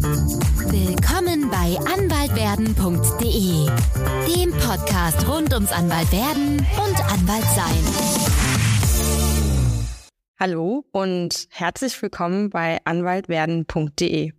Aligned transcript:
Willkommen 0.00 1.50
bei 1.50 1.76
anwaltwerden.de, 1.92 3.66
dem 4.32 4.52
Podcast 4.52 5.26
rund 5.26 5.52
ums 5.52 5.72
Anwaltwerden 5.72 6.58
und 6.58 7.00
Anwaltsein. 7.12 7.82
Hallo 10.38 10.84
und 10.92 11.48
herzlich 11.50 12.00
willkommen 12.00 12.48
bei 12.50 12.78
anwaltwerden.de. 12.84 14.30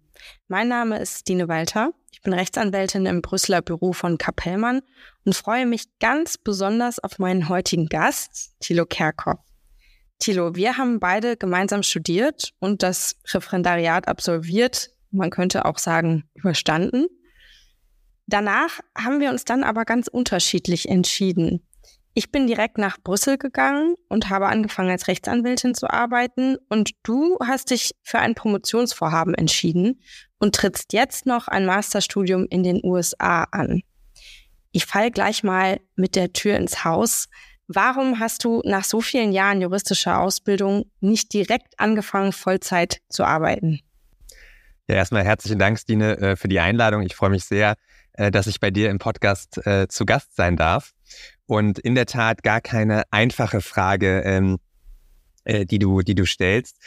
Mein 0.48 0.70
Name 0.70 1.00
ist 1.00 1.20
Stine 1.20 1.50
Walter. 1.50 1.92
Ich 2.14 2.22
bin 2.22 2.32
Rechtsanwältin 2.32 3.06
im 3.06 3.22
Brüsseler 3.22 3.62
Büro 3.62 3.92
von 3.92 4.18
Kapellmann 4.18 4.80
und 5.26 5.36
freue 5.36 5.66
mich 5.66 5.88
ganz 6.00 6.38
besonders 6.38 7.00
auf 7.00 7.20
meinen 7.20 7.50
heutigen 7.50 7.88
Gast, 7.88 8.54
Thilo 8.62 8.86
Kerkhoff. 8.86 9.40
Thilo, 10.20 10.56
wir 10.56 10.78
haben 10.78 11.02
beide 11.02 11.36
gemeinsam 11.36 11.84
studiert 11.84 12.54
und 12.60 12.82
das 12.82 13.18
Referendariat 13.34 14.08
absolviert 14.08 14.92
man 15.12 15.30
könnte 15.30 15.66
auch 15.66 15.78
sagen, 15.78 16.24
überstanden. 16.34 17.08
Danach 18.28 18.80
haben 18.98 19.20
wir 19.20 19.32
uns 19.32 19.44
dann 19.44 19.64
aber 19.64 19.86
ganz 19.86 20.08
unterschiedlich 20.08 20.88
entschieden. 20.88 21.66
Ich 22.14 22.32
bin 22.32 22.48
direkt 22.48 22.78
nach 22.78 22.98
Brüssel 23.02 23.38
gegangen 23.38 23.96
und 24.08 24.30
habe 24.30 24.48
angefangen 24.48 24.90
als 24.90 25.08
Rechtsanwältin 25.08 25.74
zu 25.74 25.90
arbeiten 25.90 26.58
und 26.68 26.92
du 27.04 27.38
hast 27.44 27.72
dich 27.72 27.96
für 28.04 28.20
ein 28.20 28.36
Promotionsvorhaben 28.36 29.34
entschieden 29.36 30.02
und 30.40 30.56
trittst 30.56 30.94
jetzt 30.94 31.26
noch 31.26 31.48
ein 31.48 31.66
Masterstudium 31.66 32.46
in 32.50 32.64
den 32.64 32.82
USA 32.84 33.44
an. 33.52 33.82
Ich 34.72 34.86
fall 34.86 35.12
gleich 35.12 35.44
mal 35.44 35.80
mit 35.96 36.16
der 36.16 36.34
Tür 36.34 36.58
ins 36.58 36.84
Haus. 36.84 37.28
Warum 37.68 38.20
hast 38.20 38.44
du 38.44 38.62
nach 38.66 38.84
so 38.84 39.02
vielen 39.02 39.32
Jahren 39.32 39.62
juristischer 39.62 40.20
Ausbildung 40.20 40.92
nicht 41.00 41.34
direkt 41.34 41.80
angefangen, 41.80 42.34
Vollzeit 42.34 43.00
zu 43.10 43.24
arbeiten? 43.24 43.80
Ja, 44.90 44.96
erstmal 44.96 45.24
herzlichen 45.24 45.60
Dank, 45.60 45.78
Stine, 45.78 46.18
äh, 46.18 46.36
für 46.36 46.48
die 46.48 46.60
Einladung. 46.60 47.04
Ich 47.04 47.16
freue 47.16 47.30
mich 47.30 47.46
sehr, 47.46 47.76
äh, 48.14 48.32
dass 48.32 48.48
ich 48.48 48.60
bei 48.60 48.72
dir 48.72 48.90
im 48.90 48.98
Podcast 48.98 49.64
äh, 49.68 49.88
zu 49.88 50.04
Gast 50.04 50.36
sein 50.36 50.58
darf. 50.58 50.94
Und 51.46 51.78
in 51.78 51.94
der 51.94 52.08
Tat 52.08 52.42
gar 52.42 52.60
keine 52.60 53.04
einfache 53.12 53.62
Frage, 53.62 54.24
ähm, 54.26 54.58
die 55.46 55.80
du, 55.80 56.02
die 56.02 56.16
du 56.16 56.26
stellst. 56.26 56.78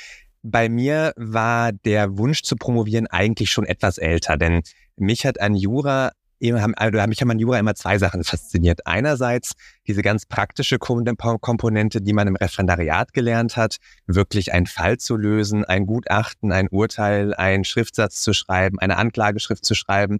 Bei 0.43 0.69
mir 0.69 1.13
war 1.17 1.73
der 1.73 2.19
Wunsch 2.19 2.43
zu 2.43 2.57
promovieren 2.57 3.07
eigentlich 3.07 3.51
schon 3.51 3.65
etwas 3.65 3.99
älter, 3.99 4.37
denn 4.37 4.63
mich 4.97 5.25
hat 5.25 5.41
an 5.41 5.55
Jura 5.57 6.13
also 6.51 7.09
mich 7.09 7.21
haben 7.21 7.31
an 7.31 7.39
Jura 7.39 7.59
immer 7.59 7.75
zwei 7.75 7.99
Sachen 7.99 8.25
fasziniert. 8.25 8.87
Einerseits 8.87 9.53
diese 9.87 10.03
ganz 10.03 10.27
praktische 10.27 10.79
Komponente, 10.79 12.01
die 12.01 12.13
man 12.13 12.27
im 12.27 12.37
Referendariat 12.37 13.13
gelernt 13.13 13.57
hat, 13.57 13.77
wirklich 14.07 14.53
einen 14.53 14.67
Fall 14.67 14.99
zu 14.99 15.17
lösen, 15.17 15.65
ein 15.65 15.87
Gutachten, 15.87 16.51
ein 16.51 16.69
Urteil, 16.69 17.35
einen 17.35 17.65
Schriftsatz 17.65 18.23
zu 18.23 18.33
schreiben, 18.33 18.79
eine 18.81 18.97
Anklageschrift 18.97 19.65
zu 19.65 19.75
schreiben 19.75 20.19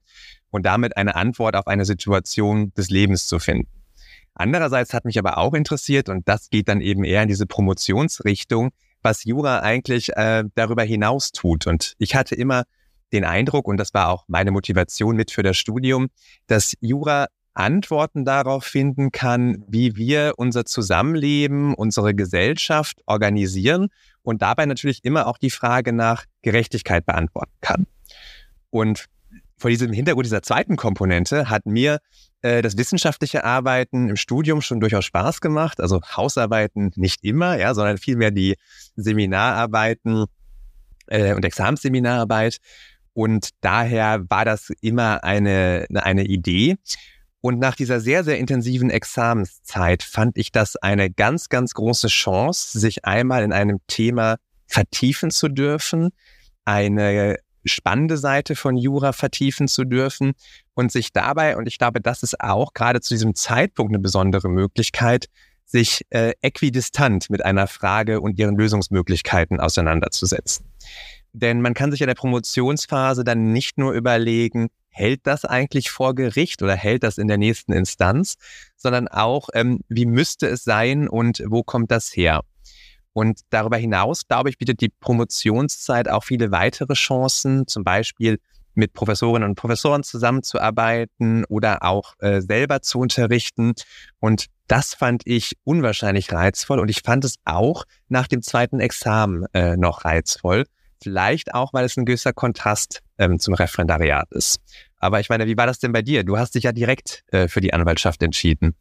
und 0.51 0.65
damit 0.65 0.97
eine 0.97 1.17
Antwort 1.17 1.57
auf 1.57 1.67
eine 1.67 1.85
Situation 1.85 2.73
des 2.75 2.91
Lebens 2.91 3.27
zu 3.27 3.39
finden. 3.39 3.69
Andererseits 4.35 4.95
hat 4.95 5.05
mich 5.05 5.19
aber 5.19 5.39
auch 5.39 5.55
interessiert, 5.55 6.09
und 6.09 6.29
das 6.29 6.49
geht 6.51 6.69
dann 6.69 6.81
eben 6.81 7.05
eher 7.05 7.23
in 7.23 7.29
diese 7.29 7.47
Promotionsrichtung, 7.47 8.71
was 9.03 9.25
Jura 9.25 9.61
eigentlich 9.61 10.17
äh, 10.17 10.45
darüber 10.55 10.85
hinaus 10.85 11.33
tut. 11.33 11.67
Und 11.67 11.95
ich 11.99 12.15
hatte 12.15 12.35
immer 12.35 12.65
den 13.13 13.25
Eindruck, 13.25 13.69
und 13.69 13.77
das 13.77 13.95
war 13.95 14.09
auch 14.09 14.25
meine 14.29 14.51
Motivation 14.51 15.17
mit 15.17 15.31
für 15.31 15.43
das 15.43 15.57
Studium, 15.57 16.09
dass 16.47 16.75
Jura 16.81 17.27
Antworten 17.55 18.25
darauf 18.25 18.65
finden 18.65 19.13
kann, 19.13 19.63
wie 19.69 19.97
wir 19.97 20.35
unser 20.37 20.65
Zusammenleben, 20.65 21.75
unsere 21.75 22.15
Gesellschaft 22.15 23.03
organisieren 23.07 23.89
und 24.23 24.43
dabei 24.43 24.67
natürlich 24.67 25.05
immer 25.05 25.27
auch 25.27 25.37
die 25.37 25.51
Frage 25.51 25.93
nach 25.93 26.25
Gerechtigkeit 26.41 27.05
beantworten 27.05 27.53
kann. 27.61 27.87
Und 28.71 29.07
vor 29.59 29.71
diesem 29.71 29.93
Hintergrund 29.93 30.27
dieser 30.27 30.43
zweiten 30.43 30.77
Komponente 30.77 31.51
hat 31.51 31.67
mir 31.67 31.99
äh, 32.41 32.63
das 32.63 32.77
wissenschaftliche 32.77 33.45
Arbeiten 33.45 34.09
im 34.09 34.17
Studium 34.17 34.61
schon 34.61 34.81
durchaus 34.81 35.05
Spaß 35.05 35.41
gemacht. 35.41 35.81
Also 35.81 36.01
Hausarbeiten 36.17 36.91
nicht 36.97 37.23
immer, 37.23 37.59
ja, 37.59 37.75
sondern 37.75 37.99
vielmehr 37.99 38.31
die 38.31 38.57
Seminararbeiten 38.97 40.25
äh, 41.07 41.35
und 41.35 41.45
Examensseminararbeit. 41.45 42.59
Und 43.15 43.51
daher 43.61 44.25
war 44.29 44.45
das 44.45 44.71
immer 44.81 45.25
eine, 45.25 45.87
eine 45.95 46.25
Idee. 46.25 46.77
Und 47.41 47.59
nach 47.59 47.75
dieser 47.75 48.01
sehr, 48.01 48.23
sehr 48.23 48.39
intensiven 48.39 48.89
Examenszeit 48.89 50.03
fand 50.03 50.39
ich 50.39 50.53
das 50.53 50.77
eine 50.77 51.11
ganz, 51.11 51.49
ganz 51.49 51.75
große 51.75 52.07
Chance, 52.09 52.79
sich 52.79 53.05
einmal 53.05 53.43
in 53.43 53.53
einem 53.53 53.81
Thema 53.89 54.37
vertiefen 54.67 55.31
zu 55.31 55.49
dürfen, 55.49 56.11
eine 56.65 57.39
spannende 57.65 58.17
Seite 58.17 58.57
von 58.57 58.77
Jura 58.77 59.13
vertiefen 59.13 59.69
zu 59.69 59.85
dürfen 59.85 60.33
und 60.75 60.91
sich 60.91 61.13
dabei, 61.13 61.57
und 61.57 61.67
ich 61.67 61.79
glaube, 61.79 62.01
das 62.01 62.23
ist 62.23 62.41
auch 62.41 62.73
gerade 62.75 63.01
zu 63.01 63.15
diesem 63.15 63.35
Zeitpunkt 63.35 63.93
eine 63.93 64.01
besondere 64.01 64.49
Möglichkeit, 64.49 65.27
sich 65.65 66.03
äh, 66.11 66.35
äquidistant 66.43 67.31
mit 67.31 67.45
einer 67.45 67.67
Frage 67.67 68.21
und 68.21 68.39
ihren 68.39 68.57
Lösungsmöglichkeiten 68.57 69.61
auseinanderzusetzen. 69.61 70.67
Denn 71.33 71.63
man 71.63 71.75
kann 71.75 71.91
sich 71.91 72.01
in 72.01 72.07
der 72.07 72.15
Promotionsphase 72.15 73.25
dann 73.25 73.53
nicht 73.53 73.79
nur 73.79 73.93
überlegen, 73.93 74.69
hält 74.89 75.21
das 75.25 75.45
eigentlich 75.45 75.91
vor 75.91 76.15
Gericht 76.15 76.63
oder 76.63 76.77
hält 76.77 77.03
das 77.03 77.19
in 77.19 77.29
der 77.29 77.39
nächsten 77.39 77.73
Instanz, 77.73 78.35
sondern 78.77 79.09
auch, 79.09 79.49
ähm, 79.55 79.81
wie 79.89 80.07
müsste 80.07 80.47
es 80.47 80.65
sein 80.65 81.09
und 81.09 81.43
wo 81.47 81.63
kommt 81.63 81.91
das 81.91 82.15
her? 82.15 82.43
Und 83.15 83.41
darüber 83.51 83.77
hinaus, 83.77 84.27
glaube 84.27 84.51
ich, 84.51 84.59
bietet 84.59 84.81
die 84.81 84.89
Promotionszeit 84.89 86.09
auch 86.09 86.25
viele 86.25 86.51
weitere 86.51 86.95
Chancen, 86.95 87.67
zum 87.67 87.85
Beispiel 87.85 88.39
mit 88.75 88.95
Professorinnen 88.95 89.51
und 89.51 89.55
Professoren 89.55 90.03
zusammenzuarbeiten 90.03 91.45
oder 91.47 91.83
auch 91.83 92.15
äh, 92.21 92.41
selber 92.41 92.81
zu 92.81 93.01
unterrichten. 93.01 93.75
Und 94.19 94.47
das 94.67 94.95
fand 94.95 95.23
ich 95.27 95.57
unwahrscheinlich 95.65 96.33
reizvoll 96.33 96.79
und 96.81 96.89
ich 96.89 97.03
fand 97.03 97.25
es 97.25 97.37
auch 97.45 97.85
nach 98.09 98.29
dem 98.29 98.41
zweiten 98.41 98.81
Examen 98.81 99.45
äh, 99.53 99.77
noch 99.77 100.07
reizvoll, 100.07 100.65
Vielleicht 101.03 101.55
auch, 101.55 101.73
weil 101.73 101.85
es 101.85 101.97
ein 101.97 102.05
gewisser 102.05 102.33
Kontrast 102.33 103.03
ähm, 103.19 103.39
zum 103.39 103.55
Referendariat 103.55 104.31
ist. 104.31 104.61
Aber 104.99 105.21
ich 105.21 105.29
meine, 105.29 105.47
wie 105.47 105.57
war 105.57 105.67
das 105.67 105.79
denn 105.79 105.93
bei 105.93 106.03
dir? 106.03 106.25
Du 106.25 106.39
hast 106.39 106.55
dich 106.55 106.65
ja 106.65 106.73
direkt 106.73 107.25
äh, 107.33 107.49
für 107.49 107.61
die 107.61 107.75
Anwaltschaft 107.75 108.23
entschieden. 108.23 108.75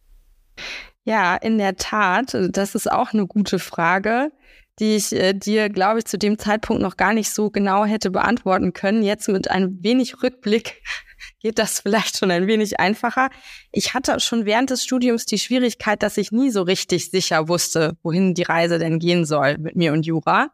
Ja, 1.04 1.36
in 1.36 1.58
der 1.58 1.78
Tat. 1.78 2.38
Das 2.52 2.76
ist 2.76 2.92
auch 2.92 3.14
eine 3.14 3.26
gute 3.26 3.58
Frage, 3.58 4.32
die 4.80 4.96
ich 4.96 5.12
äh, 5.14 5.34
dir, 5.34 5.70
glaube 5.70 6.00
ich, 6.00 6.06
zu 6.06 6.18
dem 6.18 6.38
Zeitpunkt 6.38 6.82
noch 6.82 6.98
gar 6.98 7.14
nicht 7.14 7.32
so 7.32 7.50
genau 7.50 7.86
hätte 7.86 8.12
beantworten 8.12 8.74
können. 8.74 9.04
Jetzt 9.04 9.28
mit 9.30 9.50
ein 9.50 9.84
wenig 9.84 10.22
Rückblick 10.22 10.82
geht 11.40 11.58
das 11.58 11.80
vielleicht 11.80 12.18
schon 12.18 12.32
ein 12.32 12.48
wenig 12.48 12.80
einfacher. 12.80 13.30
Ich 13.72 13.94
hatte 13.94 14.20
schon 14.20 14.46
während 14.46 14.70
des 14.70 14.84
Studiums 14.84 15.26
die 15.26 15.40
Schwierigkeit, 15.40 16.04
dass 16.04 16.18
ich 16.18 16.32
nie 16.32 16.52
so 16.52 16.62
richtig 16.62 17.10
sicher 17.10 17.48
wusste, 17.48 17.98
wohin 18.04 18.34
die 18.34 18.44
Reise 18.44 18.78
denn 18.78 19.00
gehen 19.00 19.26
soll 19.26 19.58
mit 19.58 19.76
mir 19.76 19.94
und 19.94 20.06
Jura. 20.06 20.52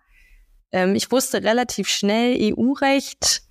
Ähm, 0.72 0.96
ich 0.96 1.12
wusste 1.12 1.44
relativ 1.44 1.88
schnell, 1.88 2.38
EU-Recht 2.40 3.42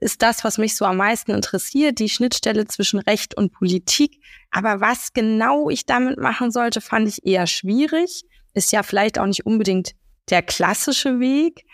ist 0.00 0.22
das, 0.22 0.44
was 0.44 0.58
mich 0.58 0.76
so 0.76 0.84
am 0.84 0.98
meisten 0.98 1.30
interessiert, 1.30 1.98
die 1.98 2.10
Schnittstelle 2.10 2.66
zwischen 2.66 2.98
Recht 2.98 3.36
und 3.36 3.52
Politik. 3.52 4.20
Aber 4.50 4.80
was 4.80 5.12
genau 5.12 5.70
ich 5.70 5.86
damit 5.86 6.18
machen 6.18 6.50
sollte, 6.50 6.80
fand 6.80 7.08
ich 7.08 7.24
eher 7.26 7.46
schwierig. 7.46 8.24
Ist 8.52 8.72
ja 8.72 8.82
vielleicht 8.82 9.18
auch 9.18 9.26
nicht 9.26 9.46
unbedingt 9.46 9.92
der 10.30 10.42
klassische 10.42 11.20
Weg. 11.20 11.64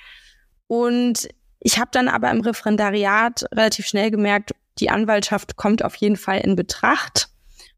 Und 0.67 1.29
ich 1.59 1.79
habe 1.79 1.91
dann 1.93 2.09
aber 2.09 2.31
im 2.31 2.41
Referendariat 2.41 3.47
relativ 3.53 3.87
schnell 3.87 4.11
gemerkt, 4.11 4.53
die 4.79 4.91
Anwaltschaft 4.91 5.57
kommt 5.57 5.85
auf 5.85 5.97
jeden 5.97 6.17
Fall 6.17 6.41
in 6.41 6.57
Betracht. 6.57 7.29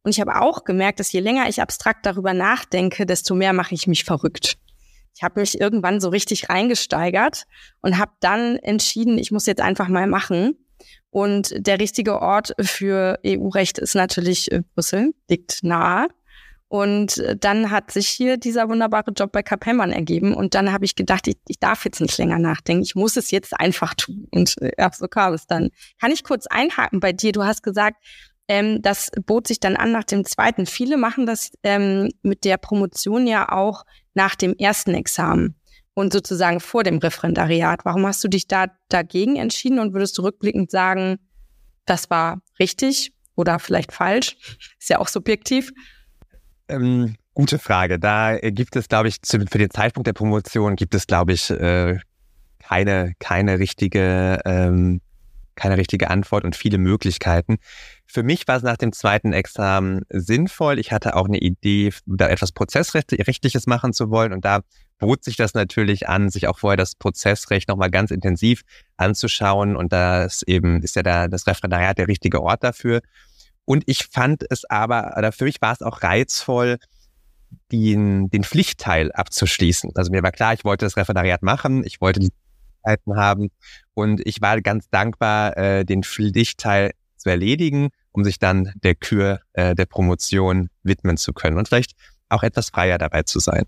Und 0.03 0.11
ich 0.11 0.21
habe 0.21 0.41
auch 0.41 0.65
gemerkt, 0.65 1.01
dass 1.01 1.13
je 1.13 1.21
länger 1.21 1.49
ich 1.49 1.63
abstrakt 1.63 2.05
darüber 2.05 2.35
nachdenke, 2.35 3.07
desto 3.07 3.35
mehr 3.35 3.53
mache 3.53 3.75
ich 3.75 3.87
mich 3.87 4.05
verrückt. 4.05 4.59
Ich 5.15 5.23
habe 5.23 5.41
mich 5.41 5.61
irgendwann 5.61 6.01
so 6.01 6.09
richtig 6.09 6.49
reingesteigert 6.49 7.45
und 7.81 7.99
habe 7.99 8.13
dann 8.21 8.57
entschieden, 8.57 9.19
ich 9.19 9.31
muss 9.31 9.47
jetzt 9.47 9.61
einfach 9.61 9.89
mal 9.89 10.07
machen. 10.07 10.57
Und 11.11 11.55
der 11.57 11.79
richtige 11.79 12.21
Ort 12.23 12.55
für 12.61 13.19
EU-Recht 13.27 13.79
ist 13.79 13.95
natürlich 13.95 14.51
äh, 14.51 14.63
Brüssel, 14.75 15.15
liegt 15.29 15.63
nahe. 15.63 16.09
Und 16.69 17.19
äh, 17.19 17.37
dann 17.37 17.71
hat 17.71 17.91
sich 17.91 18.09
hier 18.09 18.39
dieser 18.39 18.67
wunderbare 18.71 19.11
Job 19.11 19.31
bei 19.31 19.43
Kapellmann 19.43 19.93
ergeben. 19.93 20.33
Und 20.33 20.55
dann 20.55 20.73
habe 20.73 20.87
ich 20.87 20.97
gedacht, 20.97 21.29
ich, 21.29 21.37
ich 21.47 21.59
darf 21.61 21.85
jetzt 21.85 22.01
nicht 22.01 22.17
länger 22.17 22.39
nachdenken. 22.39 22.83
Ich 22.83 22.95
muss 22.95 23.19
es 23.19 23.31
jetzt 23.31 23.53
einfach 23.61 23.93
tun. 23.93 24.27
Und 24.31 24.55
äh, 24.63 24.73
ja, 24.79 24.91
so 24.91 25.07
kam 25.07 25.35
es 25.35 25.47
dann. 25.47 25.69
Kann 26.01 26.13
ich 26.13 26.25
kurz 26.25 26.47
einhaken 26.47 26.99
bei 27.01 27.13
dir? 27.13 27.33
Du 27.33 27.45
hast 27.45 27.63
gesagt, 27.63 28.03
ähm, 28.49 28.81
das 28.81 29.11
bot 29.27 29.49
sich 29.49 29.61
dann 29.61 29.77
an 29.77 29.93
nach 29.93 30.05
dem 30.05 30.25
zweiten. 30.25 30.65
Viele 30.65 30.97
machen 30.97 31.27
das 31.27 31.51
ähm, 31.63 32.09
mit 32.23 32.45
der 32.45 32.57
Promotion 32.57 33.27
ja 33.27 33.53
auch 33.53 33.85
nach 34.15 34.35
dem 34.35 34.55
ersten 34.57 34.95
Examen 34.95 35.55
und 35.95 36.13
sozusagen 36.13 36.61
vor 36.61 36.85
dem 36.85 36.99
Referendariat. 36.99 37.85
Warum 37.85 38.07
hast 38.07 38.23
du 38.25 38.29
dich 38.29 38.47
da 38.47 38.67
dagegen 38.89 39.37
entschieden 39.37 39.79
und 39.79 39.93
würdest 39.93 40.17
du 40.19 40.23
rückblickend 40.23 40.71
sagen, 40.71 41.19
das 41.85 42.11
war 42.11 42.41
richtig 42.59 43.13
oder 43.35 43.59
vielleicht 43.59 43.93
falsch? 43.93 44.37
Ist 44.79 44.91
ja 44.91 44.99
auch 44.99 45.09
subjektiv. 45.09 45.73
Ähm, 46.69 47.17
gute 47.35 47.59
Frage. 47.59 47.99
Da 47.99 48.39
gibt 48.39 48.77
es, 48.77 48.89
glaube 48.89 49.09
ich, 49.09 49.17
für 49.25 49.39
den 49.39 49.71
Zeitpunkt 49.71 50.07
der 50.07 50.13
Promotion 50.13 50.77
gibt 50.77 50.95
es, 50.95 51.07
glaube 51.07 51.33
ich, 51.33 51.51
äh, 51.51 51.99
keine, 52.61 53.13
keine 53.19 53.59
richtige 53.59 54.41
ähm, 54.45 55.01
keine 55.55 55.77
richtige 55.77 56.11
Antwort 56.11 56.45
und 56.45 56.57
viele 56.57 56.79
Möglichkeiten. 56.79 57.59
Für 58.13 58.23
mich 58.23 58.47
war 58.47 58.59
es 58.59 58.63
nach 58.63 58.77
dem 58.77 58.93
zweiten 58.93 59.33
Examen 59.33 60.03
sinnvoll. 60.11 60.79
Ich 60.79 60.93
hatte 60.93 61.17
auch 61.17 61.25
eine 61.29 61.39
Idee, 61.39 61.95
da 62.05 62.29
etwas 62.29 62.53
Prozessrechtliches 62.53 63.67
machen 63.67 63.95
zu 63.95 64.11
wollen. 64.11 64.35
Und 64.35 64.45
da 64.45 64.61
bot 64.99 65.25
sich 65.25 65.37
das 65.37 65.55
natürlich 65.55 66.11
an, 66.11 66.29
sich 66.29 66.47
auch 66.47 66.59
vorher 66.59 66.77
das 66.77 66.95
Prozessrecht 66.95 67.69
nochmal 67.69 67.91
ganz 67.91 68.11
intensiv 68.11 68.65
anzuschauen. 68.99 69.77
Und 69.77 69.95
da 69.95 70.25
ist 70.25 70.43
eben, 70.47 70.83
ist 70.83 70.95
ja 70.95 71.03
da 71.03 71.27
das 71.27 71.47
Referendariat 71.47 71.97
der 71.97 72.07
richtige 72.07 72.43
Ort 72.43 72.63
dafür. 72.63 73.01
Und 73.65 73.85
ich 73.87 74.09
fand 74.13 74.45
es 74.51 74.67
aber, 74.69 75.15
oder 75.17 75.33
für 75.33 75.45
mich 75.45 75.63
war 75.63 75.73
es 75.73 75.81
auch 75.81 76.03
reizvoll, 76.03 76.77
den, 77.73 78.29
den 78.29 78.45
Pflichtteil 78.45 79.11
abzuschließen. 79.13 79.93
Also 79.95 80.11
mir 80.11 80.23
war 80.23 80.33
klar, 80.33 80.53
ich 80.53 80.67
wollte 80.67 80.85
das 80.85 80.99
Referendariat 80.99 81.43
machen, 81.43 81.83
ich 81.87 82.03
wollte 82.03 82.21
die 82.21 82.33
Zeiten 82.85 83.17
haben 83.17 83.51
und 83.95 84.21
ich 84.27 84.43
war 84.43 84.61
ganz 84.61 84.91
dankbar, 84.91 85.57
äh, 85.57 85.85
den 85.87 86.03
Pflichtteil 86.03 86.91
zu 87.17 87.31
erledigen, 87.31 87.89
um 88.13 88.25
sich 88.25 88.39
dann 88.39 88.73
der 88.83 88.95
Kür 88.95 89.41
äh, 89.53 89.75
der 89.75 89.87
Promotion 89.87 90.69
widmen 90.83 91.17
zu 91.17 91.33
können 91.33 91.59
und 91.59 91.69
vielleicht 91.69 91.93
auch 92.29 92.43
etwas 92.43 92.71
freier 92.71 92.99
dabei 92.99 93.23
zu 93.23 93.39
sein. 93.39 93.65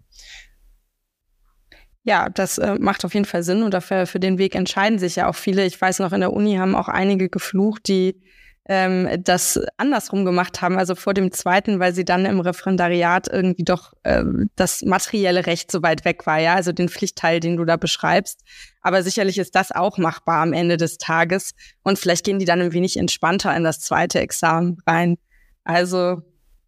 Ja, 2.03 2.29
das 2.29 2.59
äh, 2.59 2.77
macht 2.79 3.05
auf 3.05 3.15
jeden 3.15 3.25
Fall 3.25 3.43
Sinn 3.43 3.63
und 3.63 3.73
dafür 3.73 4.07
für 4.07 4.21
den 4.21 4.37
Weg 4.37 4.55
entscheiden 4.55 4.99
sich 4.99 5.17
ja 5.17 5.29
auch 5.29 5.35
viele. 5.35 5.65
Ich 5.65 5.81
weiß 5.81 6.01
noch, 6.01 6.13
in 6.13 6.21
der 6.21 6.35
Uni 6.35 6.57
haben 6.57 6.75
auch 6.75 6.89
einige 6.89 7.31
geflucht, 7.31 7.89
die 7.89 8.21
ähm, 8.67 9.09
das 9.23 9.61
andersrum 9.77 10.25
gemacht 10.25 10.63
haben, 10.63 10.79
also 10.79 10.95
vor 10.95 11.13
dem 11.13 11.33
zweiten, 11.33 11.81
weil 11.81 11.95
sie 11.95 12.05
dann 12.05 12.25
im 12.25 12.41
Referendariat 12.41 13.29
irgendwie 13.29 13.65
doch 13.65 13.93
ähm, 14.05 14.51
das 14.57 14.83
materielle 14.83 15.47
Recht 15.47 15.71
so 15.71 15.83
weit 15.83 16.05
weg 16.05 16.27
war, 16.27 16.39
ja, 16.39 16.55
also 16.55 16.73
den 16.73 16.89
Pflichtteil, 16.89 17.41
den 17.41 17.57
du 17.57 17.65
da 17.65 17.77
beschreibst. 17.77 18.41
Aber 18.81 19.03
sicherlich 19.03 19.39
ist 19.39 19.55
das 19.55 19.71
auch 19.71 19.99
machbar 19.99 20.43
am 20.43 20.53
Ende 20.53 20.77
des 20.77 20.97
Tages 20.97 21.53
und 21.83 21.99
vielleicht 21.99 22.25
gehen 22.25 22.39
die 22.39 22.47
dann 22.47 22.63
ein 22.63 22.73
wenig 22.73 22.97
entspannter 22.97 23.55
in 23.55 23.65
das 23.65 23.81
zweite 23.81 24.21
Examen 24.21 24.79
rein. 24.87 25.17
Also 25.65 26.23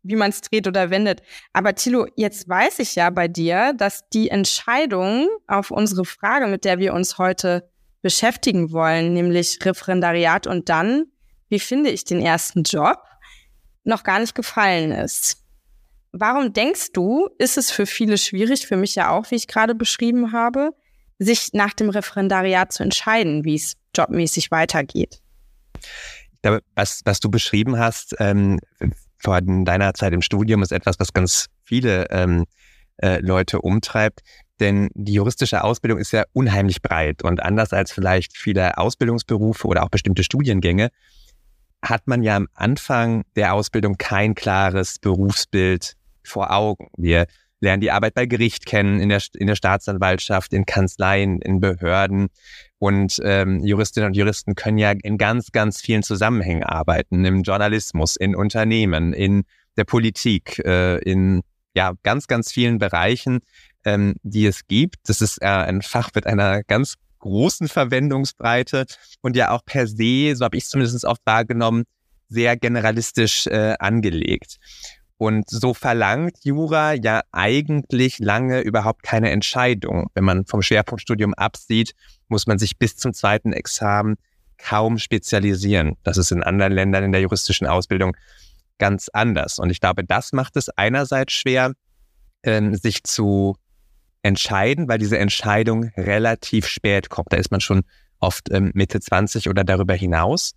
wie 0.09 0.17
man 0.17 0.31
es 0.31 0.41
dreht 0.41 0.69
oder 0.69 0.91
wendet. 0.91 1.23
Aber 1.53 1.75
Thilo, 1.75 2.07
jetzt 2.15 2.49
weiß 2.49 2.79
ich 2.79 2.95
ja 2.95 3.11
bei 3.11 3.27
dir, 3.29 3.73
dass 3.77 4.09
die 4.11 4.31
Entscheidung 4.31 5.29
auf 5.47 5.71
unsere 5.71 6.05
Frage, 6.05 6.47
mit 6.47 6.65
der 6.65 6.79
wir 6.79 6.95
uns 6.95 7.19
heute 7.19 7.69
beschäftigen 8.03 8.71
wollen, 8.71 9.15
nämlich 9.15 9.59
Referendariat 9.65 10.47
und 10.47 10.69
dann 10.69 11.07
wie 11.49 11.61
finde 11.61 11.91
ich 11.91 12.05
den 12.05 12.21
ersten 12.21 12.63
Job, 12.63 12.99
noch 13.85 14.03
gar 14.03 14.19
nicht 14.19 14.35
gefallen 14.35 14.91
ist. 14.91 15.43
Warum 16.13 16.53
denkst 16.53 16.93
du, 16.93 17.29
ist 17.39 17.59
es 17.59 17.71
für 17.71 17.87
viele 17.87 18.19
schwierig, 18.19 18.67
für 18.67 18.77
mich 18.77 18.95
ja 18.95 19.11
auch, 19.11 19.31
wie 19.31 19.37
ich 19.37 19.47
gerade 19.47 19.75
beschrieben 19.75 20.33
habe, 20.33 20.71
sich 21.19 21.51
nach 21.53 21.73
dem 21.73 21.91
Referendariat 21.91 22.73
zu 22.73 22.83
entscheiden, 22.83 23.45
wie 23.45 23.55
es 23.55 23.75
jobmäßig 23.95 24.51
weitergeht? 24.51 25.21
was, 26.77 27.01
was 27.05 27.19
du 27.19 27.29
beschrieben 27.29 27.79
hast 27.79 28.15
ähm, 28.21 28.61
vor 29.19 29.41
deiner 29.41 29.95
Zeit 29.95 30.13
im 30.13 30.23
Studium, 30.23 30.63
ist 30.63 30.71
etwas, 30.71 31.01
was 31.01 31.13
ganz 31.13 31.47
viele 31.65 32.07
ähm, 32.11 32.45
äh, 32.99 33.19
Leute 33.21 33.61
umtreibt. 33.61 34.21
Denn 34.61 34.89
die 34.95 35.15
juristische 35.15 35.65
Ausbildung 35.65 35.99
ist 35.99 36.13
ja 36.13 36.25
unheimlich 36.33 36.83
breit 36.83 37.25
und 37.25 37.43
anders 37.43 37.73
als 37.73 37.93
vielleicht 37.93 38.37
viele 38.37 38.79
Ausbildungsberufe 38.79 39.67
oder 39.67 39.83
auch 39.83 39.91
bestimmte 39.91 40.23
Studiengänge 40.23 40.91
hat 41.89 42.07
man 42.07 42.23
ja 42.23 42.37
am 42.37 42.49
Anfang 42.55 43.25
der 43.37 43.55
Ausbildung 43.55 43.97
kein 43.99 44.35
klares 44.35 44.99
Berufsbild 44.99 45.95
vor 46.25 46.53
Augen. 46.53 46.89
Wir 46.97 47.27
lernen 47.61 47.81
die 47.81 47.91
Arbeit 47.91 48.15
bei 48.15 48.27
Gericht 48.27 48.67
kennen, 48.67 49.01
in 49.01 49.09
der, 49.09 49.23
in 49.35 49.47
der 49.47 49.55
Staatsanwaltschaft, 49.55 50.53
in 50.53 50.67
Kanzleien, 50.67 51.41
in 51.41 51.61
Behörden. 51.61 52.29
Und 52.79 53.21
ähm, 53.25 53.61
Juristinnen 53.65 54.09
und 54.09 54.17
Juristen 54.17 54.55
können 54.55 54.79
ja 54.79 54.93
in 55.03 55.17
ganz, 55.17 55.53
ganz 55.53 55.81
vielen 55.81 56.03
Zusammenhängen 56.03 56.65
arbeiten, 56.65 57.25
im 57.25 57.43
Journalismus, 57.43 58.17
in 58.17 58.37
Unternehmen, 58.37 59.13
in 59.13 59.45
der 59.77 59.85
Politik, 59.85 60.59
äh, 60.65 60.99
in 60.99 61.43
ja, 61.75 61.93
ganz, 62.03 62.27
ganz 62.27 62.53
vielen 62.53 62.79
Bereichen, 62.79 63.41
ähm, 63.85 64.15
die 64.23 64.47
es 64.47 64.67
gibt. 64.67 64.97
Das 65.09 65.21
ist 65.21 65.41
äh, 65.43 65.47
ein 65.47 65.83
Fach 65.83 66.11
mit 66.15 66.27
einer 66.27 66.63
ganz 66.65 66.95
großen 67.27 67.69
Verwendungsbreite 67.69 68.87
und 69.21 69.37
ja 69.37 69.51
auch 69.51 69.65
per 69.65 69.87
se, 69.87 70.35
so 70.35 70.45
habe 70.45 70.57
ich 70.57 70.65
es 70.65 70.71
zumindest 70.71 71.05
oft 71.05 71.21
wahrgenommen, 71.25 71.85
sehr 72.29 72.57
generalistisch 72.57 73.47
äh, 73.47 73.75
angelegt. 73.79 74.57
Und 75.19 75.49
so 75.49 75.73
verlangt 75.73 76.45
Jura 76.45 76.93
ja 76.93 77.23
eigentlich 77.33 78.19
lange 78.19 78.61
überhaupt 78.61 79.03
keine 79.03 79.31
Entscheidung. 79.31 80.09
Wenn 80.15 80.25
man 80.25 80.45
vom 80.45 80.63
Schwerpunktstudium 80.63 81.33
absieht, 81.35 81.93
muss 82.29 82.47
man 82.47 82.59
sich 82.59 82.79
bis 82.79 82.97
zum 82.97 83.15
zweiten 83.15 83.53
Examen 83.53 84.17
kaum 84.59 84.99
spezialisieren. 84.99 85.97
Das 86.03 86.19
ist 86.19 86.33
in 86.33 86.43
anderen 86.43 86.73
Ländern 86.73 87.05
in 87.05 87.13
der 87.13 87.23
juristischen 87.23 87.67
Ausbildung 87.67 88.17
ganz 88.79 89.09
anders. 89.09 89.59
Und 89.59 89.71
ich 89.71 89.81
glaube, 89.81 90.05
das 90.05 90.33
macht 90.33 90.57
es 90.57 90.69
einerseits 90.69 91.33
schwer, 91.33 91.73
ähm, 92.43 92.75
sich 92.75 93.03
zu 93.05 93.57
entscheiden, 94.27 94.89
weil 94.89 94.99
diese 94.99 95.19
Entscheidung 95.19 95.85
relativ 95.97 96.67
spät 96.67 97.11
kommt. 97.11 97.33
Da 97.33 97.37
ist 97.37 97.53
man 97.53 97.61
schon 97.61 97.83
oft 98.19 98.51
ähm, 98.51 98.73
Mitte 98.75 98.99
20 98.99 99.49
oder 99.49 99.63
darüber 99.63 99.95
hinaus. 99.95 100.55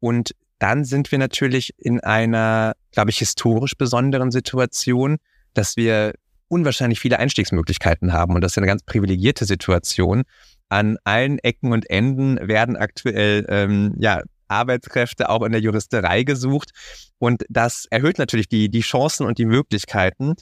Und 0.00 0.34
dann 0.58 0.84
sind 0.84 1.12
wir 1.12 1.18
natürlich 1.18 1.72
in 1.78 2.00
einer, 2.00 2.74
glaube 2.90 3.10
ich, 3.10 3.18
historisch 3.18 3.76
besonderen 3.76 4.32
Situation, 4.32 5.18
dass 5.54 5.76
wir 5.76 6.14
unwahrscheinlich 6.48 6.98
viele 6.98 7.18
Einstiegsmöglichkeiten 7.18 8.12
haben. 8.12 8.34
Und 8.34 8.40
das 8.40 8.52
ist 8.52 8.58
eine 8.58 8.66
ganz 8.66 8.82
privilegierte 8.82 9.44
Situation. 9.44 10.22
An 10.68 10.98
allen 11.04 11.38
Ecken 11.38 11.72
und 11.72 11.88
Enden 11.88 12.48
werden 12.48 12.76
aktuell 12.76 13.46
ähm, 13.48 13.94
ja, 13.98 14.22
Arbeitskräfte 14.48 15.28
auch 15.28 15.42
in 15.42 15.52
der 15.52 15.60
Juristerei 15.60 16.24
gesucht. 16.24 16.70
Und 17.18 17.44
das 17.48 17.86
erhöht 17.90 18.18
natürlich 18.18 18.48
die, 18.48 18.68
die 18.68 18.80
Chancen 18.80 19.26
und 19.26 19.38
die 19.38 19.46
Möglichkeiten. 19.46 20.34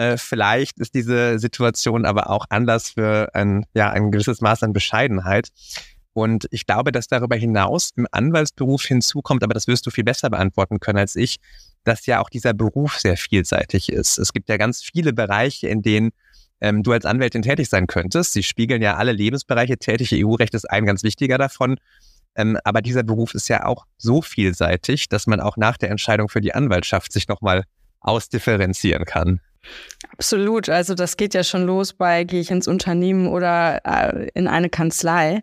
Äh, 0.00 0.16
vielleicht 0.16 0.78
ist 0.78 0.94
diese 0.94 1.38
Situation 1.38 2.06
aber 2.06 2.30
auch 2.30 2.46
Anlass 2.48 2.92
für 2.92 3.34
ein, 3.34 3.66
ja, 3.74 3.90
ein 3.90 4.10
gewisses 4.10 4.40
Maß 4.40 4.62
an 4.62 4.72
Bescheidenheit. 4.72 5.48
Und 6.14 6.46
ich 6.50 6.64
glaube, 6.64 6.90
dass 6.90 7.06
darüber 7.06 7.36
hinaus 7.36 7.90
im 7.96 8.06
Anwaltsberuf 8.10 8.82
hinzukommt, 8.82 9.44
aber 9.44 9.52
das 9.52 9.66
wirst 9.66 9.86
du 9.86 9.90
viel 9.90 10.04
besser 10.04 10.30
beantworten 10.30 10.80
können 10.80 10.98
als 10.98 11.16
ich, 11.16 11.36
dass 11.84 12.06
ja 12.06 12.22
auch 12.22 12.30
dieser 12.30 12.54
Beruf 12.54 12.98
sehr 12.98 13.18
vielseitig 13.18 13.92
ist. 13.92 14.16
Es 14.16 14.32
gibt 14.32 14.48
ja 14.48 14.56
ganz 14.56 14.82
viele 14.82 15.12
Bereiche, 15.12 15.68
in 15.68 15.82
denen 15.82 16.12
ähm, 16.62 16.82
du 16.82 16.92
als 16.92 17.04
Anwältin 17.04 17.42
tätig 17.42 17.68
sein 17.68 17.86
könntest. 17.86 18.32
Sie 18.32 18.42
spiegeln 18.42 18.80
ja 18.80 18.96
alle 18.96 19.12
Lebensbereiche. 19.12 19.76
Tätige 19.76 20.26
EU-Recht 20.26 20.54
ist 20.54 20.64
ein 20.64 20.86
ganz 20.86 21.02
wichtiger 21.02 21.36
davon. 21.36 21.76
Ähm, 22.36 22.56
aber 22.64 22.80
dieser 22.80 23.02
Beruf 23.02 23.34
ist 23.34 23.48
ja 23.48 23.66
auch 23.66 23.84
so 23.98 24.22
vielseitig, 24.22 25.10
dass 25.10 25.26
man 25.26 25.40
auch 25.40 25.58
nach 25.58 25.76
der 25.76 25.90
Entscheidung 25.90 26.30
für 26.30 26.40
die 26.40 26.54
Anwaltschaft 26.54 27.12
sich 27.12 27.28
nochmal 27.28 27.64
ausdifferenzieren 28.00 29.04
kann. 29.04 29.40
Absolut. 30.12 30.68
Also 30.68 30.94
das 30.94 31.16
geht 31.16 31.34
ja 31.34 31.44
schon 31.44 31.64
los 31.64 31.92
bei, 31.92 32.24
gehe 32.24 32.40
ich 32.40 32.50
ins 32.50 32.68
Unternehmen 32.68 33.28
oder 33.28 33.80
äh, 33.84 34.28
in 34.34 34.48
eine 34.48 34.70
Kanzlei 34.70 35.42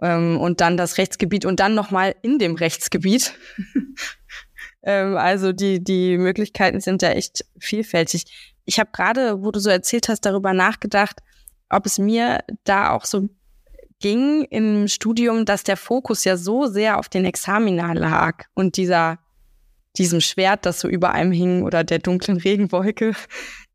ähm, 0.00 0.38
und 0.38 0.60
dann 0.60 0.76
das 0.76 0.98
Rechtsgebiet 0.98 1.44
und 1.44 1.60
dann 1.60 1.74
nochmal 1.74 2.14
in 2.22 2.38
dem 2.38 2.54
Rechtsgebiet. 2.54 3.34
ähm, 4.82 5.16
also 5.16 5.52
die, 5.52 5.82
die 5.82 6.18
Möglichkeiten 6.18 6.80
sind 6.80 7.02
ja 7.02 7.10
echt 7.10 7.44
vielfältig. 7.58 8.24
Ich 8.64 8.78
habe 8.78 8.90
gerade, 8.92 9.42
wo 9.42 9.50
du 9.50 9.60
so 9.60 9.70
erzählt 9.70 10.08
hast, 10.08 10.22
darüber 10.22 10.52
nachgedacht, 10.52 11.20
ob 11.70 11.86
es 11.86 11.98
mir 11.98 12.40
da 12.64 12.90
auch 12.90 13.04
so 13.04 13.28
ging 14.00 14.44
im 14.44 14.88
Studium, 14.88 15.44
dass 15.44 15.64
der 15.64 15.76
Fokus 15.76 16.24
ja 16.24 16.36
so 16.36 16.66
sehr 16.66 16.98
auf 16.98 17.08
den 17.08 17.24
Examina 17.24 17.92
lag 17.92 18.44
und 18.54 18.76
dieser 18.76 19.18
diesem 19.98 20.20
Schwert, 20.20 20.66
das 20.66 20.80
so 20.80 20.88
über 20.88 21.12
einem 21.12 21.32
hing 21.32 21.62
oder 21.62 21.84
der 21.84 21.98
dunklen 21.98 22.38
Regenwolke, 22.38 23.12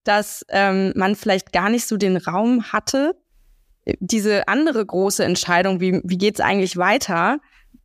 dass 0.03 0.45
ähm, 0.49 0.93
man 0.95 1.15
vielleicht 1.15 1.53
gar 1.53 1.69
nicht 1.69 1.87
so 1.87 1.97
den 1.97 2.17
Raum 2.17 2.71
hatte, 2.71 3.15
diese 3.99 4.47
andere 4.47 4.85
große 4.85 5.23
Entscheidung, 5.23 5.79
wie, 5.79 6.01
wie 6.03 6.17
geht's 6.17 6.39
eigentlich 6.39 6.77
weiter, 6.77 7.39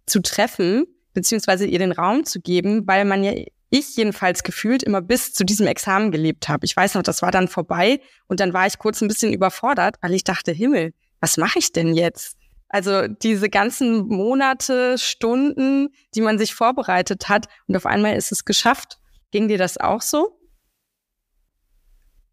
zu 0.06 0.20
treffen, 0.20 0.86
beziehungsweise 1.12 1.66
ihr 1.66 1.78
den 1.78 1.92
Raum 1.92 2.24
zu 2.24 2.40
geben, 2.40 2.86
weil 2.86 3.04
man 3.04 3.24
ja, 3.24 3.32
ich 3.70 3.96
jedenfalls 3.96 4.42
gefühlt 4.42 4.82
immer 4.82 5.02
bis 5.02 5.32
zu 5.34 5.44
diesem 5.44 5.66
Examen 5.66 6.10
gelebt 6.10 6.48
habe. 6.48 6.64
Ich 6.64 6.76
weiß 6.76 6.94
noch, 6.94 7.02
das 7.02 7.20
war 7.20 7.30
dann 7.30 7.48
vorbei 7.48 8.00
und 8.26 8.40
dann 8.40 8.52
war 8.52 8.66
ich 8.66 8.78
kurz 8.78 9.02
ein 9.02 9.08
bisschen 9.08 9.32
überfordert, 9.32 9.96
weil 10.00 10.14
ich 10.14 10.24
dachte, 10.24 10.52
Himmel, 10.52 10.94
was 11.20 11.36
mache 11.36 11.58
ich 11.58 11.72
denn 11.72 11.94
jetzt? 11.94 12.37
Also 12.68 13.08
diese 13.08 13.48
ganzen 13.48 14.06
Monate, 14.08 14.98
Stunden, 14.98 15.88
die 16.14 16.20
man 16.20 16.38
sich 16.38 16.54
vorbereitet 16.54 17.28
hat 17.28 17.48
und 17.66 17.76
auf 17.76 17.86
einmal 17.86 18.16
ist 18.16 18.32
es 18.32 18.44
geschafft. 18.44 18.98
Ging 19.30 19.48
dir 19.48 19.58
das 19.58 19.78
auch 19.78 20.02
so? 20.02 20.38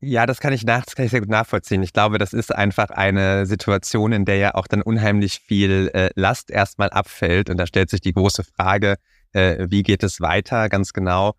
Ja, 0.02 0.26
das 0.26 0.40
kann 0.40 0.54
ich 0.54 0.64
nach, 0.64 0.86
das 0.86 0.96
kann 0.96 1.06
ich 1.06 1.12
sehr 1.12 1.22
gut 1.22 1.30
nachvollziehen. 1.30 1.82
Ich 1.82 1.94
glaube, 1.94 2.18
das 2.18 2.34
ist 2.34 2.54
einfach 2.54 2.90
eine 2.90 3.46
Situation, 3.46 4.12
in 4.12 4.26
der 4.26 4.38
ja 4.38 4.56
auch 4.56 4.68
dann 4.68 4.82
unheimlich 4.82 5.40
viel 5.40 5.90
äh, 5.94 6.10
Last 6.16 6.52
erstmal 6.52 6.90
abfällt. 6.90 7.50
Und 7.50 7.58
da 7.58 7.66
stellt 7.66 7.90
sich 7.90 8.02
die 8.02 8.14
große 8.14 8.44
Frage, 8.44 8.98
äh, 9.32 9.66
wie 9.70 9.84
geht 9.84 10.04
es 10.04 10.22
weiter 10.22 10.70
ganz 10.70 10.94
genau? 10.94 11.34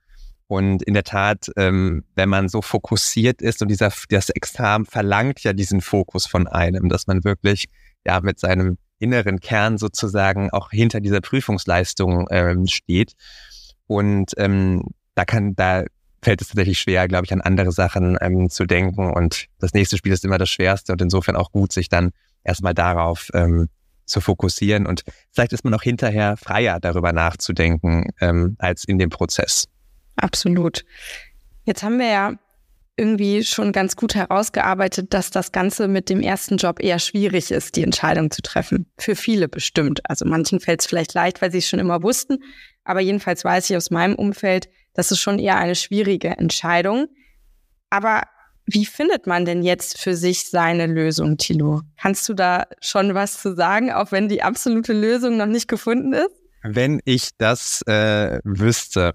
Und 0.49 0.83
in 0.83 0.95
der 0.95 1.05
Tat, 1.05 1.51
ähm, 1.57 2.05
wenn 2.15 2.29
man 2.29 2.49
so 2.49 2.63
fokussiert 2.63 3.43
ist 3.43 3.63
und 3.63 3.69
dieser, 3.69 3.93
das 4.09 4.31
Examen 4.31 4.87
verlangt 4.87 5.43
ja 5.43 5.53
diesen 5.53 5.81
Fokus 5.81 6.27
von 6.27 6.47
einem, 6.47 6.89
dass 6.89 7.07
man 7.07 7.25
wirklich 7.25 7.67
ja 8.05 8.21
mit 8.21 8.39
seinem 8.39 8.79
inneren 8.99 9.41
Kern 9.41 9.79
sozusagen 9.79 10.51
auch 10.51 10.71
hinter 10.71 11.01
dieser 11.01 11.21
Prüfungsleistung 11.21 12.27
ähm, 12.31 12.67
steht. 12.67 13.15
Und 13.87 14.33
ähm, 14.37 14.83
da 15.15 15.25
kann, 15.25 15.55
da 15.55 15.85
fällt 16.23 16.43
es 16.43 16.49
tatsächlich 16.49 16.79
schwer, 16.79 17.07
glaube 17.09 17.25
ich, 17.25 17.33
an 17.33 17.41
andere 17.41 17.73
Sachen 17.73 18.19
ähm, 18.21 18.49
zu 18.51 18.65
denken. 18.65 19.13
Und 19.13 19.47
das 19.59 19.75
nächste 19.75 19.97
Spiel 19.97 20.13
ist 20.13 20.25
immer 20.25 20.39
das 20.39 20.51
Schwerste 20.51 20.93
und 20.93 21.03
insofern 21.03 21.37
auch 21.37 21.53
gut, 21.53 21.73
sich 21.73 21.89
dann 21.89 22.11
erstmal 22.43 22.75
darauf 22.75 23.29
ähm, 23.35 23.69
zu 24.07 24.21
fokussieren. 24.21 24.87
Und 24.87 25.03
vielleicht 25.33 25.53
ist 25.53 25.65
man 25.65 25.75
auch 25.75 25.83
hinterher 25.83 26.37
freier, 26.37 26.81
darüber 26.81 27.13
nachzudenken, 27.13 28.11
ähm, 28.21 28.57
als 28.59 28.85
in 28.85 28.99
dem 28.99 29.11
Prozess. 29.11 29.67
Absolut. 30.17 30.85
Jetzt 31.65 31.83
haben 31.83 31.99
wir 31.99 32.09
ja 32.09 32.33
irgendwie 32.97 33.45
schon 33.45 33.73
ganz 33.73 33.97
gut 33.97 34.15
herausgearbeitet, 34.15 35.13
dass 35.13 35.31
das 35.31 35.53
Ganze 35.53 35.87
mit 35.87 36.09
dem 36.09 36.21
ersten 36.21 36.57
Job 36.57 36.83
eher 36.83 36.99
schwierig 36.99 37.51
ist, 37.51 37.77
die 37.77 37.83
Entscheidung 37.83 38.31
zu 38.31 38.43
treffen. 38.43 38.91
Für 38.99 39.15
viele 39.15 39.49
bestimmt. 39.49 40.01
Also 40.09 40.25
manchen 40.25 40.61
fällt 40.61 40.81
es 40.81 40.87
vielleicht 40.87 41.15
leicht, 41.15 41.43
weil 41.43 41.53
sie 41.53 41.59
es 41.59 41.69
schon 41.69 41.79
immer 41.79 42.03
wussten. 42.03 42.39
Aber 42.85 43.01
jedenfalls 43.01 43.45
weiß 43.45 43.69
ich 43.71 43.77
aus 43.77 43.91
meinem 43.91 44.15
Umfeld, 44.15 44.69
das 44.95 45.11
ist 45.11 45.21
schon 45.21 45.39
eher 45.39 45.59
eine 45.59 45.75
schwierige 45.75 46.29
Entscheidung. 46.29 47.09
Aber 47.91 48.23
wie 48.65 48.87
findet 48.87 49.27
man 49.27 49.45
denn 49.45 49.63
jetzt 49.63 49.99
für 49.99 50.17
sich 50.17 50.51
seine 50.51 50.87
Lösung, 50.87 51.37
Tilo? 51.37 51.83
Kannst 52.01 52.29
du 52.29 52.35
da 52.35 52.65
schon 52.81 53.15
was 53.15 53.41
zu 53.41 53.55
sagen, 53.55 53.93
auch 53.93 54.11
wenn 54.11 54.29
die 54.29 54.43
absolute 54.43 54.93
Lösung 54.93 55.37
noch 55.37 55.47
nicht 55.47 55.69
gefunden 55.69 56.13
ist? 56.13 56.35
Wenn 56.63 57.01
ich 57.05 57.31
das 57.39 57.83
äh, 57.87 58.41
wüsste, 58.43 59.13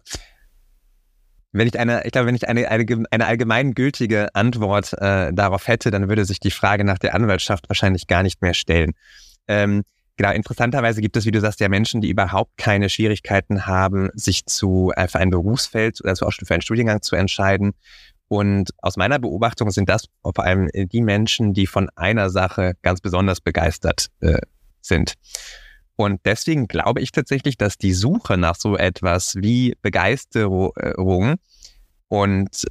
wenn 1.51 1.67
ich 1.67 1.77
eine, 1.79 2.05
ich 2.05 2.12
glaube, 2.12 2.27
wenn 2.27 2.36
ich 2.36 2.48
eine, 2.48 2.70
eine, 2.70 2.86
eine 3.12 3.25
allgemeingültige 3.25 4.34
Antwort 4.34 4.93
äh, 4.93 5.34
darauf 5.34 5.67
hätte, 5.67 5.91
dann 5.91 6.08
würde 6.10 6.25
sich 6.25 6.39
die 6.39 6.51
Frage 6.51 6.84
nach 6.84 6.98
der 6.98 7.13
Anwaltschaft 7.13 7.70
wahrscheinlich 7.70 8.08
gar 8.08 8.24
nicht 8.24 8.41
mehr 8.41 8.53
stellen. 8.53 8.93
Ähm, 9.48 9.84
genau, 10.15 10.31
interessanterweise 10.31 11.01
gibt 11.01 11.17
es, 11.17 11.25
wie 11.25 11.31
du 11.31 11.41
sagst, 11.41 11.60
ja 11.60 11.67
Menschen, 11.67 12.01
die 12.01 12.10
überhaupt 12.10 12.58
keine 12.58 12.89
Schwierigkeiten 12.89 13.65
haben, 13.65 14.10
sich 14.13 14.46
zu 14.46 14.93
äh, 14.96 15.08
für 15.08 15.20
ein 15.20 15.29
Berufsfeld 15.29 16.00
oder 16.01 16.12
also 16.12 16.25
auch 16.25 16.34
für 16.34 16.53
einen 16.53 16.62
Studiengang 16.62 17.01
zu 17.01 17.15
entscheiden. 17.15 17.74
Und 18.29 18.70
aus 18.77 18.96
meiner 18.96 19.20
Beobachtung 19.20 19.72
sind 19.72 19.89
das 19.89 20.05
vor 20.24 20.39
allem 20.39 20.70
die 20.74 21.01
Menschen, 21.01 21.53
die 21.53 21.67
von 21.67 21.89
einer 21.98 22.29
Sache 22.29 22.75
ganz 22.81 23.01
besonders 23.01 23.41
begeistert 23.41 24.08
äh, 24.22 24.39
sind. 24.79 25.15
Und 26.01 26.22
deswegen 26.25 26.67
glaube 26.67 27.00
ich 27.00 27.12
tatsächlich, 27.12 27.58
dass 27.58 27.77
die 27.77 27.93
Suche 27.93 28.36
nach 28.36 28.55
so 28.55 28.75
etwas 28.75 29.36
wie 29.36 29.75
Begeisterung 29.84 31.36
und 32.08 32.65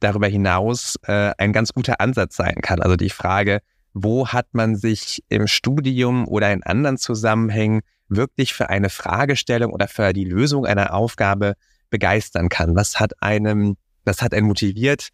darüber 0.00 0.26
hinaus 0.26 0.96
äh, 1.06 1.32
ein 1.38 1.54
ganz 1.54 1.72
guter 1.72 1.98
Ansatz 1.98 2.36
sein 2.36 2.56
kann. 2.60 2.82
Also 2.82 2.96
die 2.96 3.08
Frage, 3.08 3.60
wo 3.94 4.28
hat 4.28 4.48
man 4.52 4.76
sich 4.76 5.24
im 5.30 5.46
Studium 5.46 6.28
oder 6.28 6.52
in 6.52 6.62
anderen 6.62 6.98
Zusammenhängen 6.98 7.80
wirklich 8.08 8.52
für 8.52 8.68
eine 8.68 8.90
Fragestellung 8.90 9.72
oder 9.72 9.88
für 9.88 10.12
die 10.12 10.24
Lösung 10.24 10.66
einer 10.66 10.92
Aufgabe 10.92 11.54
begeistern 11.88 12.50
kann? 12.50 12.76
Was 12.76 13.00
hat 13.00 13.22
einem, 13.22 13.78
was 14.04 14.20
hat 14.20 14.34
einen 14.34 14.46
motiviert? 14.46 15.08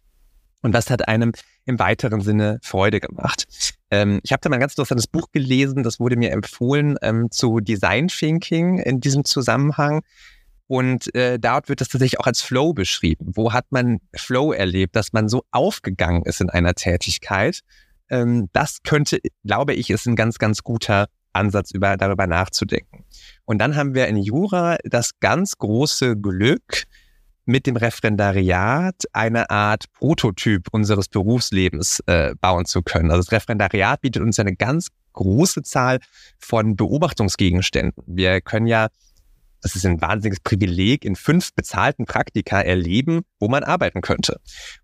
Und 0.61 0.73
was 0.73 0.89
hat 0.89 1.07
einem 1.07 1.31
im 1.65 1.79
weiteren 1.79 2.21
Sinne 2.21 2.59
Freude 2.61 2.99
gemacht? 2.99 3.45
Ähm, 3.91 4.19
ich 4.23 4.31
habe 4.31 4.41
da 4.41 4.49
mal 4.49 4.57
ein 4.57 4.59
ganz 4.59 4.73
interessantes 4.73 5.07
Buch 5.07 5.31
gelesen, 5.31 5.83
das 5.83 5.99
wurde 5.99 6.15
mir 6.17 6.31
empfohlen 6.31 6.97
ähm, 7.01 7.31
zu 7.31 7.59
Design 7.59 8.07
Thinking 8.07 8.79
in 8.79 8.99
diesem 8.99 9.23
Zusammenhang. 9.23 10.01
Und 10.67 11.13
äh, 11.15 11.39
dort 11.39 11.67
wird 11.67 11.81
das 11.81 11.87
tatsächlich 11.87 12.19
auch 12.19 12.27
als 12.27 12.41
Flow 12.41 12.73
beschrieben. 12.73 13.31
Wo 13.33 13.53
hat 13.53 13.65
man 13.71 13.99
Flow 14.15 14.51
erlebt, 14.51 14.95
dass 14.95 15.13
man 15.13 15.27
so 15.27 15.43
aufgegangen 15.51 16.23
ist 16.25 16.41
in 16.41 16.49
einer 16.49 16.75
Tätigkeit? 16.75 17.61
Ähm, 18.09 18.49
das 18.53 18.83
könnte, 18.83 19.19
glaube 19.43 19.73
ich, 19.73 19.89
ist 19.89 20.05
ein 20.05 20.15
ganz, 20.15 20.37
ganz 20.37 20.61
guter 20.61 21.07
Ansatz, 21.33 21.71
über, 21.71 21.97
darüber 21.97 22.27
nachzudenken. 22.27 23.05
Und 23.45 23.59
dann 23.59 23.75
haben 23.75 23.95
wir 23.95 24.07
in 24.07 24.17
Jura 24.17 24.77
das 24.83 25.19
ganz 25.19 25.57
große 25.57 26.17
Glück, 26.17 26.83
mit 27.49 27.65
dem 27.65 27.77
Referendariat 27.77 29.05
eine 29.11 29.49
Art 29.49 29.85
Prototyp 29.93 30.67
unseres 30.71 31.07
Berufslebens 31.07 31.99
äh, 32.05 32.35
bauen 32.39 32.65
zu 32.65 32.83
können. 32.83 33.09
Also 33.09 33.23
das 33.23 33.31
Referendariat 33.31 34.01
bietet 34.01 34.21
uns 34.21 34.37
eine 34.37 34.55
ganz 34.55 34.89
große 35.13 35.63
Zahl 35.63 35.97
von 36.37 36.75
Beobachtungsgegenständen. 36.75 38.03
Wir 38.05 38.39
können 38.41 38.67
ja, 38.67 38.89
das 39.61 39.75
ist 39.75 39.83
ein 39.83 39.99
wahnsinniges 39.99 40.41
Privileg, 40.41 41.03
in 41.03 41.15
fünf 41.15 41.51
bezahlten 41.55 42.05
Praktika 42.05 42.61
erleben, 42.61 43.21
wo 43.39 43.47
man 43.47 43.63
arbeiten 43.63 44.01
könnte. 44.01 44.39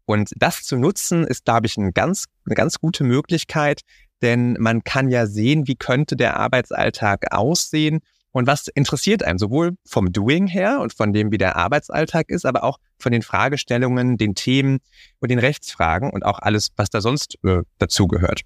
Und 0.05 0.31
das 0.35 0.63
zu 0.63 0.75
nutzen, 0.75 1.23
ist, 1.23 1.45
glaube 1.45 1.67
ich, 1.67 1.77
ein 1.77 1.91
ganz, 1.93 2.25
eine 2.47 2.55
ganz 2.55 2.79
gute 2.79 3.03
Möglichkeit, 3.03 3.81
denn 4.23 4.57
man 4.59 4.83
kann 4.83 5.09
ja 5.09 5.27
sehen, 5.27 5.67
wie 5.67 5.75
könnte 5.75 6.15
der 6.15 6.37
Arbeitsalltag 6.37 7.31
aussehen 7.31 7.99
und 8.35 8.47
was 8.47 8.67
interessiert 8.67 9.23
einem 9.23 9.39
sowohl 9.39 9.77
vom 9.85 10.11
Doing 10.11 10.45
her 10.47 10.81
und 10.81 10.93
von 10.93 11.13
dem, 11.13 11.31
wie 11.31 11.37
der 11.37 11.55
Arbeitsalltag 11.55 12.29
ist, 12.29 12.45
aber 12.45 12.65
auch 12.65 12.79
von 12.99 13.13
den 13.13 13.21
Fragestellungen, 13.21 14.17
den 14.17 14.35
Themen 14.35 14.79
und 15.21 15.31
den 15.31 15.39
Rechtsfragen 15.39 16.09
und 16.09 16.25
auch 16.25 16.39
alles, 16.39 16.67
was 16.75 16.89
da 16.89 16.99
sonst 16.99 17.37
äh, 17.45 17.61
dazugehört. 17.77 18.41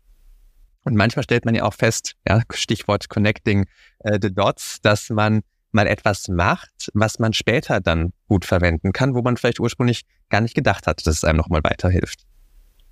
Und 0.83 0.95
manchmal 0.95 1.23
stellt 1.23 1.43
man 1.43 1.55
ja 1.55 1.63
auch 1.63 1.73
fest, 1.73 2.13
ja, 2.27 2.43
Stichwort 2.53 3.09
Connecting 3.09 3.65
äh, 4.01 4.19
the 4.21 4.31
Dots, 4.31 4.79
dass 4.83 5.09
man 5.09 5.41
mal 5.71 5.87
etwas 5.87 6.27
macht, 6.27 6.91
was 6.93 7.17
man 7.17 7.33
später 7.33 7.81
dann 7.81 8.13
gut 8.27 8.45
verwenden 8.45 8.91
kann, 8.91 9.15
wo 9.15 9.23
man 9.23 9.37
vielleicht 9.37 9.59
ursprünglich 9.59 10.03
gar 10.29 10.41
nicht 10.41 10.53
gedacht 10.53 10.85
hat, 10.85 11.07
dass 11.07 11.15
es 11.15 11.23
einem 11.23 11.37
nochmal 11.37 11.61
weiterhilft. 11.63 12.28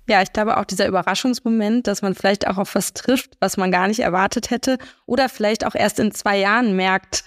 Ja, 0.08 0.22
ich 0.22 0.32
glaube 0.32 0.56
auch 0.56 0.64
dieser 0.64 0.88
Überraschungsmoment, 0.88 1.86
dass 1.86 2.00
man 2.00 2.14
vielleicht 2.14 2.46
auch 2.46 2.56
auf 2.56 2.74
was 2.74 2.94
trifft, 2.94 3.36
was 3.40 3.58
man 3.58 3.70
gar 3.70 3.88
nicht 3.88 4.00
erwartet 4.00 4.50
hätte 4.50 4.78
oder 5.04 5.28
vielleicht 5.28 5.66
auch 5.66 5.74
erst 5.74 6.00
in 6.00 6.12
zwei 6.12 6.38
Jahren 6.38 6.74
merkt, 6.76 7.24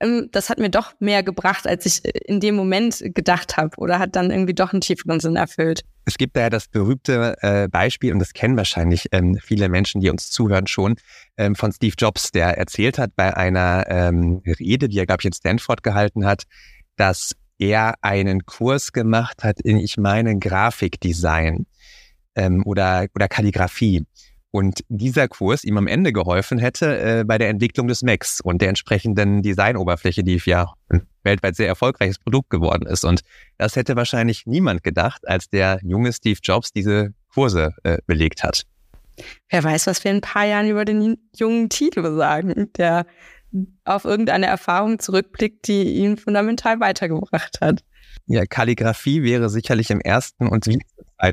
ähm, 0.00 0.28
das 0.32 0.50
hat 0.50 0.58
mir 0.58 0.70
doch 0.70 0.92
mehr 0.98 1.22
gebracht, 1.22 1.68
als 1.68 1.86
ich 1.86 2.04
äh, 2.04 2.10
in 2.24 2.40
dem 2.40 2.56
Moment 2.56 3.00
gedacht 3.14 3.56
habe 3.56 3.76
oder 3.76 4.00
hat 4.00 4.16
dann 4.16 4.30
irgendwie 4.30 4.54
doch 4.54 4.72
einen 4.72 4.80
tieferen 4.80 5.20
Sinn 5.20 5.36
erfüllt. 5.36 5.82
Es 6.04 6.18
gibt 6.18 6.36
da 6.36 6.40
ja 6.40 6.50
das 6.50 6.66
berühmte 6.66 7.36
äh, 7.42 7.68
Beispiel, 7.68 8.12
und 8.12 8.18
das 8.18 8.32
kennen 8.32 8.56
wahrscheinlich 8.56 9.06
ähm, 9.12 9.38
viele 9.40 9.68
Menschen, 9.68 10.00
die 10.00 10.10
uns 10.10 10.30
zuhören 10.30 10.66
schon, 10.66 10.96
ähm, 11.36 11.54
von 11.54 11.70
Steve 11.70 11.94
Jobs, 11.96 12.32
der 12.32 12.58
erzählt 12.58 12.98
hat 12.98 13.14
bei 13.14 13.36
einer 13.36 13.84
ähm, 13.88 14.42
Rede, 14.58 14.88
die 14.88 14.98
er, 14.98 15.06
glaube 15.06 15.20
ich, 15.20 15.26
in 15.26 15.32
Stanford 15.32 15.84
gehalten 15.84 16.24
hat, 16.24 16.44
dass 16.96 17.36
er 17.58 17.94
einen 18.00 18.46
Kurs 18.46 18.92
gemacht 18.92 19.44
hat 19.44 19.60
in, 19.60 19.76
ich 19.76 19.98
meine, 19.98 20.38
Grafikdesign 20.38 21.66
ähm, 22.34 22.62
oder, 22.64 23.06
oder 23.14 23.28
Kalligrafie. 23.28 24.04
Und 24.52 24.82
dieser 24.88 25.28
Kurs 25.28 25.62
ihm 25.62 25.76
am 25.78 25.86
Ende 25.86 26.12
geholfen 26.12 26.58
hätte 26.58 27.20
äh, 27.20 27.24
bei 27.24 27.38
der 27.38 27.48
Entwicklung 27.50 27.86
des 27.86 28.02
Macs 28.02 28.40
und 28.40 28.60
der 28.60 28.68
entsprechenden 28.68 29.42
Designoberfläche, 29.42 30.24
die 30.24 30.40
ja 30.44 30.72
ein 30.88 31.06
weltweit 31.22 31.54
sehr 31.54 31.68
erfolgreiches 31.68 32.18
Produkt 32.18 32.50
geworden 32.50 32.86
ist. 32.86 33.04
Und 33.04 33.20
das 33.58 33.76
hätte 33.76 33.94
wahrscheinlich 33.94 34.46
niemand 34.46 34.82
gedacht, 34.82 35.28
als 35.28 35.48
der 35.48 35.78
junge 35.82 36.12
Steve 36.12 36.40
Jobs 36.42 36.72
diese 36.72 37.14
Kurse 37.32 37.74
äh, 37.84 37.98
belegt 38.06 38.42
hat. 38.42 38.64
Wer 39.50 39.62
weiß, 39.62 39.86
was 39.86 40.02
wir 40.02 40.10
in 40.10 40.18
ein 40.18 40.22
paar 40.22 40.46
Jahren 40.46 40.68
über 40.68 40.84
den 40.84 41.18
jungen 41.36 41.68
Tito 41.68 42.16
sagen, 42.16 42.72
der 42.76 43.06
auf 43.84 44.04
irgendeine 44.04 44.46
Erfahrung 44.46 44.98
zurückblickt, 44.98 45.68
die 45.68 45.82
ihn 45.82 46.16
fundamental 46.16 46.80
weitergebracht 46.80 47.60
hat. 47.60 47.84
Ja, 48.30 48.46
Kalligrafie 48.46 49.24
wäre 49.24 49.50
sicherlich 49.50 49.90
im 49.90 50.00
ersten 50.00 50.46
und 50.46 50.64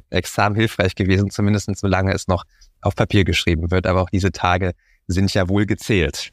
Examen 0.10 0.56
hilfreich 0.56 0.96
gewesen, 0.96 1.30
zumindest 1.30 1.70
solange 1.78 2.12
es 2.12 2.28
noch 2.28 2.44
auf 2.82 2.96
Papier 2.96 3.24
geschrieben 3.24 3.70
wird. 3.70 3.86
Aber 3.86 4.02
auch 4.02 4.10
diese 4.10 4.32
Tage 4.32 4.72
sind 5.06 5.32
ja 5.32 5.48
wohl 5.48 5.68
gezählt. 5.68 6.32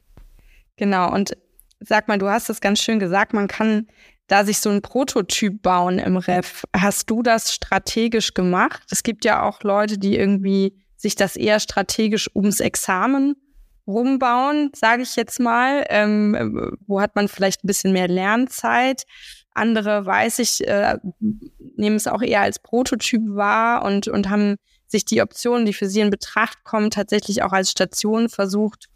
Genau. 0.77 1.13
Und 1.13 1.37
sag 1.81 2.09
mal, 2.09 2.17
du 2.17 2.31
hast 2.31 2.49
es 2.49 2.63
ganz 2.63 2.81
schön 2.81 2.99
gesagt, 2.99 3.35
man 3.35 3.47
kann 3.47 3.89
da 4.27 4.47
sich 4.47 4.59
so 4.59 4.71
ein 4.71 4.81
Prototyp 4.81 5.61
bauen 5.61 5.99
im 5.99 6.17
Ref. 6.17 6.65
Hast 6.75 7.11
du 7.11 7.23
das 7.23 7.53
strategisch 7.53 8.33
gemacht? 8.33 8.83
Es 8.91 9.03
gibt 9.03 9.27
ja 9.27 9.43
auch 9.43 9.63
Leute, 9.65 9.99
die 9.99 10.17
irgendwie 10.17 10.83
sich 10.97 11.15
das 11.15 11.37
eher 11.37 11.61
strategisch 11.61 12.31
ums 12.35 12.61
Examen 12.61 13.37
rumbauen, 13.87 14.71
sage 14.75 15.03
ich 15.03 15.15
jetzt 15.15 15.41
mal. 15.41 15.85
Ähm, 15.91 16.75
wo 16.87 17.03
hat 17.03 17.17
man 17.17 17.29
vielleicht 17.29 17.65
ein 17.65 17.67
bisschen 17.67 17.93
mehr 17.93 18.09
Lernzeit? 18.09 19.03
Andere, 19.55 20.05
weiß 20.05 20.41
ich, 20.41 20.67
äh, 20.67 20.99
nehmen 21.77 21.97
es 21.97 22.07
auch 22.07 22.23
eher 22.23 22.43
als 22.43 22.59
Prototyp 22.59 23.23
wahr 23.27 23.85
und, 23.85 24.09
und 24.09 24.29
haben 24.29 24.57
sich 24.87 25.05
die 25.05 25.23
Optionen, 25.23 25.65
die 25.65 25.73
für 25.73 25.89
sie 25.89 26.01
in 26.01 26.11
Betracht 26.11 26.65
kommen, 26.65 26.91
tatsächlich 26.91 27.43
auch 27.43 27.53
als 27.53 27.71
Station 27.71 28.29
versucht, 28.29 28.89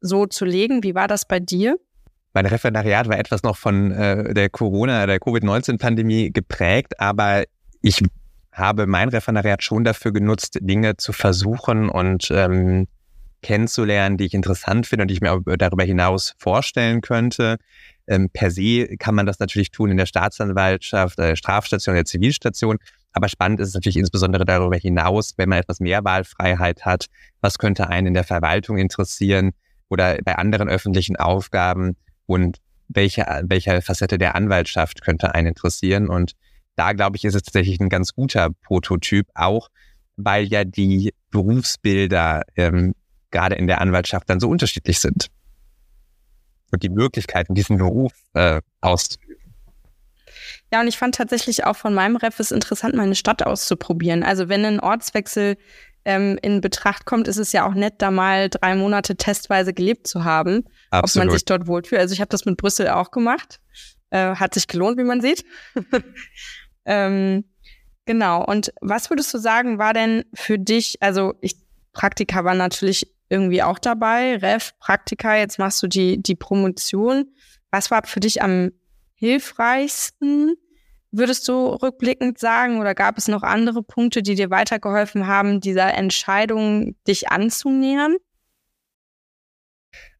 so 0.00 0.26
zu 0.26 0.44
legen. 0.44 0.82
Wie 0.82 0.94
war 0.94 1.08
das 1.08 1.26
bei 1.26 1.40
dir? 1.40 1.78
Mein 2.34 2.46
Referendariat 2.46 3.08
war 3.08 3.18
etwas 3.18 3.42
noch 3.42 3.56
von 3.56 3.92
äh, 3.92 4.34
der 4.34 4.50
Corona, 4.50 5.06
der 5.06 5.18
Covid-19-Pandemie 5.20 6.32
geprägt, 6.32 7.00
aber 7.00 7.44
ich 7.80 8.02
habe 8.52 8.86
mein 8.86 9.08
Referendariat 9.08 9.62
schon 9.62 9.84
dafür 9.84 10.12
genutzt, 10.12 10.58
Dinge 10.60 10.96
zu 10.96 11.12
versuchen 11.12 11.88
und 11.88 12.28
ähm, 12.30 12.88
kennenzulernen, 13.42 14.16
die 14.16 14.24
ich 14.24 14.34
interessant 14.34 14.86
finde 14.86 15.02
und 15.02 15.08
die 15.08 15.14
ich 15.14 15.20
mir 15.20 15.40
darüber 15.56 15.84
hinaus 15.84 16.34
vorstellen 16.38 17.00
könnte. 17.00 17.58
Ähm, 18.06 18.30
per 18.32 18.50
se 18.50 18.96
kann 18.98 19.14
man 19.14 19.26
das 19.26 19.38
natürlich 19.38 19.70
tun 19.70 19.90
in 19.90 19.96
der 19.96 20.06
Staatsanwaltschaft, 20.06 21.18
äh, 21.18 21.36
Strafstation, 21.36 21.94
der 21.94 22.04
Zivilstation. 22.04 22.78
Aber 23.12 23.28
spannend 23.28 23.60
ist 23.60 23.68
es 23.68 23.74
natürlich 23.74 23.96
insbesondere 23.96 24.44
darüber 24.44 24.76
hinaus, 24.76 25.34
wenn 25.36 25.48
man 25.48 25.58
etwas 25.58 25.80
mehr 25.80 26.04
Wahlfreiheit 26.04 26.84
hat. 26.84 27.06
Was 27.40 27.58
könnte 27.58 27.88
einen 27.88 28.08
in 28.08 28.14
der 28.14 28.24
Verwaltung 28.24 28.76
interessieren 28.78 29.52
oder 29.88 30.18
bei 30.24 30.36
anderen 30.36 30.68
öffentlichen 30.68 31.16
Aufgaben? 31.16 31.96
Und 32.26 32.58
welche, 32.88 33.24
welche 33.44 33.80
Facette 33.82 34.18
der 34.18 34.34
Anwaltschaft 34.34 35.02
könnte 35.02 35.34
einen 35.34 35.48
interessieren? 35.48 36.08
Und 36.08 36.32
da, 36.76 36.92
glaube 36.92 37.16
ich, 37.16 37.24
ist 37.24 37.34
es 37.34 37.42
tatsächlich 37.42 37.80
ein 37.80 37.88
ganz 37.88 38.12
guter 38.12 38.50
Prototyp, 38.62 39.26
auch 39.34 39.68
weil 40.16 40.44
ja 40.44 40.64
die 40.64 41.12
Berufsbilder 41.30 42.42
ähm, 42.56 42.94
gerade 43.30 43.54
in 43.54 43.66
der 43.66 43.80
Anwaltschaft 43.80 44.28
dann 44.30 44.40
so 44.40 44.48
unterschiedlich 44.48 44.98
sind. 44.98 45.28
Und 46.72 46.82
die 46.82 46.88
Möglichkeiten, 46.88 47.54
diesen 47.54 47.78
Beruf 47.78 48.12
äh, 48.34 48.60
auszuüben. 48.80 49.36
Ja, 50.72 50.80
und 50.80 50.88
ich 50.88 50.98
fand 50.98 51.14
tatsächlich 51.14 51.64
auch 51.64 51.76
von 51.76 51.94
meinem 51.94 52.16
Ref 52.16 52.40
es 52.40 52.50
interessant, 52.50 52.94
meine 52.94 53.14
Stadt 53.14 53.44
auszuprobieren. 53.44 54.22
Also 54.22 54.48
wenn 54.48 54.64
ein 54.64 54.80
Ortswechsel 54.80 55.56
ähm, 56.04 56.38
in 56.42 56.60
Betracht 56.60 57.04
kommt, 57.04 57.28
ist 57.28 57.36
es 57.36 57.52
ja 57.52 57.66
auch 57.66 57.74
nett, 57.74 57.94
da 57.98 58.10
mal 58.10 58.48
drei 58.48 58.74
Monate 58.74 59.16
testweise 59.16 59.72
gelebt 59.72 60.06
zu 60.06 60.24
haben, 60.24 60.64
Absolut. 60.90 61.24
ob 61.24 61.28
man 61.28 61.36
sich 61.36 61.44
dort 61.44 61.66
wohlfühlt. 61.66 62.00
Also 62.00 62.14
ich 62.14 62.20
habe 62.20 62.28
das 62.28 62.44
mit 62.44 62.56
Brüssel 62.56 62.88
auch 62.88 63.10
gemacht. 63.10 63.60
Äh, 64.10 64.36
hat 64.36 64.54
sich 64.54 64.68
gelohnt, 64.68 64.98
wie 64.98 65.04
man 65.04 65.20
sieht. 65.20 65.44
ähm, 66.84 67.44
genau. 68.04 68.44
Und 68.44 68.72
was 68.80 69.10
würdest 69.10 69.34
du 69.34 69.38
sagen, 69.38 69.78
war 69.78 69.94
denn 69.94 70.24
für 70.32 70.58
dich, 70.58 70.96
also 71.00 71.34
ich, 71.40 71.56
Praktika 71.92 72.44
war 72.44 72.54
natürlich 72.54 73.12
irgendwie 73.28 73.62
auch 73.62 73.78
dabei, 73.78 74.36
Ref, 74.36 74.72
Praktika, 74.78 75.36
jetzt 75.36 75.58
machst 75.58 75.82
du 75.82 75.88
die, 75.88 76.22
die 76.22 76.34
Promotion. 76.34 77.26
Was 77.70 77.90
war 77.90 78.06
für 78.06 78.20
dich 78.20 78.42
am 78.42 78.70
hilfreichsten, 79.14 80.54
würdest 81.10 81.48
du 81.48 81.68
rückblickend 81.68 82.38
sagen? 82.38 82.80
Oder 82.80 82.94
gab 82.94 83.18
es 83.18 83.28
noch 83.28 83.42
andere 83.42 83.82
Punkte, 83.82 84.22
die 84.22 84.34
dir 84.34 84.50
weitergeholfen 84.50 85.26
haben, 85.26 85.60
dieser 85.60 85.94
Entscheidung, 85.94 86.94
dich 87.08 87.30
anzunähern? 87.30 88.16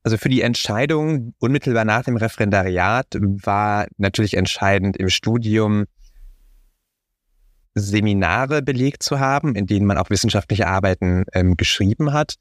Also 0.03 0.17
für 0.19 0.29
die 0.29 0.43
Entscheidung 0.43 1.35
unmittelbar 1.39 1.85
nach 1.85 2.05
dem 2.05 2.17
Referendariat 2.17 3.07
war 3.21 3.87
natürlich 3.97 4.35
entscheidend 4.35 4.97
im 4.97 5.09
Studium 5.09 5.85
Seminare 7.75 8.63
belegt 8.63 9.03
zu 9.03 9.21
haben, 9.21 9.55
in 9.55 9.67
denen 9.67 9.85
man 9.85 9.99
auch 9.99 10.09
wissenschaftliche 10.09 10.67
Arbeiten 10.67 11.25
ähm, 11.35 11.57
geschrieben 11.57 12.13
hat 12.13 12.37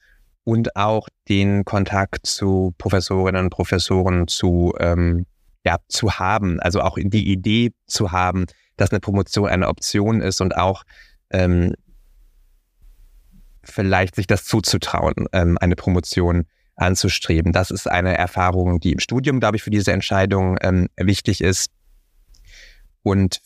und 0.45 0.75
auch 0.77 1.09
den 1.27 1.65
Kontakt 1.65 2.25
zu 2.25 2.73
Professorinnen 2.77 3.45
und 3.45 3.49
Professoren 3.49 4.27
zu 4.29 4.73
ähm, 4.79 5.25
ja, 5.65 5.77
zu 5.89 6.19
haben, 6.19 6.59
also 6.59 6.81
auch 6.81 6.97
die 7.01 7.31
Idee 7.31 7.71
zu 7.87 8.11
haben, 8.11 8.45
dass 8.77 8.91
eine 8.91 8.99
Promotion 8.99 9.49
eine 9.49 9.67
Option 9.67 10.21
ist 10.21 10.39
und 10.39 10.55
auch 10.55 10.83
ähm, 11.31 11.73
vielleicht 13.63 14.15
sich 14.15 14.27
das 14.27 14.45
zuzutrauen, 14.45 15.25
ähm, 15.33 15.57
eine 15.59 15.75
Promotion 15.75 16.45
anzustreben. 16.75 17.51
Das 17.51 17.71
ist 17.71 17.89
eine 17.89 18.15
Erfahrung, 18.15 18.79
die 18.79 18.91
im 18.91 18.99
Studium, 18.99 19.39
glaube 19.39 19.57
ich, 19.57 19.63
für 19.63 19.71
diese 19.71 19.91
Entscheidung 19.91 20.57
ähm, 20.61 20.87
wichtig 20.97 21.41
ist. 21.41 21.71
Und 23.01 23.39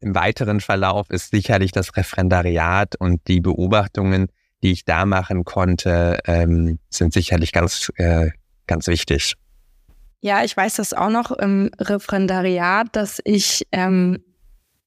im 0.00 0.14
weiteren 0.14 0.60
Verlauf 0.60 1.10
ist 1.10 1.32
sicherlich 1.32 1.72
das 1.72 1.96
Referendariat 1.96 2.96
und 2.96 3.26
die 3.28 3.40
Beobachtungen, 3.40 4.28
die 4.62 4.72
ich 4.72 4.84
da 4.84 5.04
machen 5.06 5.44
konnte, 5.44 6.18
ähm, 6.26 6.78
sind 6.90 7.12
sicherlich 7.12 7.52
ganz, 7.52 7.92
äh, 7.96 8.30
ganz 8.66 8.86
wichtig. 8.86 9.34
Ja, 10.20 10.42
ich 10.44 10.56
weiß 10.56 10.76
das 10.76 10.94
auch 10.94 11.10
noch 11.10 11.30
im 11.30 11.70
Referendariat, 11.78 12.88
dass 12.92 13.20
ich 13.24 13.66
ähm, 13.70 14.18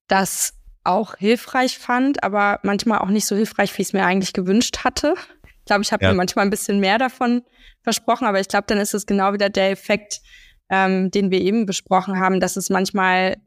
das 0.08 0.54
auch 0.84 1.16
hilfreich 1.16 1.78
fand, 1.78 2.24
aber 2.24 2.60
manchmal 2.64 3.00
auch 3.00 3.10
nicht 3.10 3.26
so 3.26 3.36
hilfreich, 3.36 3.78
wie 3.78 3.84
ich 3.84 3.90
es 3.90 3.94
mir 3.94 4.06
eigentlich 4.06 4.34
gewünscht 4.34 4.80
hatte. 4.84 5.14
Ich 5.60 5.66
glaube, 5.66 5.84
ich 5.84 5.94
habe 5.94 6.04
ja. 6.04 6.12
mir 6.12 6.18
manchmal 6.18 6.46
ein 6.46 6.50
bisschen 6.50 6.80
mehr 6.80 6.98
davon 6.98 7.44
versprochen, 7.82 8.26
aber 8.26 8.40
ich 8.40 8.48
glaube, 8.48 8.66
dann 8.68 8.80
ist 8.80 8.94
es 8.94 9.06
genau 9.06 9.32
wieder 9.34 9.50
der 9.50 9.72
Effekt, 9.72 10.22
ähm, 10.70 11.12
den 11.12 11.32
wir 11.32 11.40
eben 11.40 11.66
besprochen 11.66 12.20
haben, 12.20 12.40
dass 12.40 12.58
es 12.58 12.70
manchmal 12.70 13.38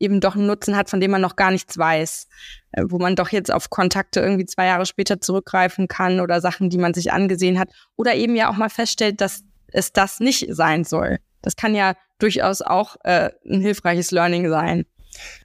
eben 0.00 0.20
doch 0.20 0.34
einen 0.34 0.46
Nutzen 0.46 0.76
hat, 0.76 0.90
von 0.90 1.00
dem 1.00 1.12
man 1.12 1.20
noch 1.20 1.36
gar 1.36 1.50
nichts 1.50 1.78
weiß, 1.78 2.26
äh, 2.72 2.82
wo 2.88 2.98
man 2.98 3.14
doch 3.14 3.28
jetzt 3.28 3.52
auf 3.52 3.70
Kontakte 3.70 4.20
irgendwie 4.20 4.46
zwei 4.46 4.66
Jahre 4.66 4.86
später 4.86 5.20
zurückgreifen 5.20 5.86
kann 5.86 6.20
oder 6.20 6.40
Sachen, 6.40 6.70
die 6.70 6.78
man 6.78 6.94
sich 6.94 7.12
angesehen 7.12 7.58
hat 7.58 7.68
oder 7.96 8.14
eben 8.14 8.34
ja 8.34 8.50
auch 8.50 8.56
mal 8.56 8.70
feststellt, 8.70 9.20
dass 9.20 9.42
es 9.68 9.92
das 9.92 10.18
nicht 10.18 10.46
sein 10.50 10.84
soll. 10.84 11.18
Das 11.42 11.54
kann 11.54 11.74
ja 11.74 11.94
durchaus 12.18 12.62
auch 12.62 12.96
äh, 13.04 13.30
ein 13.48 13.60
hilfreiches 13.60 14.10
Learning 14.10 14.48
sein. 14.48 14.84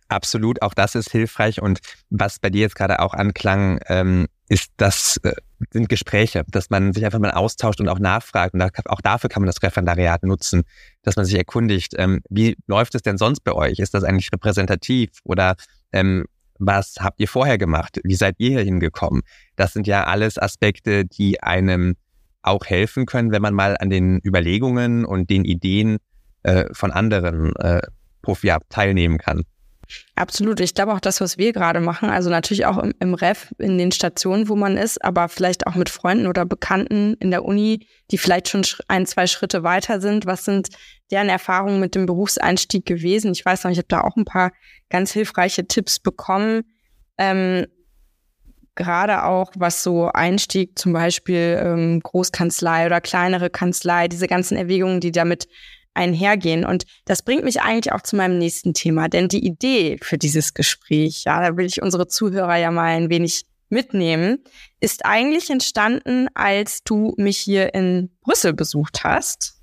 Absolut, 0.07 0.61
auch 0.61 0.73
das 0.73 0.95
ist 0.95 1.11
hilfreich. 1.11 1.61
Und 1.61 1.79
was 2.09 2.39
bei 2.39 2.49
dir 2.49 2.61
jetzt 2.61 2.75
gerade 2.75 2.99
auch 2.99 3.13
anklang, 3.13 3.79
ähm, 3.87 4.27
ist 4.47 4.71
das 4.77 5.17
äh, 5.23 5.34
sind 5.71 5.89
Gespräche, 5.89 6.43
dass 6.47 6.69
man 6.69 6.93
sich 6.93 7.05
einfach 7.05 7.19
mal 7.19 7.31
austauscht 7.31 7.79
und 7.79 7.89
auch 7.89 7.99
nachfragt. 7.99 8.53
Und 8.53 8.62
auch 8.62 9.01
dafür 9.01 9.29
kann 9.29 9.41
man 9.41 9.47
das 9.47 9.62
Referendariat 9.63 10.23
nutzen, 10.23 10.63
dass 11.01 11.15
man 11.15 11.25
sich 11.25 11.36
erkundigt, 11.36 11.93
ähm, 11.97 12.21
wie 12.29 12.55
läuft 12.67 12.95
es 12.95 13.01
denn 13.01 13.17
sonst 13.17 13.43
bei 13.43 13.53
euch? 13.53 13.79
Ist 13.79 13.93
das 13.93 14.03
eigentlich 14.03 14.31
repräsentativ? 14.31 15.10
Oder 15.23 15.55
ähm, 15.91 16.25
was 16.60 16.95
habt 16.99 17.19
ihr 17.19 17.27
vorher 17.27 17.58
gemacht? 17.58 17.99
Wie 18.03 18.15
seid 18.15 18.36
ihr 18.38 18.51
hier 18.51 18.62
hingekommen? 18.62 19.23
Das 19.55 19.73
sind 19.73 19.88
ja 19.88 20.05
alles 20.05 20.38
Aspekte, 20.38 21.05
die 21.05 21.41
einem 21.41 21.95
auch 22.41 22.65
helfen 22.65 23.05
können, 23.05 23.31
wenn 23.31 23.41
man 23.41 23.53
mal 23.53 23.75
an 23.77 23.89
den 23.89 24.19
Überlegungen 24.23 25.03
und 25.03 25.29
den 25.29 25.45
Ideen 25.45 25.97
äh, 26.43 26.65
von 26.73 26.91
anderen 26.91 27.55
äh, 27.55 27.81
Profi 28.21 28.53
teilnehmen 28.69 29.17
kann. 29.17 29.43
Absolut. 30.15 30.59
Ich 30.59 30.73
glaube 30.73 30.93
auch 30.93 30.99
das, 30.99 31.21
was 31.21 31.37
wir 31.37 31.53
gerade 31.53 31.79
machen, 31.79 32.09
also 32.09 32.29
natürlich 32.29 32.65
auch 32.65 32.77
im, 32.77 32.93
im 32.99 33.13
Ref, 33.13 33.53
in 33.57 33.77
den 33.77 33.91
Stationen, 33.91 34.49
wo 34.49 34.55
man 34.55 34.77
ist, 34.77 35.03
aber 35.03 35.29
vielleicht 35.29 35.67
auch 35.67 35.75
mit 35.75 35.89
Freunden 35.89 36.27
oder 36.27 36.45
Bekannten 36.45 37.15
in 37.19 37.31
der 37.31 37.45
Uni, 37.45 37.87
die 38.11 38.17
vielleicht 38.17 38.49
schon 38.49 38.65
ein, 38.87 39.05
zwei 39.05 39.27
Schritte 39.27 39.63
weiter 39.63 40.01
sind. 40.01 40.25
Was 40.25 40.45
sind 40.45 40.69
deren 41.11 41.29
Erfahrungen 41.29 41.79
mit 41.79 41.95
dem 41.95 42.05
Berufseinstieg 42.05 42.85
gewesen? 42.85 43.31
Ich 43.33 43.45
weiß 43.45 43.63
noch, 43.63 43.71
ich 43.71 43.77
habe 43.77 43.87
da 43.87 44.01
auch 44.01 44.15
ein 44.15 44.25
paar 44.25 44.51
ganz 44.89 45.11
hilfreiche 45.11 45.67
Tipps 45.67 45.99
bekommen. 45.99 46.63
Ähm, 47.17 47.65
gerade 48.75 49.23
auch 49.23 49.51
was 49.55 49.83
so 49.83 50.09
Einstieg, 50.11 50.77
zum 50.77 50.93
Beispiel 50.93 51.59
ähm, 51.63 52.01
Großkanzlei 52.01 52.85
oder 52.85 53.01
kleinere 53.01 53.49
Kanzlei, 53.49 54.07
diese 54.07 54.27
ganzen 54.27 54.57
Erwägungen, 54.57 54.99
die 54.99 55.11
damit 55.11 55.47
einhergehen. 55.95 56.65
Und 56.65 56.86
das 57.05 57.21
bringt 57.21 57.43
mich 57.43 57.62
eigentlich 57.62 57.93
auch 57.93 58.01
zu 58.01 58.15
meinem 58.15 58.38
nächsten 58.38 58.73
Thema, 58.73 59.08
denn 59.08 59.27
die 59.27 59.45
Idee 59.45 59.97
für 60.01 60.17
dieses 60.17 60.53
Gespräch, 60.53 61.23
ja, 61.25 61.41
da 61.41 61.58
will 61.58 61.65
ich 61.65 61.81
unsere 61.81 62.08
Zuhörer 62.08 62.58
ja 62.58 62.71
mal 62.71 62.95
ein 62.95 63.10
wenig 63.10 63.45
mitnehmen, 63.69 64.43
ist 64.79 65.05
eigentlich 65.05 65.49
entstanden, 65.49 66.27
als 66.34 66.84
du 66.84 67.13
mich 67.17 67.38
hier 67.38 67.73
in 67.73 68.12
Brüssel 68.21 68.53
besucht 68.53 69.03
hast. 69.03 69.55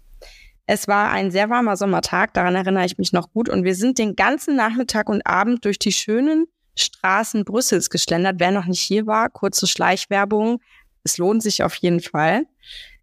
Es 0.66 0.88
war 0.88 1.10
ein 1.10 1.30
sehr 1.30 1.50
warmer 1.50 1.76
Sommertag, 1.76 2.34
daran 2.34 2.54
erinnere 2.54 2.84
ich 2.84 2.98
mich 2.98 3.12
noch 3.12 3.32
gut, 3.32 3.48
und 3.48 3.64
wir 3.64 3.74
sind 3.74 3.98
den 3.98 4.16
ganzen 4.16 4.56
Nachmittag 4.56 5.08
und 5.08 5.26
Abend 5.26 5.64
durch 5.64 5.78
die 5.78 5.92
schönen 5.92 6.46
Straßen 6.76 7.44
Brüssels 7.44 7.90
geschlendert. 7.90 8.36
Wer 8.38 8.50
noch 8.50 8.66
nicht 8.66 8.80
hier 8.80 9.06
war, 9.06 9.28
kurze 9.28 9.66
Schleichwerbung. 9.66 10.60
Es 11.04 11.18
lohnt 11.18 11.42
sich 11.42 11.62
auf 11.62 11.74
jeden 11.76 12.00
Fall. 12.00 12.46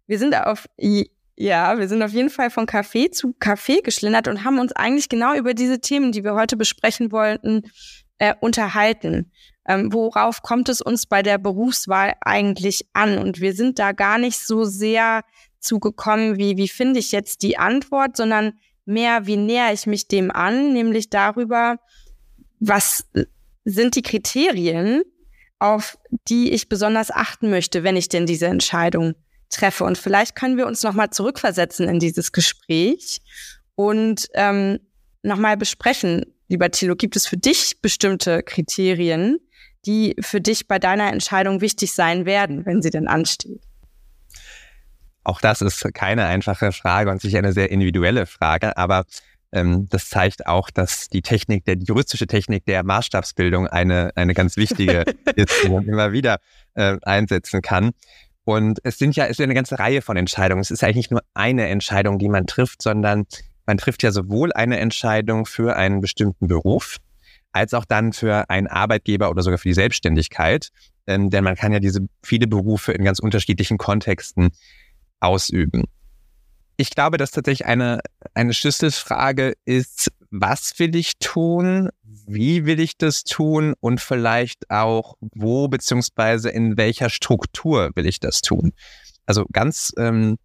Wir 0.06 0.18
sind 0.18 0.34
auf, 0.34 0.66
ja, 1.40 1.78
wir 1.78 1.88
sind 1.88 2.02
auf 2.02 2.12
jeden 2.12 2.28
Fall 2.28 2.50
von 2.50 2.66
Café 2.66 3.10
zu 3.10 3.28
Café 3.40 3.82
geschlendert 3.82 4.28
und 4.28 4.44
haben 4.44 4.58
uns 4.58 4.72
eigentlich 4.72 5.08
genau 5.08 5.34
über 5.34 5.54
diese 5.54 5.80
Themen, 5.80 6.12
die 6.12 6.22
wir 6.22 6.34
heute 6.34 6.58
besprechen 6.58 7.12
wollten, 7.12 7.62
äh, 8.18 8.34
unterhalten. 8.40 9.32
Ähm, 9.66 9.90
worauf 9.90 10.42
kommt 10.42 10.68
es 10.68 10.82
uns 10.82 11.06
bei 11.06 11.22
der 11.22 11.38
Berufswahl 11.38 12.12
eigentlich 12.20 12.86
an? 12.92 13.16
Und 13.16 13.40
wir 13.40 13.54
sind 13.54 13.78
da 13.78 13.92
gar 13.92 14.18
nicht 14.18 14.38
so 14.38 14.64
sehr 14.64 15.22
zugekommen, 15.60 16.36
wie, 16.36 16.58
wie 16.58 16.68
finde 16.68 17.00
ich 17.00 17.10
jetzt 17.10 17.40
die 17.40 17.56
Antwort, 17.56 18.18
sondern 18.18 18.52
mehr, 18.84 19.26
wie 19.26 19.38
näher 19.38 19.72
ich 19.72 19.86
mich 19.86 20.08
dem 20.08 20.30
an, 20.30 20.74
nämlich 20.74 21.08
darüber, 21.08 21.78
was 22.58 23.08
sind 23.64 23.96
die 23.96 24.02
Kriterien, 24.02 25.04
auf 25.58 25.96
die 26.28 26.50
ich 26.50 26.68
besonders 26.68 27.10
achten 27.10 27.48
möchte, 27.48 27.82
wenn 27.82 27.96
ich 27.96 28.10
denn 28.10 28.26
diese 28.26 28.46
Entscheidung 28.46 29.14
treffe. 29.50 29.84
Und 29.84 29.98
vielleicht 29.98 30.34
können 30.34 30.56
wir 30.56 30.66
uns 30.66 30.82
nochmal 30.82 31.10
zurückversetzen 31.10 31.88
in 31.88 31.98
dieses 31.98 32.32
Gespräch 32.32 33.20
und 33.74 34.28
ähm, 34.34 34.78
nochmal 35.22 35.56
besprechen, 35.56 36.24
lieber 36.48 36.70
Thilo, 36.70 36.96
gibt 36.96 37.16
es 37.16 37.26
für 37.26 37.36
dich 37.36 37.80
bestimmte 37.82 38.42
Kriterien, 38.42 39.38
die 39.86 40.16
für 40.20 40.40
dich 40.40 40.68
bei 40.68 40.78
deiner 40.78 41.12
Entscheidung 41.12 41.60
wichtig 41.60 41.92
sein 41.92 42.26
werden, 42.26 42.66
wenn 42.66 42.82
sie 42.82 42.90
denn 42.90 43.08
ansteht? 43.08 43.62
Auch 45.24 45.40
das 45.40 45.60
ist 45.60 45.82
keine 45.94 46.26
einfache 46.26 46.72
Frage 46.72 47.10
und 47.10 47.20
sicher 47.20 47.38
eine 47.38 47.52
sehr 47.52 47.70
individuelle 47.70 48.26
Frage, 48.26 48.76
aber 48.76 49.04
ähm, 49.52 49.88
das 49.88 50.08
zeigt 50.08 50.46
auch, 50.46 50.70
dass 50.70 51.08
die 51.08 51.22
Technik, 51.22 51.64
der 51.64 51.76
die 51.76 51.86
juristische 51.86 52.26
Technik 52.26 52.64
der 52.66 52.84
Maßstabsbildung 52.84 53.66
eine, 53.66 54.10
eine 54.14 54.34
ganz 54.34 54.56
wichtige 54.56 55.04
ist, 55.36 55.64
die 55.64 55.68
man 55.68 55.84
immer 55.86 56.12
wieder 56.12 56.38
äh, 56.74 56.96
einsetzen 57.02 57.60
kann. 57.62 57.90
Und 58.44 58.80
es 58.84 58.98
sind 58.98 59.16
ja, 59.16 59.24
es 59.24 59.32
ist 59.32 59.40
eine 59.40 59.54
ganze 59.54 59.78
Reihe 59.78 60.02
von 60.02 60.16
Entscheidungen. 60.16 60.60
Es 60.60 60.70
ist 60.70 60.82
eigentlich 60.82 60.96
nicht 60.96 61.10
nur 61.10 61.22
eine 61.34 61.68
Entscheidung, 61.68 62.18
die 62.18 62.28
man 62.28 62.46
trifft, 62.46 62.82
sondern 62.82 63.26
man 63.66 63.78
trifft 63.78 64.02
ja 64.02 64.10
sowohl 64.10 64.52
eine 64.52 64.78
Entscheidung 64.78 65.46
für 65.46 65.76
einen 65.76 66.00
bestimmten 66.00 66.48
Beruf, 66.48 66.96
als 67.52 67.74
auch 67.74 67.84
dann 67.84 68.12
für 68.12 68.48
einen 68.48 68.66
Arbeitgeber 68.66 69.30
oder 69.30 69.42
sogar 69.42 69.58
für 69.58 69.68
die 69.68 69.74
Selbstständigkeit. 69.74 70.70
Ähm, 71.06 71.30
denn 71.30 71.44
man 71.44 71.56
kann 71.56 71.72
ja 71.72 71.80
diese 71.80 72.00
viele 72.22 72.46
Berufe 72.46 72.92
in 72.92 73.04
ganz 73.04 73.18
unterschiedlichen 73.18 73.78
Kontexten 73.78 74.50
ausüben. 75.20 75.84
Ich 76.76 76.90
glaube, 76.90 77.18
dass 77.18 77.30
tatsächlich 77.30 77.66
eine, 77.66 78.00
eine 78.32 78.54
Schlüsselfrage 78.54 79.54
ist, 79.66 80.10
was 80.30 80.78
will 80.78 80.96
ich 80.96 81.18
tun? 81.18 81.90
Wie 82.32 82.64
will 82.64 82.78
ich 82.78 82.96
das 82.96 83.24
tun? 83.24 83.74
Und 83.80 84.00
vielleicht 84.00 84.70
auch, 84.70 85.16
wo 85.20 85.66
beziehungsweise 85.66 86.48
in 86.48 86.76
welcher 86.76 87.10
Struktur 87.10 87.90
will 87.96 88.06
ich 88.06 88.20
das 88.20 88.40
tun? 88.40 88.72
Also 89.26 89.46
ganz 89.52 89.92
ähm, 89.98 90.38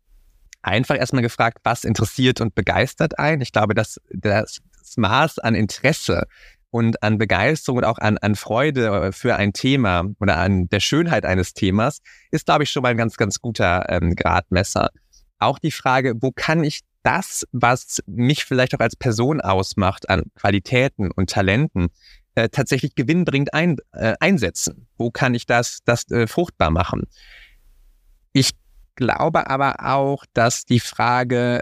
einfach 0.64 0.98
erstmal 0.98 1.22
gefragt, 1.22 1.60
was 1.64 1.84
interessiert 1.84 2.42
und 2.42 2.56
begeistert 2.56 3.20
einen? 3.20 3.42
Ich 3.42 3.52
glaube, 3.52 3.76
dass 3.76 4.02
das 4.10 4.62
Maß 4.98 5.38
an 5.40 5.54
Interesse 5.54 6.24
und 6.72 7.04
an 7.04 7.20
Begeisterung 7.20 7.78
und 7.78 7.84
auch 7.84 8.00
an, 8.00 8.18
an 8.18 8.34
Freude 8.34 9.12
für 9.12 9.36
ein 9.36 9.54
Thema 9.54 10.06
oder 10.20 10.38
an 10.38 10.68
der 10.70 10.80
Schönheit 10.80 11.24
eines 11.24 11.54
Themas 11.54 12.00
ist, 12.32 12.48
glaube 12.48 12.64
ich, 12.64 12.72
schon 12.72 12.82
mal 12.82 12.90
ein 12.90 12.98
ganz, 12.98 13.16
ganz 13.16 13.40
guter 13.40 13.86
ähm, 13.90 14.16
Gradmesser. 14.16 14.90
Auch 15.38 15.60
die 15.60 15.72
Frage, 15.72 16.16
wo 16.20 16.32
kann 16.32 16.64
ich 16.64 16.82
das, 17.06 17.46
was 17.52 18.02
mich 18.08 18.46
vielleicht 18.46 18.76
auch 18.76 18.80
als 18.80 18.96
Person 18.96 19.42
ausmacht, 19.42 20.10
an 20.10 20.24
Qualitäten 20.36 21.12
und 21.12 21.30
Talenten, 21.30 21.90
äh, 22.36 22.50
tatsächlich 22.50 22.96
gewinnbringend 22.96 23.54
ein, 23.54 23.78
äh, 23.92 24.16
einsetzen? 24.20 24.88
Wo 24.98 25.12
kann 25.12 25.36
ich 25.36 25.46
das, 25.46 25.80
das 25.86 26.10
äh, 26.12 26.28
fruchtbar 26.28 26.72
machen? 26.72 27.04
Ich 28.34 28.52
glaube 28.96 29.50
aber 29.50 29.86
auch, 29.86 30.26
dass 30.34 30.66
die 30.66 30.80
Frage 30.80 31.62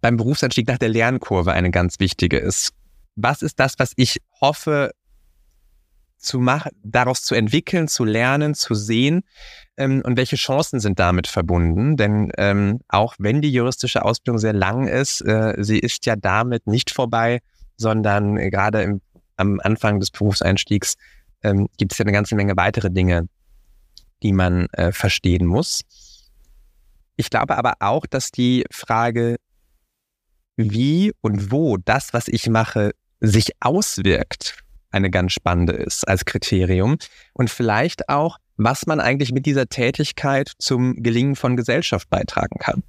beim 0.00 0.16
Berufsanstieg 0.16 0.68
nach 0.68 0.78
der 0.78 0.88
Lernkurve 0.88 1.52
eine 1.52 1.70
ganz 1.70 2.00
wichtige 2.00 2.38
ist 2.38 2.72
was 3.16 3.42
ist 3.42 3.58
das, 3.58 3.78
was 3.78 3.92
ich 3.96 4.18
hoffe 4.40 4.92
zu 6.18 6.40
machen, 6.40 6.72
daraus 6.82 7.22
zu 7.22 7.34
entwickeln, 7.34 7.88
zu 7.88 8.04
lernen, 8.04 8.54
zu 8.54 8.74
sehen 8.74 9.22
ähm, 9.76 10.02
und 10.04 10.16
welche 10.16 10.36
Chancen 10.36 10.80
sind 10.80 10.98
damit 10.98 11.26
verbunden? 11.26 11.96
Denn 11.96 12.32
ähm, 12.36 12.80
auch 12.88 13.14
wenn 13.18 13.42
die 13.42 13.52
juristische 13.52 14.04
Ausbildung 14.04 14.38
sehr 14.38 14.52
lang 14.52 14.88
ist, 14.88 15.20
äh, 15.22 15.54
sie 15.58 15.78
ist 15.78 16.06
ja 16.06 16.16
damit 16.16 16.66
nicht 16.66 16.90
vorbei, 16.90 17.40
sondern 17.76 18.36
gerade 18.36 18.82
im, 18.82 19.00
am 19.36 19.60
Anfang 19.60 20.00
des 20.00 20.10
Berufseinstiegs 20.10 20.94
ähm, 21.42 21.68
gibt 21.76 21.92
es 21.92 21.98
ja 21.98 22.04
eine 22.04 22.12
ganze 22.12 22.34
Menge 22.34 22.56
weitere 22.56 22.90
Dinge, 22.90 23.28
die 24.22 24.32
man 24.32 24.66
äh, 24.72 24.92
verstehen 24.92 25.46
muss. 25.46 25.82
Ich 27.16 27.30
glaube 27.30 27.56
aber 27.56 27.74
auch, 27.80 28.06
dass 28.06 28.30
die 28.30 28.64
Frage, 28.70 29.36
wie 30.56 31.12
und 31.20 31.50
wo 31.50 31.76
das, 31.76 32.12
was 32.12 32.28
ich 32.28 32.48
mache, 32.48 32.92
sich 33.20 33.50
auswirkt, 33.60 34.65
eine 34.90 35.10
ganz 35.10 35.32
spannende 35.32 35.72
ist 35.72 36.06
als 36.06 36.24
Kriterium. 36.24 36.96
Und 37.32 37.50
vielleicht 37.50 38.08
auch, 38.08 38.38
was 38.56 38.86
man 38.86 39.00
eigentlich 39.00 39.32
mit 39.32 39.46
dieser 39.46 39.66
Tätigkeit 39.68 40.52
zum 40.58 41.02
Gelingen 41.02 41.36
von 41.36 41.56
Gesellschaft 41.56 42.08
beitragen 42.08 42.58
kann. 42.58 42.82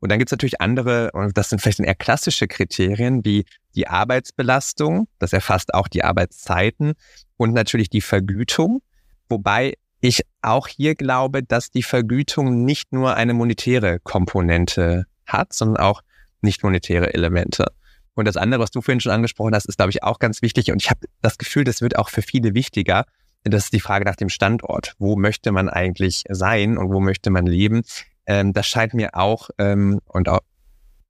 Und 0.00 0.10
dann 0.10 0.18
gibt 0.18 0.28
es 0.28 0.32
natürlich 0.32 0.60
andere, 0.60 1.12
und 1.12 1.38
das 1.38 1.50
sind 1.50 1.60
vielleicht 1.62 1.80
eher 1.80 1.94
klassische 1.94 2.48
Kriterien, 2.48 3.24
wie 3.24 3.44
die 3.74 3.86
Arbeitsbelastung, 3.86 5.06
das 5.18 5.32
erfasst 5.32 5.74
auch 5.74 5.88
die 5.88 6.02
Arbeitszeiten 6.02 6.94
und 7.36 7.52
natürlich 7.52 7.88
die 7.88 8.00
Vergütung, 8.00 8.82
wobei 9.28 9.74
ich 10.00 10.22
auch 10.42 10.66
hier 10.66 10.96
glaube, 10.96 11.44
dass 11.44 11.70
die 11.70 11.84
Vergütung 11.84 12.64
nicht 12.64 12.92
nur 12.92 13.14
eine 13.14 13.34
monetäre 13.34 14.00
Komponente 14.00 15.06
hat, 15.26 15.52
sondern 15.52 15.76
auch 15.76 16.02
nicht 16.40 16.64
monetäre 16.64 17.14
Elemente. 17.14 17.66
Und 18.14 18.26
das 18.26 18.36
andere, 18.36 18.60
was 18.60 18.70
du 18.70 18.80
vorhin 18.80 19.00
schon 19.00 19.12
angesprochen 19.12 19.54
hast, 19.54 19.66
ist, 19.66 19.76
glaube 19.78 19.90
ich, 19.90 20.02
auch 20.02 20.18
ganz 20.18 20.42
wichtig. 20.42 20.70
Und 20.70 20.82
ich 20.82 20.90
habe 20.90 21.00
das 21.22 21.38
Gefühl, 21.38 21.64
das 21.64 21.80
wird 21.80 21.98
auch 21.98 22.10
für 22.10 22.22
viele 22.22 22.54
wichtiger. 22.54 23.04
Das 23.44 23.64
ist 23.64 23.72
die 23.72 23.80
Frage 23.80 24.04
nach 24.04 24.16
dem 24.16 24.28
Standort. 24.28 24.94
Wo 24.98 25.16
möchte 25.16 25.50
man 25.50 25.68
eigentlich 25.68 26.24
sein 26.28 26.78
und 26.78 26.92
wo 26.92 27.00
möchte 27.00 27.30
man 27.30 27.46
leben? 27.46 27.82
Ähm, 28.26 28.52
das 28.52 28.66
scheint 28.66 28.94
mir 28.94 29.14
auch 29.14 29.50
ähm, 29.58 30.00
und 30.06 30.28
auch 30.28 30.40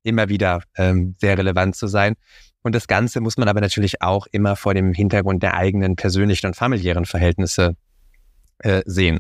immer 0.02 0.28
wieder 0.28 0.62
ähm, 0.76 1.14
sehr 1.20 1.36
relevant 1.36 1.76
zu 1.76 1.86
sein. 1.86 2.14
Und 2.62 2.74
das 2.74 2.86
Ganze 2.86 3.20
muss 3.20 3.36
man 3.36 3.48
aber 3.48 3.60
natürlich 3.60 4.02
auch 4.02 4.26
immer 4.30 4.56
vor 4.56 4.74
dem 4.74 4.94
Hintergrund 4.94 5.42
der 5.42 5.54
eigenen 5.54 5.96
persönlichen 5.96 6.46
und 6.46 6.54
familiären 6.54 7.04
Verhältnisse 7.04 7.76
äh, 8.58 8.82
sehen. 8.86 9.18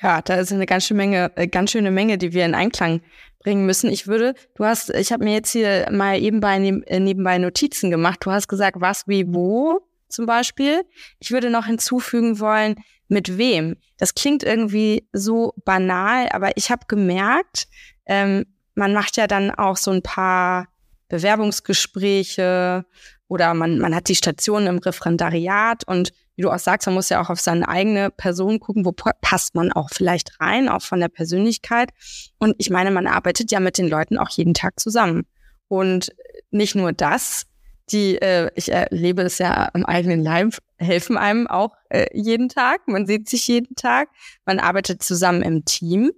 Ja, 0.00 0.22
da 0.22 0.36
ist 0.36 0.52
eine 0.52 0.66
ganz 0.66 0.86
schöne 0.86 0.98
Menge, 0.98 1.32
äh, 1.36 1.46
ganz 1.46 1.72
schöne 1.72 1.90
Menge, 1.90 2.18
die 2.18 2.32
wir 2.32 2.44
in 2.44 2.54
Einklang 2.54 3.02
bringen 3.40 3.66
müssen. 3.66 3.90
Ich 3.90 4.06
würde, 4.06 4.34
du 4.54 4.64
hast, 4.64 4.90
ich 4.90 5.12
habe 5.12 5.24
mir 5.24 5.34
jetzt 5.34 5.52
hier 5.52 5.88
mal 5.90 6.20
eben 6.20 6.40
bei, 6.40 6.56
äh, 6.56 7.00
nebenbei 7.00 7.38
Notizen 7.38 7.90
gemacht. 7.90 8.20
Du 8.22 8.30
hast 8.30 8.48
gesagt, 8.48 8.80
was, 8.80 9.06
wie, 9.06 9.26
wo 9.28 9.80
zum 10.08 10.26
Beispiel. 10.26 10.82
Ich 11.18 11.30
würde 11.30 11.50
noch 11.50 11.66
hinzufügen 11.66 12.40
wollen, 12.40 12.76
mit 13.08 13.38
wem. 13.38 13.76
Das 13.96 14.14
klingt 14.14 14.42
irgendwie 14.42 15.08
so 15.12 15.54
banal, 15.64 16.28
aber 16.30 16.56
ich 16.56 16.70
habe 16.70 16.86
gemerkt, 16.88 17.68
ähm, 18.06 18.44
man 18.74 18.92
macht 18.92 19.16
ja 19.16 19.26
dann 19.26 19.50
auch 19.50 19.76
so 19.76 19.90
ein 19.90 20.02
paar 20.02 20.68
Bewerbungsgespräche 21.08 22.84
oder 23.26 23.54
man, 23.54 23.78
man 23.78 23.94
hat 23.94 24.08
die 24.08 24.14
Station 24.14 24.66
im 24.66 24.78
Referendariat 24.78 25.84
und 25.84 26.12
wie 26.38 26.42
du 26.42 26.52
auch 26.52 26.58
sagst, 26.60 26.86
man 26.86 26.94
muss 26.94 27.08
ja 27.08 27.20
auch 27.20 27.30
auf 27.30 27.40
seine 27.40 27.68
eigene 27.68 28.10
Person 28.10 28.60
gucken, 28.60 28.84
wo 28.84 28.92
passt 28.92 29.56
man 29.56 29.72
auch 29.72 29.88
vielleicht 29.90 30.40
rein, 30.40 30.68
auch 30.68 30.82
von 30.82 31.00
der 31.00 31.08
Persönlichkeit. 31.08 31.90
Und 32.38 32.54
ich 32.58 32.70
meine, 32.70 32.92
man 32.92 33.08
arbeitet 33.08 33.50
ja 33.50 33.58
mit 33.58 33.76
den 33.76 33.88
Leuten 33.88 34.16
auch 34.16 34.30
jeden 34.30 34.54
Tag 34.54 34.78
zusammen. 34.78 35.26
Und 35.66 36.14
nicht 36.52 36.76
nur 36.76 36.92
das, 36.92 37.46
die, 37.90 38.22
äh, 38.22 38.52
ich 38.54 38.70
erlebe 38.70 39.22
es 39.22 39.38
ja 39.38 39.64
im 39.74 39.84
eigenen 39.84 40.22
Leib, 40.22 40.58
helfen 40.76 41.18
einem 41.18 41.48
auch 41.48 41.72
äh, 41.88 42.06
jeden 42.12 42.48
Tag. 42.48 42.86
Man 42.86 43.08
sieht 43.08 43.28
sich 43.28 43.48
jeden 43.48 43.74
Tag. 43.74 44.08
Man 44.46 44.60
arbeitet 44.60 45.02
zusammen 45.02 45.42
im 45.42 45.64
Team. 45.64 46.12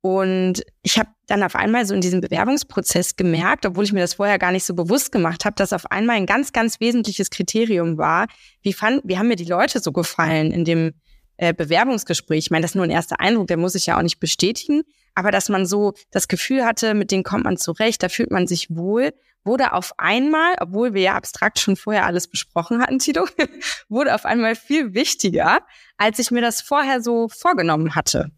Und 0.00 0.64
ich 0.80 0.98
habe 0.98 1.10
dann 1.28 1.42
auf 1.42 1.54
einmal 1.54 1.86
so 1.86 1.94
in 1.94 2.00
diesem 2.00 2.20
Bewerbungsprozess 2.20 3.14
gemerkt, 3.14 3.66
obwohl 3.66 3.84
ich 3.84 3.92
mir 3.92 4.00
das 4.00 4.14
vorher 4.14 4.38
gar 4.38 4.50
nicht 4.50 4.64
so 4.64 4.74
bewusst 4.74 5.12
gemacht 5.12 5.44
habe, 5.44 5.54
dass 5.54 5.72
auf 5.72 5.90
einmal 5.92 6.16
ein 6.16 6.26
ganz, 6.26 6.52
ganz 6.52 6.80
wesentliches 6.80 7.30
Kriterium 7.30 7.98
war, 7.98 8.26
wie, 8.62 8.72
fand, 8.72 9.02
wie 9.04 9.18
haben 9.18 9.28
mir 9.28 9.36
die 9.36 9.44
Leute 9.44 9.78
so 9.80 9.92
gefallen 9.92 10.50
in 10.50 10.64
dem 10.64 10.94
äh, 11.36 11.54
Bewerbungsgespräch. 11.54 12.46
Ich 12.46 12.50
meine, 12.50 12.62
das 12.62 12.72
ist 12.72 12.74
nur 12.74 12.84
ein 12.84 12.90
erster 12.90 13.20
Eindruck, 13.20 13.46
der 13.46 13.58
muss 13.58 13.74
ich 13.74 13.86
ja 13.86 13.98
auch 13.98 14.02
nicht 14.02 14.20
bestätigen, 14.20 14.82
aber 15.14 15.30
dass 15.30 15.48
man 15.50 15.66
so 15.66 15.92
das 16.10 16.28
Gefühl 16.28 16.64
hatte, 16.64 16.94
mit 16.94 17.10
denen 17.10 17.24
kommt 17.24 17.44
man 17.44 17.58
zurecht, 17.58 18.02
da 18.02 18.08
fühlt 18.08 18.30
man 18.30 18.46
sich 18.46 18.74
wohl, 18.74 19.12
wurde 19.44 19.74
auf 19.74 19.92
einmal, 19.98 20.56
obwohl 20.60 20.94
wir 20.94 21.02
ja 21.02 21.14
abstrakt 21.14 21.58
schon 21.58 21.76
vorher 21.76 22.06
alles 22.06 22.26
besprochen 22.26 22.80
hatten, 22.80 22.98
Tito, 22.98 23.26
wurde 23.88 24.14
auf 24.14 24.24
einmal 24.24 24.56
viel 24.56 24.94
wichtiger, 24.94 25.60
als 25.98 26.18
ich 26.18 26.30
mir 26.30 26.40
das 26.40 26.62
vorher 26.62 27.02
so 27.02 27.28
vorgenommen 27.28 27.94
hatte. 27.94 28.30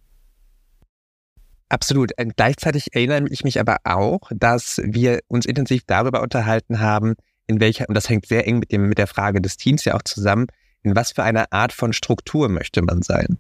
Absolut. 1.71 2.11
Und 2.21 2.37
gleichzeitig 2.37 2.95
erinnere 2.95 3.27
ich 3.31 3.45
mich 3.45 3.61
aber 3.61 3.79
auch, 3.85 4.31
dass 4.35 4.81
wir 4.85 5.21
uns 5.29 5.47
intensiv 5.47 5.85
darüber 5.87 6.21
unterhalten 6.21 6.81
haben, 6.81 7.15
in 7.47 7.61
welcher, 7.61 7.89
und 7.89 7.95
das 7.95 8.09
hängt 8.09 8.27
sehr 8.27 8.47
eng 8.47 8.59
mit, 8.59 8.73
dem, 8.73 8.89
mit 8.89 8.99
der 8.99 9.07
Frage 9.07 9.41
des 9.41 9.57
Teams 9.57 9.85
ja 9.85 9.95
auch 9.95 10.03
zusammen, 10.03 10.49
in 10.83 10.97
was 10.97 11.13
für 11.13 11.23
einer 11.23 11.53
Art 11.53 11.73
von 11.73 11.93
Struktur 11.93 12.49
möchte 12.49 12.83
man 12.83 13.03
sein? 13.03 13.39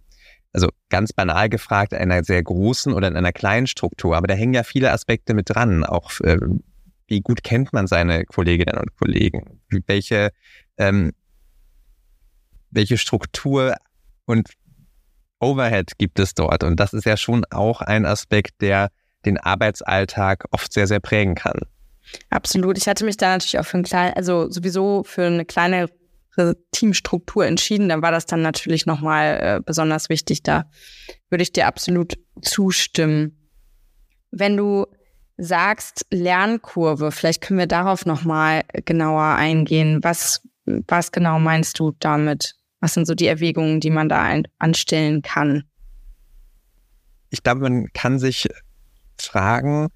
Also 0.52 0.68
ganz 0.90 1.12
banal 1.12 1.48
gefragt, 1.48 1.92
einer 1.92 2.22
sehr 2.22 2.42
großen 2.42 2.92
oder 2.92 3.08
in 3.08 3.16
einer 3.16 3.32
kleinen 3.32 3.66
Struktur. 3.66 4.16
Aber 4.16 4.28
da 4.28 4.34
hängen 4.34 4.54
ja 4.54 4.62
viele 4.62 4.92
Aspekte 4.92 5.34
mit 5.34 5.50
dran. 5.50 5.84
Auch 5.84 6.12
äh, 6.20 6.38
wie 7.08 7.20
gut 7.20 7.42
kennt 7.42 7.72
man 7.72 7.88
seine 7.88 8.24
Kolleginnen 8.26 8.78
und 8.78 8.96
Kollegen? 8.96 9.60
Welche, 9.86 10.30
ähm, 10.76 11.12
welche 12.70 12.96
Struktur 12.96 13.74
und 14.24 14.50
Overhead 15.40 15.98
gibt 15.98 16.18
es 16.18 16.34
dort. 16.34 16.62
Und 16.64 16.78
das 16.78 16.92
ist 16.92 17.06
ja 17.06 17.16
schon 17.16 17.44
auch 17.50 17.80
ein 17.80 18.06
Aspekt, 18.06 18.60
der 18.60 18.90
den 19.24 19.38
Arbeitsalltag 19.38 20.44
oft 20.50 20.72
sehr, 20.72 20.86
sehr 20.86 21.00
prägen 21.00 21.34
kann. 21.34 21.60
Absolut. 22.30 22.78
Ich 22.78 22.88
hatte 22.88 23.04
mich 23.04 23.16
da 23.16 23.28
natürlich 23.28 23.58
auch 23.58 23.66
für 23.66 23.78
ein 23.78 23.84
klein, 23.84 24.12
also 24.14 24.50
sowieso 24.50 25.04
für 25.04 25.26
eine 25.26 25.44
kleine 25.44 25.88
Teamstruktur 26.72 27.46
entschieden. 27.46 27.88
Dann 27.88 28.02
war 28.02 28.12
das 28.12 28.26
dann 28.26 28.42
natürlich 28.42 28.86
nochmal 28.86 29.38
äh, 29.40 29.60
besonders 29.64 30.08
wichtig. 30.08 30.42
Da 30.42 30.70
würde 31.28 31.42
ich 31.42 31.52
dir 31.52 31.66
absolut 31.66 32.14
zustimmen. 32.40 33.50
Wenn 34.30 34.56
du 34.56 34.86
sagst 35.36 36.06
Lernkurve, 36.10 37.12
vielleicht 37.12 37.40
können 37.40 37.58
wir 37.58 37.66
darauf 37.66 38.06
nochmal 38.06 38.62
genauer 38.84 39.34
eingehen. 39.34 40.02
Was, 40.02 40.42
was 40.64 41.12
genau 41.12 41.38
meinst 41.38 41.78
du 41.78 41.92
damit? 41.98 42.54
Was 42.80 42.94
sind 42.94 43.06
so 43.06 43.14
die 43.14 43.26
Erwägungen, 43.26 43.80
die 43.80 43.90
man 43.90 44.08
da 44.08 44.22
ein, 44.22 44.48
anstellen 44.58 45.22
kann? 45.22 45.64
Ich 47.30 47.42
glaube, 47.42 47.60
man 47.60 47.92
kann 47.92 48.18
sich 48.18 48.48
fragen, 49.18 49.88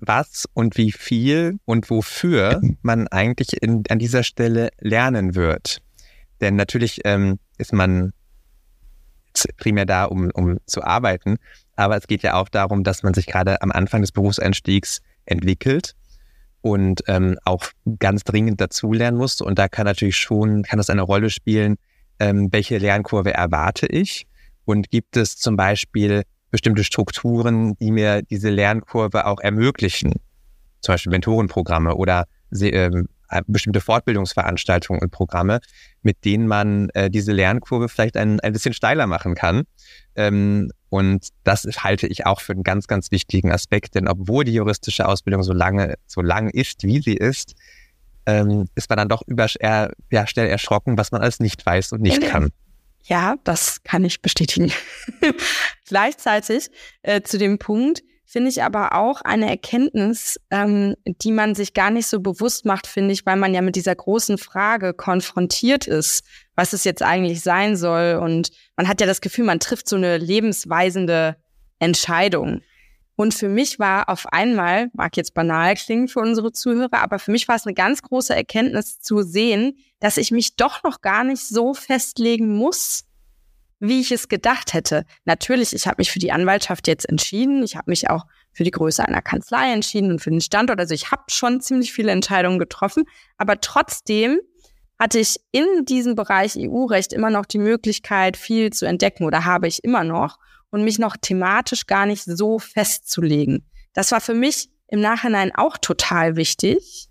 was 0.00 0.46
und 0.54 0.76
wie 0.76 0.92
viel 0.92 1.58
und 1.64 1.88
wofür 1.90 2.60
man 2.82 3.06
eigentlich 3.08 3.62
in, 3.62 3.84
an 3.88 3.98
dieser 3.98 4.24
Stelle 4.24 4.70
lernen 4.80 5.34
wird. 5.34 5.80
Denn 6.40 6.56
natürlich 6.56 7.02
ähm, 7.04 7.38
ist 7.58 7.72
man 7.72 8.12
primär 9.56 9.86
da, 9.86 10.04
um, 10.04 10.30
um 10.34 10.58
zu 10.66 10.82
arbeiten, 10.82 11.36
aber 11.76 11.96
es 11.96 12.06
geht 12.06 12.22
ja 12.22 12.34
auch 12.34 12.48
darum, 12.48 12.84
dass 12.84 13.02
man 13.02 13.14
sich 13.14 13.26
gerade 13.26 13.62
am 13.62 13.70
Anfang 13.70 14.02
des 14.02 14.12
Berufseinstiegs 14.12 15.00
entwickelt 15.24 15.94
und 16.62 17.02
ähm, 17.08 17.36
auch 17.44 17.66
ganz 17.98 18.24
dringend 18.24 18.60
dazulernen 18.60 19.18
musst. 19.18 19.42
Und 19.42 19.58
da 19.58 19.68
kann 19.68 19.84
natürlich 19.84 20.16
schon, 20.16 20.62
kann 20.62 20.78
das 20.78 20.90
eine 20.90 21.02
Rolle 21.02 21.28
spielen, 21.28 21.76
ähm, 22.18 22.48
welche 22.50 22.78
Lernkurve 22.78 23.34
erwarte 23.34 23.86
ich 23.86 24.26
und 24.64 24.90
gibt 24.90 25.16
es 25.16 25.36
zum 25.36 25.56
Beispiel 25.56 26.22
bestimmte 26.50 26.84
Strukturen, 26.84 27.76
die 27.78 27.90
mir 27.90 28.22
diese 28.22 28.50
Lernkurve 28.50 29.26
auch 29.26 29.40
ermöglichen, 29.40 30.14
zum 30.80 30.94
Beispiel 30.94 31.10
Mentorenprogramme 31.10 31.94
oder 31.96 32.26
äh, 32.52 32.90
bestimmte 33.46 33.80
Fortbildungsveranstaltungen 33.80 35.00
und 35.02 35.10
Programme, 35.10 35.60
mit 36.02 36.24
denen 36.24 36.46
man 36.46 36.90
äh, 36.90 37.10
diese 37.10 37.32
Lernkurve 37.32 37.88
vielleicht 37.88 38.16
ein, 38.16 38.40
ein 38.40 38.52
bisschen 38.52 38.74
steiler 38.74 39.06
machen 39.06 39.34
kann. 39.34 39.64
Ähm, 40.14 40.70
und 40.88 41.28
das 41.44 41.64
halte 41.78 42.06
ich 42.06 42.26
auch 42.26 42.40
für 42.40 42.52
einen 42.52 42.64
ganz, 42.64 42.86
ganz 42.86 43.10
wichtigen 43.10 43.50
Aspekt, 43.50 43.94
denn 43.94 44.08
obwohl 44.08 44.44
die 44.44 44.52
juristische 44.52 45.06
Ausbildung 45.08 45.42
so 45.42 45.52
lange, 45.52 45.94
so 46.06 46.20
lang 46.20 46.50
ist, 46.50 46.82
wie 46.82 47.00
sie 47.00 47.16
ist, 47.16 47.54
ähm, 48.26 48.66
ist 48.74 48.88
man 48.90 48.98
dann 48.98 49.08
doch 49.08 49.22
über, 49.26 49.46
er, 49.58 49.92
ja, 50.10 50.26
schnell 50.26 50.48
erschrocken, 50.48 50.98
was 50.98 51.12
man 51.12 51.22
alles 51.22 51.40
nicht 51.40 51.64
weiß 51.64 51.92
und 51.92 52.02
nicht 52.02 52.22
kann. 52.22 52.50
Ja, 53.04 53.36
das 53.44 53.82
kann 53.82 54.04
ich 54.04 54.22
bestätigen. 54.22 54.70
Gleichzeitig 55.88 56.70
äh, 57.02 57.22
zu 57.22 57.38
dem 57.38 57.58
Punkt 57.58 58.02
finde 58.32 58.48
ich 58.48 58.62
aber 58.62 58.94
auch 58.94 59.20
eine 59.20 59.48
Erkenntnis, 59.48 60.40
ähm, 60.50 60.96
die 61.06 61.32
man 61.32 61.54
sich 61.54 61.74
gar 61.74 61.90
nicht 61.90 62.06
so 62.06 62.20
bewusst 62.20 62.64
macht, 62.64 62.86
finde 62.86 63.12
ich, 63.12 63.26
weil 63.26 63.36
man 63.36 63.54
ja 63.54 63.60
mit 63.60 63.76
dieser 63.76 63.94
großen 63.94 64.38
Frage 64.38 64.94
konfrontiert 64.94 65.86
ist 65.86 66.24
was 66.54 66.72
es 66.72 66.84
jetzt 66.84 67.02
eigentlich 67.02 67.40
sein 67.40 67.76
soll. 67.76 68.18
Und 68.22 68.50
man 68.76 68.88
hat 68.88 69.00
ja 69.00 69.06
das 69.06 69.20
Gefühl, 69.20 69.44
man 69.44 69.60
trifft 69.60 69.88
so 69.88 69.96
eine 69.96 70.18
lebensweisende 70.18 71.36
Entscheidung. 71.78 72.60
Und 73.14 73.34
für 73.34 73.48
mich 73.48 73.78
war 73.78 74.08
auf 74.08 74.26
einmal, 74.32 74.88
mag 74.94 75.16
jetzt 75.16 75.34
banal 75.34 75.74
klingen 75.74 76.08
für 76.08 76.20
unsere 76.20 76.52
Zuhörer, 76.52 77.02
aber 77.02 77.18
für 77.18 77.30
mich 77.30 77.46
war 77.46 77.56
es 77.56 77.66
eine 77.66 77.74
ganz 77.74 78.02
große 78.02 78.34
Erkenntnis 78.34 79.00
zu 79.00 79.22
sehen, 79.22 79.76
dass 80.00 80.16
ich 80.16 80.30
mich 80.30 80.56
doch 80.56 80.82
noch 80.82 81.02
gar 81.02 81.22
nicht 81.22 81.46
so 81.46 81.74
festlegen 81.74 82.56
muss, 82.56 83.04
wie 83.82 84.00
ich 84.00 84.12
es 84.12 84.28
gedacht 84.28 84.74
hätte. 84.74 85.04
Natürlich, 85.24 85.72
ich 85.72 85.88
habe 85.88 85.96
mich 85.98 86.12
für 86.12 86.20
die 86.20 86.30
Anwaltschaft 86.30 86.86
jetzt 86.86 87.08
entschieden. 87.08 87.64
Ich 87.64 87.74
habe 87.74 87.90
mich 87.90 88.08
auch 88.08 88.26
für 88.52 88.62
die 88.62 88.70
Größe 88.70 89.04
einer 89.04 89.22
Kanzlei 89.22 89.72
entschieden 89.72 90.12
und 90.12 90.20
für 90.20 90.30
den 90.30 90.40
Standort. 90.40 90.78
Also 90.78 90.94
ich 90.94 91.10
habe 91.10 91.24
schon 91.28 91.60
ziemlich 91.60 91.92
viele 91.92 92.12
Entscheidungen 92.12 92.60
getroffen. 92.60 93.04
Aber 93.38 93.60
trotzdem 93.60 94.38
hatte 95.00 95.18
ich 95.18 95.40
in 95.50 95.66
diesem 95.84 96.14
Bereich 96.14 96.56
EU-Recht 96.56 97.12
immer 97.12 97.30
noch 97.30 97.44
die 97.44 97.58
Möglichkeit, 97.58 98.36
viel 98.36 98.72
zu 98.72 98.86
entdecken 98.86 99.24
oder 99.24 99.44
habe 99.44 99.66
ich 99.66 99.82
immer 99.82 100.04
noch 100.04 100.38
und 100.70 100.84
mich 100.84 101.00
noch 101.00 101.16
thematisch 101.20 101.86
gar 101.86 102.06
nicht 102.06 102.22
so 102.22 102.60
festzulegen. 102.60 103.68
Das 103.94 104.12
war 104.12 104.20
für 104.20 104.34
mich 104.34 104.70
im 104.86 105.00
Nachhinein 105.00 105.52
auch 105.56 105.76
total 105.76 106.36
wichtig. 106.36 107.08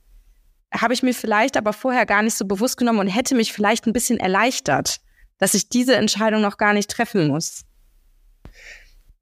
Habe 0.74 0.94
ich 0.94 1.04
mir 1.04 1.14
vielleicht 1.14 1.58
aber 1.58 1.74
vorher 1.74 2.06
gar 2.06 2.22
nicht 2.22 2.38
so 2.38 2.46
bewusst 2.46 2.78
genommen 2.78 3.00
und 3.00 3.08
hätte 3.08 3.36
mich 3.36 3.52
vielleicht 3.52 3.88
ein 3.88 3.94
bisschen 3.94 4.22
erleichtert, 4.22 5.02
dass 5.42 5.56
ich 5.56 5.70
diese 5.70 5.96
Entscheidung 5.96 6.40
noch 6.40 6.58
gar 6.58 6.72
nicht 6.72 6.92
treffen 6.92 7.28
muss. 7.28 7.64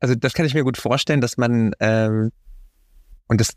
Also 0.02 0.16
das 0.16 0.34
kann 0.34 0.46
ich 0.46 0.54
mir 0.54 0.66
gut 0.66 0.78
vorstellen, 0.78 1.22
dass 1.22 1.38
man 1.38 1.72
ähm, 1.80 2.32
und 3.30 3.40
das 3.40 3.54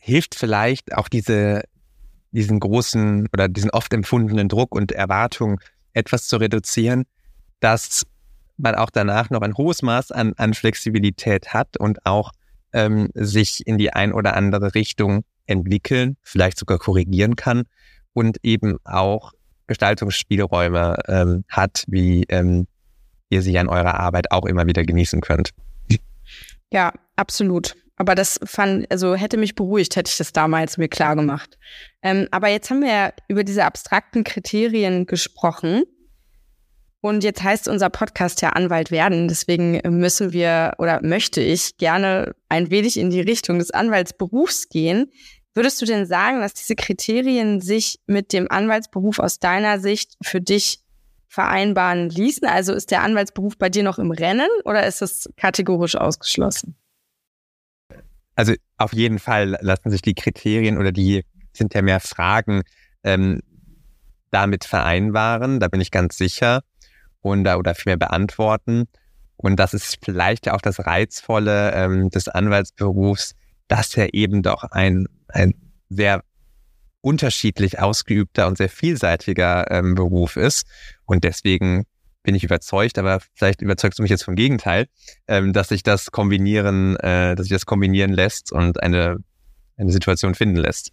hilft 0.00 0.34
vielleicht 0.34 0.92
auch 0.92 1.08
diese 1.08 1.62
diesen 2.32 2.58
großen 2.58 3.28
oder 3.32 3.48
diesen 3.48 3.70
oft 3.70 3.92
empfundenen 3.92 4.48
Druck 4.48 4.74
und 4.74 4.90
Erwartung 4.90 5.60
etwas 5.92 6.26
zu 6.26 6.38
reduzieren, 6.38 7.04
dass 7.60 8.04
man 8.56 8.74
auch 8.74 8.90
danach 8.90 9.30
noch 9.30 9.42
ein 9.42 9.56
hohes 9.56 9.82
Maß 9.82 10.10
an, 10.10 10.32
an 10.36 10.54
Flexibilität 10.54 11.54
hat 11.54 11.76
und 11.76 12.06
auch 12.06 12.32
ähm, 12.72 13.10
sich 13.14 13.64
in 13.68 13.78
die 13.78 13.92
ein 13.92 14.12
oder 14.12 14.36
andere 14.36 14.74
Richtung 14.74 15.22
entwickeln, 15.46 16.16
vielleicht 16.22 16.58
sogar 16.58 16.78
korrigieren 16.78 17.36
kann 17.36 17.64
und 18.14 18.38
eben 18.42 18.78
auch 18.82 19.32
Gestaltungsspielräume 19.70 20.96
ähm, 21.06 21.44
hat, 21.48 21.84
wie 21.86 22.24
ähm, 22.28 22.66
ihr 23.28 23.40
sie 23.40 23.56
an 23.56 23.68
eurer 23.68 24.00
Arbeit 24.00 24.32
auch 24.32 24.44
immer 24.44 24.66
wieder 24.66 24.82
genießen 24.84 25.20
könnt. 25.20 25.50
Ja, 26.72 26.92
absolut. 27.14 27.76
Aber 27.94 28.16
das 28.16 28.40
fand, 28.44 28.90
also 28.90 29.14
hätte 29.14 29.36
mich 29.36 29.54
beruhigt, 29.54 29.94
hätte 29.94 30.10
ich 30.10 30.16
das 30.16 30.32
damals 30.32 30.76
mir 30.76 30.88
klar 30.88 31.14
gemacht. 31.14 31.56
Ähm, 32.02 32.26
aber 32.32 32.48
jetzt 32.48 32.70
haben 32.70 32.80
wir 32.80 32.88
ja 32.88 33.12
über 33.28 33.44
diese 33.44 33.64
abstrakten 33.64 34.24
Kriterien 34.24 35.06
gesprochen. 35.06 35.84
Und 37.00 37.22
jetzt 37.22 37.42
heißt 37.42 37.68
unser 37.68 37.90
Podcast 37.90 38.42
ja 38.42 38.50
Anwalt 38.50 38.90
werden. 38.90 39.28
Deswegen 39.28 39.80
müssen 39.98 40.32
wir 40.32 40.72
oder 40.78 41.00
möchte 41.00 41.40
ich 41.40 41.76
gerne 41.76 42.34
ein 42.48 42.70
wenig 42.70 42.98
in 42.98 43.10
die 43.10 43.20
Richtung 43.20 43.60
des 43.60 43.70
Anwaltsberufs 43.70 44.68
gehen. 44.68 45.12
Würdest 45.60 45.82
du 45.82 45.84
denn 45.84 46.06
sagen, 46.06 46.40
dass 46.40 46.54
diese 46.54 46.74
Kriterien 46.74 47.60
sich 47.60 48.00
mit 48.06 48.32
dem 48.32 48.50
Anwaltsberuf 48.50 49.18
aus 49.18 49.40
deiner 49.40 49.78
Sicht 49.78 50.14
für 50.22 50.40
dich 50.40 50.80
vereinbaren 51.28 52.08
ließen? 52.08 52.48
Also 52.48 52.72
ist 52.72 52.90
der 52.90 53.02
Anwaltsberuf 53.02 53.58
bei 53.58 53.68
dir 53.68 53.82
noch 53.82 53.98
im 53.98 54.10
Rennen 54.10 54.48
oder 54.64 54.86
ist 54.86 55.02
es 55.02 55.28
kategorisch 55.36 55.96
ausgeschlossen? 55.96 56.76
Also 58.36 58.54
auf 58.78 58.94
jeden 58.94 59.18
Fall 59.18 59.58
lassen 59.60 59.90
sich 59.90 60.00
die 60.00 60.14
Kriterien 60.14 60.78
oder 60.78 60.92
die 60.92 61.26
sind 61.52 61.74
ja 61.74 61.82
mehr 61.82 62.00
Fragen 62.00 62.62
ähm, 63.04 63.42
damit 64.30 64.64
vereinbaren, 64.64 65.60
da 65.60 65.68
bin 65.68 65.82
ich 65.82 65.90
ganz 65.90 66.16
sicher, 66.16 66.62
und 67.20 67.44
da 67.44 67.58
oder 67.58 67.74
vielmehr 67.74 67.98
beantworten. 67.98 68.88
Und 69.36 69.56
das 69.56 69.74
ist 69.74 69.98
vielleicht 70.02 70.48
auch 70.48 70.62
das 70.62 70.86
Reizvolle 70.86 71.74
ähm, 71.74 72.08
des 72.08 72.28
Anwaltsberufs, 72.28 73.34
dass 73.68 73.94
er 73.94 74.14
eben 74.14 74.42
doch 74.42 74.62
ein, 74.64 75.06
ein 75.32 75.54
sehr 75.88 76.22
unterschiedlich 77.02 77.78
ausgeübter 77.78 78.46
und 78.46 78.58
sehr 78.58 78.68
vielseitiger 78.68 79.70
ähm, 79.70 79.94
Beruf 79.94 80.36
ist. 80.36 80.66
Und 81.06 81.24
deswegen 81.24 81.84
bin 82.22 82.34
ich 82.34 82.44
überzeugt, 82.44 82.98
aber 82.98 83.20
vielleicht 83.34 83.62
überzeugst 83.62 83.98
du 83.98 84.02
mich 84.02 84.10
jetzt 84.10 84.24
vom 84.24 84.36
Gegenteil, 84.36 84.86
ähm, 85.26 85.52
dass 85.52 85.68
sich 85.68 85.82
das 85.82 86.10
kombinieren, 86.10 86.96
äh, 86.96 87.34
dass 87.34 87.46
sich 87.46 87.54
das 87.54 87.66
kombinieren 87.66 88.12
lässt 88.12 88.52
und 88.52 88.82
eine, 88.82 89.16
eine 89.76 89.90
Situation 89.90 90.34
finden 90.34 90.56
lässt. 90.56 90.92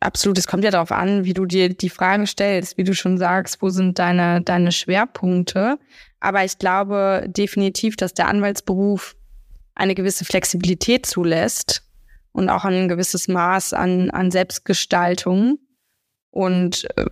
Absolut, 0.00 0.38
es 0.38 0.46
kommt 0.46 0.64
ja 0.64 0.70
darauf 0.70 0.92
an, 0.92 1.24
wie 1.24 1.34
du 1.34 1.46
dir 1.46 1.68
die 1.68 1.90
Fragen 1.90 2.26
stellst, 2.26 2.76
wie 2.76 2.84
du 2.84 2.94
schon 2.94 3.18
sagst, 3.18 3.62
wo 3.62 3.68
sind 3.68 3.98
deine, 3.98 4.42
deine 4.42 4.72
Schwerpunkte. 4.72 5.78
Aber 6.20 6.44
ich 6.44 6.58
glaube 6.58 7.26
definitiv, 7.28 7.96
dass 7.96 8.14
der 8.14 8.28
Anwaltsberuf 8.28 9.14
eine 9.74 9.94
gewisse 9.94 10.24
Flexibilität 10.24 11.06
zulässt 11.06 11.85
und 12.36 12.50
auch 12.50 12.66
ein 12.66 12.86
gewisses 12.86 13.28
Maß 13.28 13.72
an, 13.72 14.10
an 14.10 14.30
Selbstgestaltung. 14.30 15.58
Und 16.30 16.86
äh, 16.98 17.06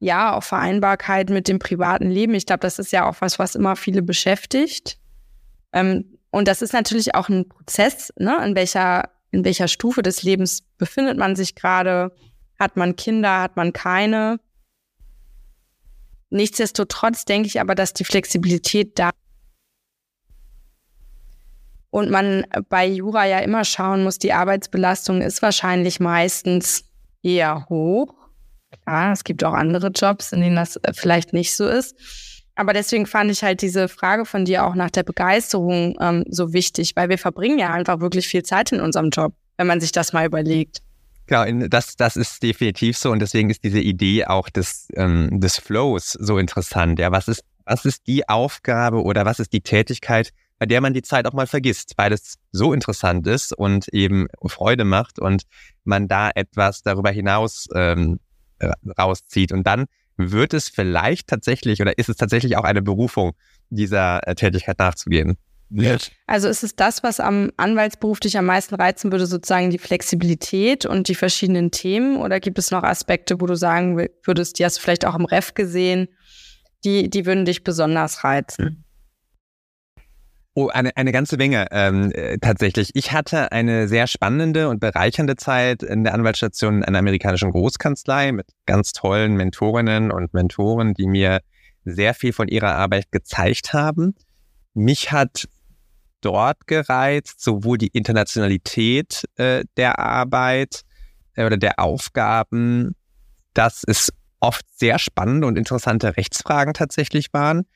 ja, 0.00 0.34
auch 0.34 0.42
Vereinbarkeit 0.42 1.30
mit 1.30 1.46
dem 1.46 1.60
privaten 1.60 2.10
Leben. 2.10 2.34
Ich 2.34 2.44
glaube, 2.44 2.60
das 2.60 2.80
ist 2.80 2.90
ja 2.90 3.08
auch 3.08 3.20
was, 3.20 3.38
was 3.38 3.54
immer 3.54 3.76
viele 3.76 4.02
beschäftigt. 4.02 4.98
Ähm, 5.72 6.18
und 6.32 6.48
das 6.48 6.60
ist 6.60 6.72
natürlich 6.72 7.14
auch 7.14 7.28
ein 7.28 7.48
Prozess, 7.48 8.12
ne? 8.18 8.44
in 8.44 8.56
welcher, 8.56 9.10
in 9.30 9.44
welcher 9.44 9.68
Stufe 9.68 10.02
des 10.02 10.24
Lebens 10.24 10.62
befindet 10.76 11.18
man 11.18 11.36
sich 11.36 11.54
gerade? 11.54 12.10
Hat 12.58 12.76
man 12.76 12.96
Kinder, 12.96 13.42
hat 13.42 13.54
man 13.54 13.72
keine? 13.72 14.40
Nichtsdestotrotz 16.30 17.26
denke 17.26 17.46
ich 17.46 17.60
aber, 17.60 17.76
dass 17.76 17.92
die 17.92 18.04
Flexibilität 18.04 18.98
da 18.98 19.10
und 21.94 22.10
man 22.10 22.44
bei 22.68 22.88
Jura 22.88 23.24
ja 23.24 23.38
immer 23.38 23.64
schauen 23.64 24.02
muss, 24.02 24.18
die 24.18 24.32
Arbeitsbelastung 24.32 25.22
ist 25.22 25.42
wahrscheinlich 25.42 26.00
meistens 26.00 26.86
eher 27.22 27.66
hoch. 27.68 28.12
Ja, 28.84 29.12
es 29.12 29.22
gibt 29.22 29.44
auch 29.44 29.52
andere 29.52 29.92
Jobs, 29.94 30.32
in 30.32 30.40
denen 30.40 30.56
das 30.56 30.74
äh, 30.74 30.92
vielleicht 30.92 31.32
nicht 31.32 31.54
so 31.54 31.68
ist. 31.68 31.94
Aber 32.56 32.72
deswegen 32.72 33.06
fand 33.06 33.30
ich 33.30 33.44
halt 33.44 33.62
diese 33.62 33.86
Frage 33.86 34.24
von 34.24 34.44
dir 34.44 34.66
auch 34.66 34.74
nach 34.74 34.90
der 34.90 35.04
Begeisterung 35.04 35.96
ähm, 36.00 36.24
so 36.28 36.52
wichtig, 36.52 36.96
weil 36.96 37.10
wir 37.10 37.18
verbringen 37.18 37.60
ja 37.60 37.72
einfach 37.72 38.00
wirklich 38.00 38.26
viel 38.26 38.42
Zeit 38.42 38.72
in 38.72 38.80
unserem 38.80 39.10
Job, 39.10 39.32
wenn 39.56 39.68
man 39.68 39.80
sich 39.80 39.92
das 39.92 40.12
mal 40.12 40.26
überlegt. 40.26 40.78
Genau, 41.28 41.68
das, 41.68 41.94
das 41.94 42.16
ist 42.16 42.42
definitiv 42.42 42.98
so 42.98 43.12
und 43.12 43.20
deswegen 43.20 43.50
ist 43.50 43.62
diese 43.62 43.78
Idee 43.78 44.24
auch 44.24 44.48
des, 44.48 44.88
ähm, 44.96 45.38
des 45.38 45.58
Flows 45.58 46.10
so 46.10 46.38
interessant. 46.38 46.98
Ja, 46.98 47.12
was 47.12 47.28
ist, 47.28 47.44
was 47.64 47.84
ist 47.84 48.08
die 48.08 48.28
Aufgabe 48.28 49.00
oder 49.00 49.24
was 49.24 49.38
ist 49.38 49.52
die 49.52 49.60
Tätigkeit, 49.60 50.32
bei 50.64 50.66
der 50.66 50.80
man 50.80 50.94
die 50.94 51.02
Zeit 51.02 51.26
auch 51.26 51.34
mal 51.34 51.46
vergisst, 51.46 51.92
weil 51.98 52.10
es 52.14 52.38
so 52.50 52.72
interessant 52.72 53.26
ist 53.26 53.52
und 53.52 53.86
eben 53.88 54.28
Freude 54.46 54.86
macht 54.86 55.18
und 55.18 55.42
man 55.84 56.08
da 56.08 56.30
etwas 56.34 56.82
darüber 56.82 57.10
hinaus 57.10 57.68
ähm, 57.74 58.18
rauszieht. 58.98 59.52
Und 59.52 59.66
dann 59.66 59.84
wird 60.16 60.54
es 60.54 60.70
vielleicht 60.70 61.28
tatsächlich 61.28 61.82
oder 61.82 61.98
ist 61.98 62.08
es 62.08 62.16
tatsächlich 62.16 62.56
auch 62.56 62.64
eine 62.64 62.80
Berufung, 62.80 63.32
dieser 63.68 64.26
äh, 64.26 64.34
Tätigkeit 64.34 64.78
nachzugehen. 64.78 65.36
Yes. 65.68 66.10
Also 66.26 66.48
ist 66.48 66.64
es 66.64 66.74
das, 66.74 67.02
was 67.02 67.20
am 67.20 67.50
Anwaltsberuf 67.58 68.20
dich 68.20 68.38
am 68.38 68.46
meisten 68.46 68.74
reizen 68.74 69.12
würde, 69.12 69.26
sozusagen 69.26 69.68
die 69.68 69.78
Flexibilität 69.78 70.86
und 70.86 71.08
die 71.08 71.14
verschiedenen 71.14 71.72
Themen? 71.72 72.16
Oder 72.16 72.40
gibt 72.40 72.58
es 72.58 72.70
noch 72.70 72.84
Aspekte, 72.84 73.38
wo 73.38 73.44
du 73.44 73.54
sagen 73.54 73.98
würdest, 74.24 74.58
die 74.58 74.64
hast 74.64 74.78
du 74.78 74.80
vielleicht 74.80 75.04
auch 75.04 75.14
im 75.14 75.26
Ref 75.26 75.52
gesehen, 75.52 76.08
die, 76.84 77.10
die 77.10 77.26
würden 77.26 77.44
dich 77.44 77.64
besonders 77.64 78.24
reizen? 78.24 78.83
Oh, 80.56 80.68
eine, 80.68 80.96
eine 80.96 81.10
ganze 81.10 81.36
Menge 81.36 81.66
ähm, 81.72 82.12
äh, 82.12 82.38
tatsächlich. 82.38 82.90
Ich 82.94 83.10
hatte 83.10 83.50
eine 83.50 83.88
sehr 83.88 84.06
spannende 84.06 84.68
und 84.68 84.78
bereichernde 84.78 85.34
Zeit 85.34 85.82
in 85.82 86.04
der 86.04 86.14
Anwaltsstation 86.14 86.84
einer 86.84 87.00
amerikanischen 87.00 87.50
Großkanzlei 87.50 88.30
mit 88.30 88.46
ganz 88.64 88.92
tollen 88.92 89.34
Mentorinnen 89.34 90.12
und 90.12 90.32
Mentoren, 90.32 90.94
die 90.94 91.08
mir 91.08 91.40
sehr 91.84 92.14
viel 92.14 92.32
von 92.32 92.46
ihrer 92.46 92.76
Arbeit 92.76 93.10
gezeigt 93.10 93.72
haben. 93.72 94.14
Mich 94.74 95.10
hat 95.10 95.48
dort 96.20 96.68
gereizt, 96.68 97.40
sowohl 97.42 97.76
die 97.76 97.88
Internationalität 97.88 99.24
äh, 99.36 99.64
der 99.76 99.98
Arbeit 99.98 100.82
äh, 101.34 101.44
oder 101.44 101.56
der 101.56 101.80
Aufgaben, 101.80 102.94
dass 103.54 103.82
es 103.86 104.12
oft 104.38 104.64
sehr 104.78 105.00
spannende 105.00 105.48
und 105.48 105.58
interessante 105.58 106.16
Rechtsfragen 106.16 106.74
tatsächlich 106.74 107.32
waren, 107.32 107.66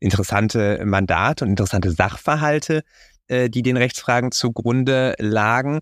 interessante 0.00 0.80
Mandate 0.84 1.44
und 1.44 1.50
interessante 1.50 1.90
Sachverhalte, 1.90 2.82
äh, 3.28 3.50
die 3.50 3.62
den 3.62 3.76
Rechtsfragen 3.76 4.32
zugrunde 4.32 5.14
lagen. 5.18 5.80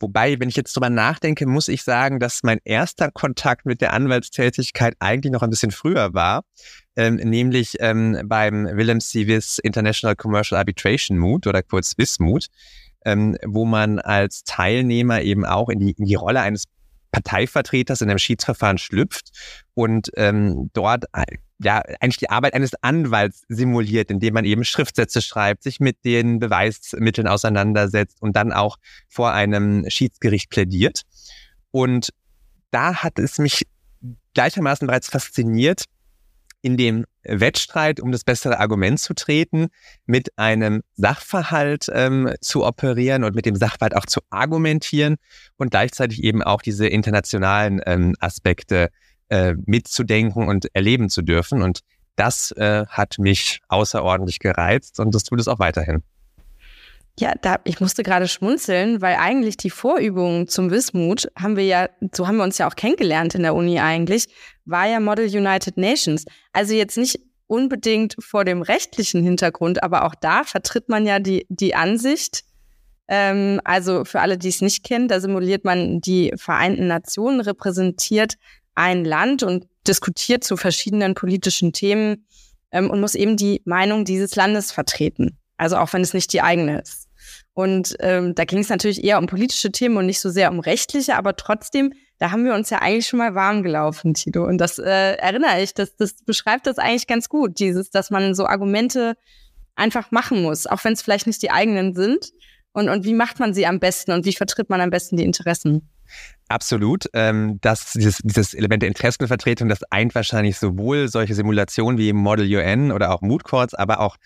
Wobei, 0.00 0.38
wenn 0.38 0.48
ich 0.48 0.56
jetzt 0.56 0.74
drüber 0.74 0.90
nachdenke, 0.90 1.46
muss 1.46 1.68
ich 1.68 1.82
sagen, 1.82 2.18
dass 2.18 2.42
mein 2.42 2.58
erster 2.64 3.10
Kontakt 3.10 3.64
mit 3.64 3.80
der 3.80 3.92
Anwaltstätigkeit 3.92 4.96
eigentlich 4.98 5.32
noch 5.32 5.42
ein 5.42 5.50
bisschen 5.50 5.70
früher 5.70 6.12
war, 6.12 6.44
ähm, 6.96 7.14
nämlich 7.14 7.76
ähm, 7.80 8.20
beim 8.26 8.66
Willem 8.66 9.00
Civis 9.00 9.58
International 9.58 10.16
Commercial 10.16 10.58
Arbitration 10.58 11.16
Mood 11.16 11.46
oder 11.46 11.62
kurz 11.62 11.96
Wismut, 11.96 12.48
ähm, 13.04 13.36
wo 13.46 13.64
man 13.64 13.98
als 13.98 14.44
Teilnehmer 14.44 15.22
eben 15.22 15.44
auch 15.44 15.68
in 15.68 15.78
die, 15.78 15.92
in 15.92 16.04
die 16.04 16.16
Rolle 16.16 16.40
eines 16.40 16.64
Parteivertreters 17.12 18.00
in 18.00 18.10
einem 18.10 18.18
Schiedsverfahren 18.18 18.78
schlüpft 18.78 19.30
und 19.74 20.10
ähm, 20.16 20.70
dort 20.72 21.04
ja 21.58 21.82
eigentlich 22.00 22.18
die 22.18 22.30
Arbeit 22.30 22.54
eines 22.54 22.74
Anwalts 22.82 23.44
simuliert, 23.48 24.10
indem 24.10 24.34
man 24.34 24.44
eben 24.44 24.64
Schriftsätze 24.64 25.22
schreibt, 25.22 25.62
sich 25.62 25.80
mit 25.80 26.04
den 26.04 26.38
Beweismitteln 26.38 27.28
auseinandersetzt 27.28 28.20
und 28.20 28.36
dann 28.36 28.52
auch 28.52 28.76
vor 29.08 29.32
einem 29.32 29.88
Schiedsgericht 29.88 30.50
plädiert. 30.50 31.02
Und 31.70 32.10
da 32.70 32.96
hat 32.96 33.18
es 33.18 33.38
mich 33.38 33.66
gleichermaßen 34.34 34.86
bereits 34.86 35.08
fasziniert, 35.08 35.84
in 36.60 36.76
dem 36.76 37.04
Wettstreit 37.24 38.00
um 38.00 38.10
das 38.10 38.24
bessere 38.24 38.58
Argument 38.58 38.98
zu 38.98 39.14
treten, 39.14 39.68
mit 40.06 40.36
einem 40.38 40.82
Sachverhalt 40.96 41.86
ähm, 41.92 42.32
zu 42.40 42.64
operieren 42.64 43.22
und 43.22 43.34
mit 43.34 43.44
dem 43.44 43.54
Sachverhalt 43.54 43.94
auch 43.94 44.06
zu 44.06 44.20
argumentieren 44.30 45.16
und 45.56 45.70
gleichzeitig 45.70 46.24
eben 46.24 46.42
auch 46.42 46.62
diese 46.62 46.86
internationalen 46.86 47.82
ähm, 47.84 48.14
Aspekte 48.18 48.88
äh, 49.28 49.54
mitzudenken 49.66 50.48
und 50.48 50.68
erleben 50.74 51.08
zu 51.08 51.22
dürfen. 51.22 51.62
Und 51.62 51.80
das 52.16 52.52
äh, 52.52 52.86
hat 52.86 53.18
mich 53.18 53.60
außerordentlich 53.68 54.38
gereizt 54.38 55.00
und 55.00 55.14
das 55.14 55.24
tut 55.24 55.40
es 55.40 55.48
auch 55.48 55.58
weiterhin. 55.58 56.02
Ja, 57.18 57.32
da, 57.40 57.60
ich 57.62 57.80
musste 57.80 58.02
gerade 58.02 58.26
schmunzeln, 58.26 59.00
weil 59.00 59.16
eigentlich 59.16 59.56
die 59.56 59.70
Vorübungen 59.70 60.48
zum 60.48 60.70
Wismut 60.72 61.28
haben 61.38 61.56
wir 61.56 61.64
ja, 61.64 61.88
so 62.12 62.26
haben 62.26 62.38
wir 62.38 62.44
uns 62.44 62.58
ja 62.58 62.68
auch 62.68 62.74
kennengelernt 62.74 63.36
in 63.36 63.42
der 63.42 63.54
Uni 63.54 63.78
eigentlich, 63.78 64.26
war 64.64 64.86
ja 64.86 64.98
Model 64.98 65.26
United 65.26 65.76
Nations. 65.76 66.24
Also 66.52 66.74
jetzt 66.74 66.96
nicht 66.96 67.20
unbedingt 67.46 68.16
vor 68.18 68.44
dem 68.44 68.62
rechtlichen 68.62 69.22
Hintergrund, 69.22 69.82
aber 69.84 70.06
auch 70.06 70.16
da 70.16 70.42
vertritt 70.42 70.88
man 70.88 71.06
ja 71.06 71.20
die, 71.20 71.46
die 71.48 71.76
Ansicht, 71.76 72.42
ähm, 73.06 73.60
also 73.64 74.04
für 74.04 74.20
alle, 74.20 74.36
die 74.36 74.48
es 74.48 74.60
nicht 74.60 74.82
kennen, 74.82 75.06
da 75.06 75.20
simuliert 75.20 75.64
man 75.64 76.00
die 76.00 76.32
Vereinten 76.36 76.88
Nationen, 76.88 77.40
repräsentiert 77.40 78.34
ein 78.74 79.04
Land 79.04 79.42
und 79.42 79.66
diskutiert 79.86 80.44
zu 80.44 80.56
verschiedenen 80.56 81.14
politischen 81.14 81.72
Themen 81.72 82.26
ähm, 82.72 82.90
und 82.90 83.00
muss 83.00 83.14
eben 83.14 83.36
die 83.36 83.62
Meinung 83.64 84.04
dieses 84.04 84.34
Landes 84.36 84.72
vertreten. 84.72 85.38
Also 85.56 85.76
auch 85.76 85.92
wenn 85.92 86.02
es 86.02 86.14
nicht 86.14 86.32
die 86.32 86.42
eigene 86.42 86.80
ist. 86.80 87.08
Und 87.54 87.94
ähm, 88.00 88.34
da 88.34 88.44
ging 88.44 88.58
es 88.58 88.68
natürlich 88.68 89.04
eher 89.04 89.18
um 89.18 89.26
politische 89.26 89.70
Themen 89.70 89.96
und 89.96 90.06
nicht 90.06 90.20
so 90.20 90.28
sehr 90.28 90.50
um 90.50 90.58
rechtliche, 90.58 91.16
aber 91.16 91.36
trotzdem, 91.36 91.92
da 92.18 92.32
haben 92.32 92.44
wir 92.44 92.54
uns 92.54 92.70
ja 92.70 92.80
eigentlich 92.80 93.06
schon 93.06 93.18
mal 93.18 93.34
warm 93.36 93.62
gelaufen, 93.62 94.14
Tito. 94.14 94.44
Und 94.44 94.58
das 94.58 94.78
äh, 94.78 95.14
erinnere 95.14 95.62
ich, 95.62 95.72
das, 95.72 95.94
das 95.96 96.14
beschreibt 96.24 96.66
das 96.66 96.78
eigentlich 96.78 97.06
ganz 97.06 97.28
gut, 97.28 97.60
dieses, 97.60 97.90
dass 97.90 98.10
man 98.10 98.34
so 98.34 98.46
Argumente 98.46 99.14
einfach 99.76 100.10
machen 100.10 100.42
muss, 100.42 100.66
auch 100.66 100.82
wenn 100.84 100.94
es 100.94 101.02
vielleicht 101.02 101.28
nicht 101.28 101.42
die 101.42 101.52
eigenen 101.52 101.94
sind. 101.94 102.32
Und, 102.72 102.88
und 102.88 103.04
wie 103.04 103.14
macht 103.14 103.38
man 103.38 103.54
sie 103.54 103.66
am 103.66 103.78
besten 103.78 104.10
und 104.10 104.24
wie 104.24 104.32
vertritt 104.32 104.68
man 104.68 104.80
am 104.80 104.90
besten 104.90 105.16
die 105.16 105.24
Interessen? 105.24 105.88
Absolut. 106.48 107.06
Ähm, 107.14 107.58
das, 107.60 107.92
dieses, 107.92 108.18
dieses 108.22 108.54
Element 108.54 108.82
der 108.82 108.88
Interessenvertretung, 108.88 109.68
das 109.68 109.82
eint 109.90 110.14
wahrscheinlich 110.14 110.58
sowohl 110.58 111.08
solche 111.08 111.34
Simulationen 111.34 111.98
wie 111.98 112.12
Model 112.12 112.46
UN 112.54 112.92
oder 112.92 113.12
auch 113.12 113.22
Mood 113.22 113.44
Courts, 113.44 113.74
aber 113.74 114.00
auch 114.00 114.16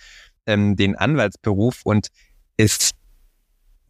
ähm, 0.46 0.76
den 0.76 0.96
Anwaltsberuf 0.96 1.82
und 1.84 2.08
ist 2.56 2.94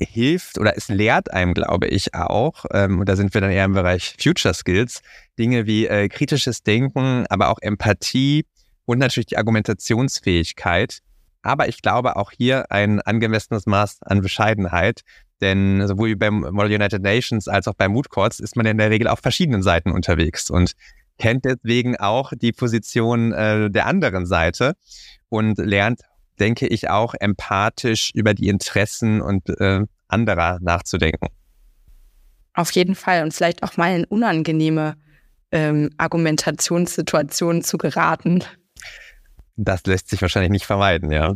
hilft 0.00 0.58
oder 0.58 0.76
es 0.76 0.88
lehrt 0.88 1.32
einem, 1.32 1.54
glaube 1.54 1.88
ich, 1.88 2.14
auch, 2.14 2.64
ähm, 2.72 3.00
und 3.00 3.08
da 3.08 3.16
sind 3.16 3.34
wir 3.34 3.40
dann 3.40 3.50
eher 3.50 3.64
im 3.64 3.72
Bereich 3.72 4.14
Future 4.20 4.54
Skills, 4.54 5.00
Dinge 5.38 5.66
wie 5.66 5.86
äh, 5.86 6.08
kritisches 6.08 6.62
Denken, 6.62 7.26
aber 7.28 7.48
auch 7.48 7.58
Empathie 7.60 8.46
und 8.84 8.98
natürlich 8.98 9.26
die 9.26 9.36
Argumentationsfähigkeit. 9.38 11.00
Aber 11.42 11.68
ich 11.68 11.82
glaube 11.82 12.16
auch 12.16 12.30
hier 12.30 12.70
ein 12.70 13.00
angemessenes 13.00 13.66
Maß 13.66 14.02
an 14.02 14.20
Bescheidenheit, 14.20 15.02
denn 15.40 15.86
sowohl 15.86 16.16
beim 16.16 16.40
Model 16.40 16.74
United 16.74 17.02
Nations 17.02 17.48
als 17.48 17.68
auch 17.68 17.74
bei 17.74 17.88
Mood 17.88 18.10
Courts 18.10 18.40
ist 18.40 18.56
man 18.56 18.66
in 18.66 18.78
der 18.78 18.90
Regel 18.90 19.08
auf 19.08 19.20
verschiedenen 19.20 19.62
Seiten 19.62 19.90
unterwegs 19.90 20.50
und 20.50 20.72
kennt 21.18 21.44
deswegen 21.44 21.96
auch 21.96 22.32
die 22.36 22.52
Position 22.52 23.32
äh, 23.32 23.70
der 23.70 23.86
anderen 23.86 24.26
Seite 24.26 24.74
und 25.28 25.58
lernt 25.58 26.00
denke 26.38 26.66
ich, 26.66 26.88
auch 26.88 27.14
empathisch 27.18 28.10
über 28.14 28.34
die 28.34 28.48
Interessen 28.48 29.20
und 29.20 29.48
äh, 29.60 29.80
anderer 30.08 30.58
nachzudenken. 30.60 31.28
Auf 32.54 32.70
jeden 32.72 32.94
Fall 32.94 33.22
und 33.22 33.32
vielleicht 33.32 33.62
auch 33.62 33.76
mal 33.76 33.94
in 33.96 34.04
unangenehme 34.04 34.96
ähm, 35.52 35.90
Argumentationssituationen 35.96 37.62
zu 37.62 37.78
geraten. 37.78 38.44
Das 39.56 39.84
lässt 39.86 40.08
sich 40.08 40.20
wahrscheinlich 40.22 40.50
nicht 40.50 40.66
vermeiden, 40.66 41.10
ja. 41.10 41.34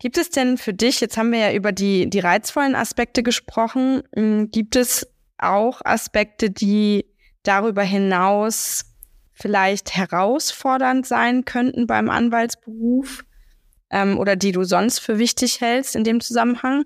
Gibt 0.00 0.18
es 0.18 0.30
denn 0.30 0.58
für 0.58 0.74
dich, 0.74 1.00
jetzt 1.00 1.16
haben 1.16 1.30
wir 1.30 1.38
ja 1.38 1.52
über 1.52 1.70
die, 1.70 2.10
die 2.10 2.18
reizvollen 2.18 2.74
Aspekte 2.74 3.22
gesprochen, 3.22 4.02
hm, 4.14 4.50
gibt 4.50 4.74
es 4.74 5.06
auch 5.38 5.80
Aspekte, 5.84 6.50
die 6.50 7.06
darüber 7.44 7.82
hinaus 7.82 8.84
vielleicht 9.32 9.94
herausfordernd 9.94 11.06
sein 11.06 11.44
könnten 11.44 11.86
beim 11.86 12.10
Anwaltsberuf? 12.10 13.24
ähm, 13.90 14.18
oder 14.18 14.36
die 14.36 14.52
du 14.52 14.64
sonst 14.64 15.00
für 15.00 15.18
wichtig 15.18 15.60
hältst 15.60 15.96
in 15.96 16.04
dem 16.04 16.20
Zusammenhang? 16.20 16.84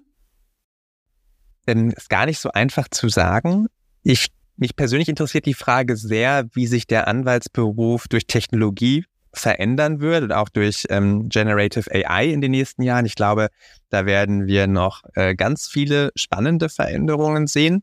Denn 1.67 1.91
ist 1.91 2.11
gar 2.11 2.27
nicht 2.27 2.41
so 2.41 2.51
einfach 2.51 2.89
zu 2.89 3.09
sagen. 3.09 3.67
Ich, 4.03 4.29
mich 4.57 4.77
persönlich 4.77 5.09
interessiert 5.09 5.47
die 5.47 5.55
Frage 5.55 5.97
sehr, 5.97 6.47
wie 6.53 6.67
sich 6.67 6.87
der 6.87 7.09
Anwaltsberuf 7.09 8.09
durch 8.09 8.27
Technologie 8.27 9.05
verändern 9.35 10.01
wird 10.01 10.23
und 10.23 10.33
auch 10.33 10.49
durch 10.49 10.87
ähm, 10.91 11.29
Generative 11.29 11.91
AI 11.93 12.27
in 12.27 12.41
den 12.41 12.53
nächsten 12.53 12.83
Jahren. 12.83 13.07
Ich 13.07 13.15
glaube, 13.15 13.49
da 13.91 14.07
werden 14.07 14.47
wir 14.47 14.67
noch 14.67 15.03
äh, 15.15 15.35
ganz 15.35 15.69
viele 15.69 16.11
spannende 16.17 16.69
Veränderungen 16.69 17.47
sehen. 17.47 17.83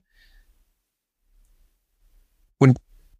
Und 2.57 2.77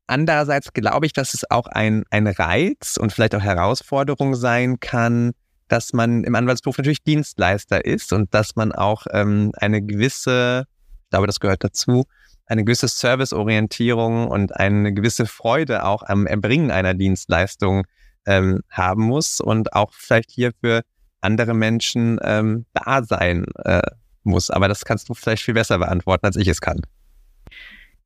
andererseits 0.08 0.74
glaube 0.74 1.06
ich, 1.06 1.14
dass 1.14 1.34
es 1.34 1.50
auch 1.50 1.68
ein, 1.68 2.04
ein 2.10 2.28
Reiz 2.28 2.98
und 2.98 3.12
vielleicht 3.14 3.36
auch 3.36 3.42
Herausforderung 3.42 4.36
sein 4.36 4.80
kann, 4.80 5.32
dass 5.68 5.94
man 5.94 6.24
im 6.24 6.36
Anwaltsberuf 6.36 6.78
natürlich 6.78 7.04
Dienstleister 7.04 7.86
ist 7.86 8.12
und 8.12 8.34
dass 8.34 8.56
man 8.56 8.72
auch 8.72 9.08
ähm, 9.12 9.52
eine 9.56 9.82
gewisse, 9.82 10.66
ich 11.04 11.10
glaube, 11.10 11.28
das 11.28 11.40
gehört 11.40 11.64
dazu, 11.64 12.06
eine 12.46 12.66
gewisse 12.66 12.90
Serviceorientierung 12.90 14.28
und 14.28 14.54
eine 14.56 14.94
gewisse 14.94 15.26
Freude 15.26 15.86
auch 15.86 16.04
am 16.04 16.28
Erbringen 16.28 16.70
einer 16.70 16.94
Dienstleistung 16.94 17.86
ähm, 18.26 18.62
haben 18.70 19.04
muss 19.04 19.40
und 19.40 19.74
auch 19.74 19.94
vielleicht 19.94 20.32
hier 20.32 20.52
für 20.60 20.82
andere 21.22 21.54
Menschen 21.54 22.20
ähm, 22.24 22.66
da 22.74 23.04
sein 23.04 23.46
äh, 23.64 23.82
muss. 24.24 24.50
Aber 24.50 24.68
das 24.68 24.86
kannst 24.86 25.10
du 25.10 25.14
vielleicht 25.14 25.44
viel 25.44 25.54
besser 25.54 25.78
beantworten, 25.78 26.26
als 26.26 26.36
ich 26.36 26.48
es 26.48 26.62
kann. 26.62 26.82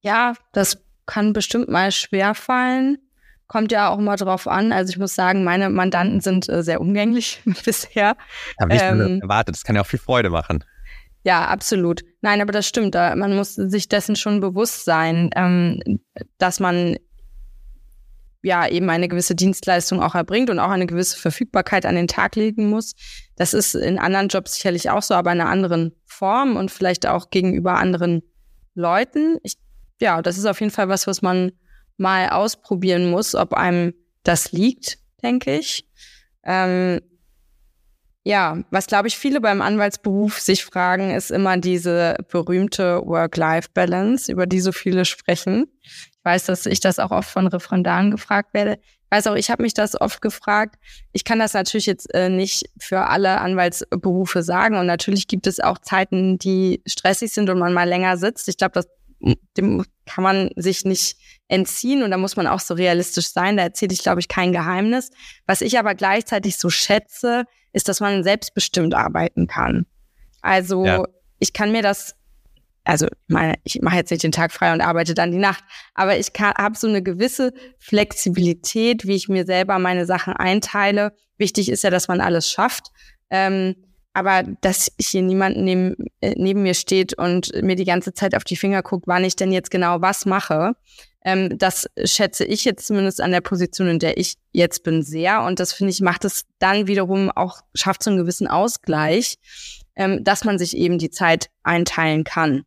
Ja, 0.01 0.33
das 0.53 0.83
kann 1.05 1.33
bestimmt 1.33 1.69
mal 1.69 1.91
schwer 1.91 2.35
fallen. 2.35 2.97
Kommt 3.47 3.71
ja 3.71 3.89
auch 3.89 3.99
immer 3.99 4.15
drauf 4.15 4.47
an. 4.47 4.71
Also 4.71 4.91
ich 4.91 4.97
muss 4.97 5.13
sagen, 5.15 5.43
meine 5.43 5.69
Mandanten 5.69 6.19
sind 6.19 6.49
äh, 6.49 6.63
sehr 6.63 6.81
umgänglich 6.81 7.41
bisher. 7.65 8.17
Habe 8.59 8.75
ich 8.75 8.81
ähm, 8.81 9.21
erwartet. 9.21 9.55
Das 9.55 9.63
kann 9.63 9.75
ja 9.75 9.81
auch 9.81 9.87
viel 9.87 9.99
Freude 9.99 10.29
machen. 10.29 10.63
Ja, 11.23 11.45
absolut. 11.47 12.03
Nein, 12.21 12.39
aber 12.39 12.51
das 12.51 12.67
stimmt. 12.67 12.93
Man 12.93 13.35
muss 13.35 13.55
sich 13.55 13.89
dessen 13.89 14.15
schon 14.15 14.41
bewusst 14.41 14.85
sein, 14.85 15.31
ähm, 15.35 15.99
dass 16.37 16.59
man 16.59 16.97
ja 18.45 18.67
eben 18.67 18.89
eine 18.89 19.07
gewisse 19.07 19.35
Dienstleistung 19.35 20.01
auch 20.01 20.15
erbringt 20.15 20.49
und 20.49 20.59
auch 20.59 20.69
eine 20.69 20.85
gewisse 20.85 21.17
Verfügbarkeit 21.19 21.85
an 21.85 21.95
den 21.95 22.07
Tag 22.07 22.35
legen 22.35 22.69
muss. 22.69 22.93
Das 23.35 23.53
ist 23.53 23.75
in 23.75 23.99
anderen 23.99 24.29
Jobs 24.29 24.53
sicherlich 24.53 24.89
auch 24.89 25.01
so, 25.01 25.13
aber 25.13 25.31
in 25.31 25.41
einer 25.41 25.49
anderen 25.49 25.93
Form 26.05 26.55
und 26.55 26.71
vielleicht 26.71 27.05
auch 27.07 27.29
gegenüber 27.29 27.75
anderen 27.75 28.21
Leuten. 28.73 29.37
Ich, 29.43 29.57
ja, 29.99 30.21
das 30.21 30.37
ist 30.37 30.45
auf 30.45 30.59
jeden 30.59 30.71
Fall 30.71 30.89
was, 30.89 31.07
was 31.07 31.21
man 31.21 31.51
mal 31.97 32.29
ausprobieren 32.29 33.09
muss, 33.09 33.35
ob 33.35 33.53
einem 33.53 33.93
das 34.23 34.51
liegt, 34.51 34.99
denke 35.23 35.57
ich. 35.57 35.89
Ähm, 36.43 37.01
Ja, 38.27 38.63
was 38.71 38.87
glaube 38.87 39.07
ich 39.07 39.17
viele 39.19 39.39
beim 39.39 39.61
Anwaltsberuf 39.61 40.39
sich 40.39 40.65
fragen, 40.65 41.11
ist 41.13 41.29
immer 41.29 41.57
diese 41.57 42.15
berühmte 42.31 43.01
Work-Life-Balance, 43.05 44.31
über 44.31 44.47
die 44.47 44.61
so 44.61 44.71
viele 44.71 45.05
sprechen. 45.05 45.67
Ich 46.25 46.31
weiß, 46.31 46.45
dass 46.45 46.65
ich 46.65 46.79
das 46.79 46.97
auch 46.97 47.11
oft 47.11 47.29
von 47.29 47.45
Referendaren 47.45 48.09
gefragt 48.09 48.55
werde. 48.55 48.79
Ich 48.81 49.11
weiß 49.11 49.27
auch, 49.27 49.35
ich 49.35 49.51
habe 49.51 49.61
mich 49.61 49.75
das 49.75 50.01
oft 50.01 50.23
gefragt. 50.23 50.75
Ich 51.11 51.23
kann 51.23 51.37
das 51.37 51.53
natürlich 51.53 51.85
jetzt 51.85 52.11
äh, 52.15 52.29
nicht 52.29 52.63
für 52.79 53.01
alle 53.01 53.39
Anwaltsberufe 53.41 54.41
sagen. 54.41 54.75
Und 54.75 54.87
natürlich 54.87 55.27
gibt 55.27 55.45
es 55.45 55.59
auch 55.59 55.77
Zeiten, 55.77 56.39
die 56.39 56.81
stressig 56.87 57.31
sind 57.31 57.51
und 57.51 57.59
man 57.59 57.73
mal 57.73 57.87
länger 57.87 58.17
sitzt. 58.17 58.49
Ich 58.49 58.57
glaube, 58.57 58.71
das 58.73 58.87
dem 59.55 59.85
kann 60.05 60.23
man 60.23 60.49
sich 60.55 60.83
nicht 60.83 61.17
entziehen 61.47 62.01
und 62.01 62.09
da 62.09 62.17
muss 62.17 62.35
man 62.35 62.47
auch 62.47 62.59
so 62.59 62.73
realistisch 62.73 63.29
sein. 63.29 63.57
Da 63.57 63.63
erzähle 63.63 63.93
ich, 63.93 64.01
glaube 64.01 64.19
ich, 64.19 64.27
kein 64.27 64.51
Geheimnis. 64.51 65.11
Was 65.45 65.61
ich 65.61 65.77
aber 65.77 65.93
gleichzeitig 65.93 66.57
so 66.57 66.71
schätze, 66.71 67.45
ist, 67.71 67.87
dass 67.87 67.99
man 67.99 68.23
selbstbestimmt 68.23 68.95
arbeiten 68.95 69.45
kann. 69.45 69.85
Also 70.41 70.85
ja. 70.85 71.03
ich 71.37 71.53
kann 71.53 71.71
mir 71.71 71.83
das, 71.83 72.15
also 72.85 73.07
ich 73.07 73.33
meine, 73.33 73.55
ich 73.63 73.81
mache 73.81 73.97
jetzt 73.97 74.11
nicht 74.11 74.23
den 74.23 74.31
Tag 74.31 74.51
frei 74.51 74.71
und 74.71 74.81
arbeite 74.81 75.13
dann 75.13 75.31
die 75.31 75.37
Nacht, 75.37 75.63
aber 75.93 76.17
ich 76.17 76.31
habe 76.39 76.77
so 76.77 76.87
eine 76.87 77.03
gewisse 77.03 77.53
Flexibilität, 77.79 79.05
wie 79.05 79.15
ich 79.15 79.27
mir 79.27 79.45
selber 79.45 79.79
meine 79.79 80.05
Sachen 80.05 80.33
einteile. 80.33 81.13
Wichtig 81.37 81.69
ist 81.69 81.83
ja, 81.83 81.89
dass 81.89 82.07
man 82.07 82.21
alles 82.21 82.49
schafft. 82.49 82.91
Ähm, 83.29 83.75
aber 84.13 84.43
dass 84.61 84.91
hier 84.97 85.21
niemand 85.21 85.57
neben, 85.57 85.95
äh, 86.21 86.33
neben 86.37 86.63
mir 86.63 86.73
steht 86.73 87.17
und 87.17 87.51
mir 87.61 87.75
die 87.75 87.83
ganze 87.83 88.13
Zeit 88.13 88.33
auf 88.33 88.45
die 88.45 88.55
Finger 88.55 88.81
guckt, 88.81 89.07
wann 89.07 89.25
ich 89.25 89.35
denn 89.35 89.51
jetzt 89.51 89.71
genau 89.71 90.01
was 90.01 90.25
mache, 90.25 90.75
ähm, 91.25 91.57
das 91.57 91.87
schätze 92.05 92.45
ich 92.45 92.63
jetzt 92.63 92.87
zumindest 92.87 93.19
an 93.19 93.31
der 93.31 93.41
Position, 93.41 93.87
in 93.89 93.99
der 93.99 94.17
ich 94.17 94.35
jetzt 94.53 94.83
bin, 94.83 95.01
sehr. 95.03 95.43
Und 95.43 95.59
das 95.59 95.73
finde 95.73 95.91
ich, 95.91 95.99
macht 95.99 96.23
es 96.23 96.45
dann 96.59 96.87
wiederum 96.87 97.29
auch, 97.29 97.61
schafft 97.73 98.03
so 98.03 98.11
einen 98.11 98.19
gewissen 98.19 98.47
Ausgleich, 98.47 99.35
ähm, 99.95 100.23
dass 100.23 100.45
man 100.45 100.59
sich 100.59 100.77
eben 100.77 100.97
die 100.97 101.09
Zeit 101.09 101.49
einteilen 101.63 102.23
kann. 102.23 102.63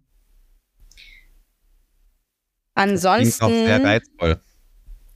Ansonsten. 2.79 3.39
Klingt 3.39 3.43
auch 3.43 3.67
sehr 3.67 3.85
reizvoll. 3.85 4.41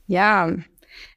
Ja, 0.07 0.51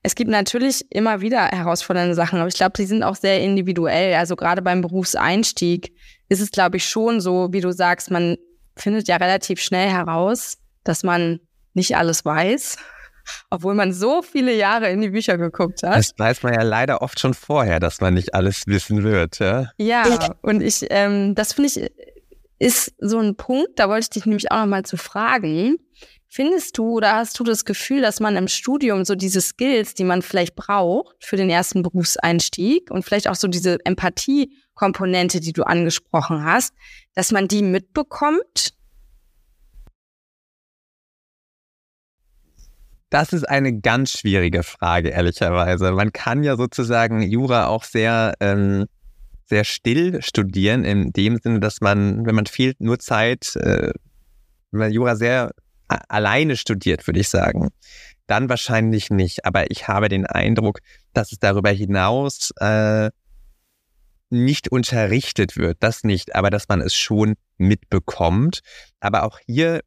es 0.03 0.15
gibt 0.15 0.31
natürlich 0.31 0.87
immer 0.91 1.21
wieder 1.21 1.47
herausfordernde 1.47 2.15
Sachen, 2.15 2.39
aber 2.39 2.49
ich 2.49 2.55
glaube, 2.55 2.75
die 2.77 2.87
sind 2.87 3.03
auch 3.03 3.17
sehr 3.17 3.41
individuell. 3.41 4.15
Also 4.15 4.37
gerade 4.37 4.63
beim 4.63 4.81
Berufseinstieg 4.81 5.93
ist 6.29 6.41
es, 6.41 6.53
glaube 6.53 6.77
ich, 6.77 6.89
schon 6.89 7.21
so, 7.21 7.49
wie 7.51 7.61
du 7.61 7.73
sagst, 7.73 8.11
man 8.11 8.37
findet 8.77 9.09
ja 9.09 9.17
relativ 9.17 9.61
schnell 9.61 9.91
heraus, 9.91 10.59
dass 10.85 11.03
man 11.03 11.41
nicht 11.75 11.97
alles 11.97 12.25
weiß, 12.25 12.77
obwohl 13.51 13.75
man 13.75 13.93
so 13.93 14.23
viele 14.23 14.55
Jahre 14.55 14.89
in 14.91 15.01
die 15.01 15.11
Bücher 15.11 15.39
geguckt 15.39 15.83
hat. 15.83 15.97
Das 15.97 16.13
weiß 16.17 16.45
man 16.45 16.55
ja 16.55 16.63
leider 16.63 17.03
oft 17.03 17.19
schon 17.19 17.35
vorher, 17.35 17.81
dass 17.81 18.01
man 18.01 18.15
nicht 18.15 18.35
alles 18.35 18.63
wissen 18.67 19.03
wird. 19.03 19.41
Ja, 19.41 19.73
ja 19.79 20.35
und 20.43 20.63
ich, 20.63 20.87
ähm, 20.91 21.35
das 21.35 21.55
finde 21.55 21.71
ich, 21.71 21.91
ist 22.59 22.95
so 22.99 23.19
ein 23.19 23.37
Punkt, 23.37 23.79
da 23.79 23.89
wollte 23.89 24.05
ich 24.05 24.11
dich 24.11 24.27
nämlich 24.27 24.51
auch 24.51 24.61
noch 24.61 24.67
mal 24.67 24.85
zu 24.85 24.97
fragen. 24.97 25.79
Findest 26.37 26.77
du 26.77 26.91
oder 26.91 27.15
hast 27.15 27.41
du 27.41 27.45
das 27.45 27.65
Gefühl, 27.65 28.03
dass 28.03 28.21
man 28.21 28.37
im 28.37 28.47
Studium 28.47 29.07
so 29.07 29.15
diese 29.15 29.41
Skills, 29.41 29.95
die 29.95 30.05
man 30.05 30.21
vielleicht 30.21 30.55
braucht 30.55 31.25
für 31.25 31.37
den 31.37 31.49
ersten 31.49 31.83
Berufseinstieg 31.83 32.91
und 32.91 33.07
vielleicht 33.07 33.29
auch 33.29 33.37
so 33.37 33.49
diese 33.49 33.79
Empathie-Komponente, 33.87 35.41
die 35.41 35.55
du 35.55 35.63
angesprochen 35.63 36.45
hast, 36.45 36.75
dass 37.15 37.33
man 37.33 37.49
die 37.49 37.63
mitbekommt? 37.63 38.75
Das 43.09 43.33
ist 43.33 43.49
eine 43.49 43.81
ganz 43.81 44.19
schwierige 44.19 44.63
Frage, 44.63 45.09
ehrlicherweise. 45.09 45.91
Man 45.93 46.13
kann 46.13 46.45
ja 46.45 46.59
sozusagen 46.59 47.23
Jura 47.23 47.69
auch 47.69 47.85
sehr, 47.85 48.35
ähm, 48.41 48.85
sehr 49.47 49.65
still 49.65 50.21
studieren, 50.21 50.85
in 50.85 51.15
dem 51.15 51.39
Sinne, 51.39 51.61
dass 51.61 51.81
man, 51.81 52.27
wenn 52.27 52.35
man 52.35 52.45
viel 52.45 52.75
nur 52.79 52.99
Zeit, 52.99 53.57
äh, 53.57 53.91
wenn 54.71 54.81
man 54.81 54.93
Jura 54.93 55.17
sehr 55.17 55.53
alleine 55.89 56.57
studiert, 56.57 57.07
würde 57.07 57.21
ich 57.21 57.29
sagen. 57.29 57.69
Dann 58.27 58.49
wahrscheinlich 58.49 59.11
nicht. 59.11 59.45
Aber 59.45 59.71
ich 59.71 59.89
habe 59.89 60.09
den 60.09 60.27
Eindruck, 60.27 60.81
dass 61.13 61.33
es 61.33 61.39
darüber 61.39 61.71
hinaus 61.71 62.51
äh, 62.61 63.11
nicht 64.31 64.69
unterrichtet 64.69 65.57
wird. 65.57 65.79
Das 65.81 66.03
nicht, 66.03 66.35
aber 66.35 66.51
dass 66.51 66.69
man 66.69 66.81
es 66.81 66.95
schon 66.95 67.35
mitbekommt. 67.59 68.61
Aber 69.01 69.23
auch 69.23 69.39
hier 69.47 69.81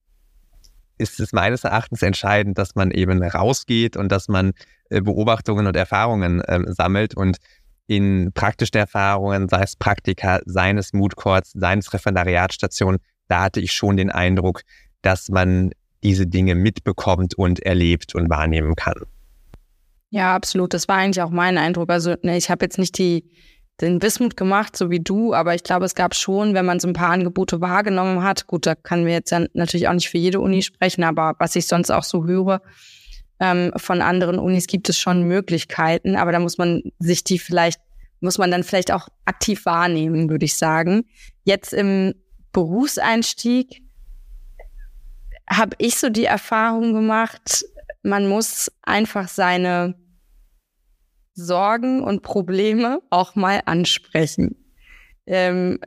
ist 0.97 1.19
es 1.19 1.31
meines 1.31 1.63
Erachtens 1.63 2.01
entscheidend, 2.01 2.57
dass 2.57 2.75
man 2.75 2.91
eben 2.91 3.23
rausgeht 3.23 3.97
und 3.97 4.11
dass 4.11 4.27
man 4.27 4.51
äh, 4.89 5.01
Beobachtungen 5.01 5.67
und 5.67 5.75
Erfahrungen 5.75 6.41
äh, 6.41 6.61
sammelt 6.67 7.15
und 7.15 7.37
in 7.87 8.31
praktischen 8.33 8.77
Erfahrungen, 8.77 9.49
sei 9.49 9.63
es 9.63 9.75
Praktika, 9.75 10.41
seines 10.45 10.93
Moodcourts, 10.93 11.53
seines 11.55 11.91
Referendariatsstationen, 11.91 12.99
da 13.27 13.43
hatte 13.43 13.61
ich 13.61 13.71
schon 13.71 13.97
den 13.97 14.11
Eindruck, 14.11 14.61
dass 15.01 15.29
man 15.29 15.71
diese 16.03 16.27
Dinge 16.27 16.55
mitbekommt 16.55 17.35
und 17.35 17.59
erlebt 17.59 18.15
und 18.15 18.29
wahrnehmen 18.29 18.75
kann. 18.75 19.03
Ja, 20.09 20.35
absolut. 20.35 20.73
Das 20.73 20.87
war 20.87 20.97
eigentlich 20.97 21.21
auch 21.21 21.29
mein 21.29 21.57
Eindruck. 21.57 21.89
Also 21.89 22.15
ne, 22.23 22.37
ich 22.37 22.49
habe 22.49 22.65
jetzt 22.65 22.79
nicht 22.79 22.97
die, 22.97 23.29
den 23.81 24.01
Wismut 24.01 24.35
gemacht, 24.35 24.75
so 24.75 24.89
wie 24.89 24.99
du, 24.99 25.33
aber 25.33 25.55
ich 25.55 25.63
glaube, 25.63 25.85
es 25.85 25.95
gab 25.95 26.15
schon, 26.15 26.53
wenn 26.53 26.65
man 26.65 26.79
so 26.79 26.87
ein 26.87 26.93
paar 26.93 27.11
Angebote 27.11 27.61
wahrgenommen 27.61 28.23
hat, 28.23 28.47
gut, 28.47 28.65
da 28.65 28.75
können 28.75 29.05
wir 29.05 29.13
jetzt 29.13 29.31
ja 29.31 29.45
natürlich 29.53 29.87
auch 29.87 29.93
nicht 29.93 30.09
für 30.09 30.17
jede 30.17 30.39
Uni 30.39 30.61
sprechen, 30.61 31.03
aber 31.03 31.35
was 31.39 31.55
ich 31.55 31.67
sonst 31.67 31.91
auch 31.91 32.03
so 32.03 32.25
höre, 32.25 32.61
ähm, 33.39 33.71
von 33.77 34.01
anderen 34.01 34.37
Unis 34.37 34.67
gibt 34.67 34.89
es 34.89 34.99
schon 34.99 35.23
Möglichkeiten, 35.23 36.15
aber 36.15 36.31
da 36.31 36.39
muss 36.39 36.57
man 36.57 36.81
sich 36.99 37.23
die 37.23 37.39
vielleicht, 37.39 37.79
muss 38.19 38.37
man 38.37 38.51
dann 38.51 38.63
vielleicht 38.63 38.91
auch 38.91 39.07
aktiv 39.25 39.65
wahrnehmen, 39.65 40.29
würde 40.29 40.45
ich 40.45 40.57
sagen. 40.57 41.05
Jetzt 41.45 41.71
im 41.71 42.15
Berufseinstieg 42.51 43.81
habe 45.51 45.75
ich 45.79 45.97
so 45.97 46.09
die 46.09 46.25
Erfahrung 46.25 46.93
gemacht, 46.93 47.65
man 48.03 48.27
muss 48.27 48.71
einfach 48.81 49.27
seine 49.27 49.95
Sorgen 51.33 52.03
und 52.03 52.21
Probleme 52.21 53.01
auch 53.09 53.35
mal 53.35 53.61
ansprechen. 53.65 54.55
Ähm, 55.25 55.79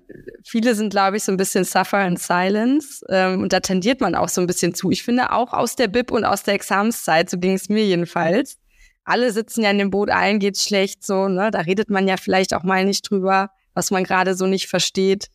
viele 0.45 0.75
sind, 0.75 0.91
glaube 0.91 1.17
ich, 1.17 1.25
so 1.25 1.33
ein 1.33 1.37
bisschen 1.37 1.65
suffer 1.65 2.07
in 2.07 2.17
silence 2.17 3.05
ähm, 3.09 3.43
und 3.43 3.53
da 3.53 3.59
tendiert 3.59 4.01
man 4.01 4.15
auch 4.15 4.29
so 4.29 4.41
ein 4.41 4.47
bisschen 4.47 4.73
zu. 4.73 4.91
Ich 4.91 5.03
finde 5.03 5.33
auch 5.33 5.53
aus 5.53 5.75
der 5.75 5.89
Bib 5.89 6.13
und 6.13 6.25
aus 6.25 6.45
der 6.45 6.55
Examenszeit, 6.55 7.29
so 7.29 7.39
ging 7.39 7.55
es 7.55 7.69
mir 7.69 7.85
jedenfalls. 7.85 8.59
Alle 9.05 9.33
sitzen 9.33 9.65
ja 9.65 9.71
in 9.73 9.79
dem 9.79 9.91
Boot, 9.91 10.11
allen 10.11 10.39
geht's 10.39 10.65
schlecht, 10.65 11.05
so, 11.05 11.27
ne? 11.27 11.51
Da 11.51 11.63
redet 11.63 11.91
man 11.91 12.07
ja 12.07 12.17
vielleicht 12.17 12.55
auch 12.55 12.63
mal 12.63 12.85
nicht 12.85 13.11
drüber, 13.11 13.51
was 13.75 13.91
man 13.91 14.05
gerade 14.05 14.37
so 14.37 14.47
nicht 14.47 14.69
versteht. 14.69 15.27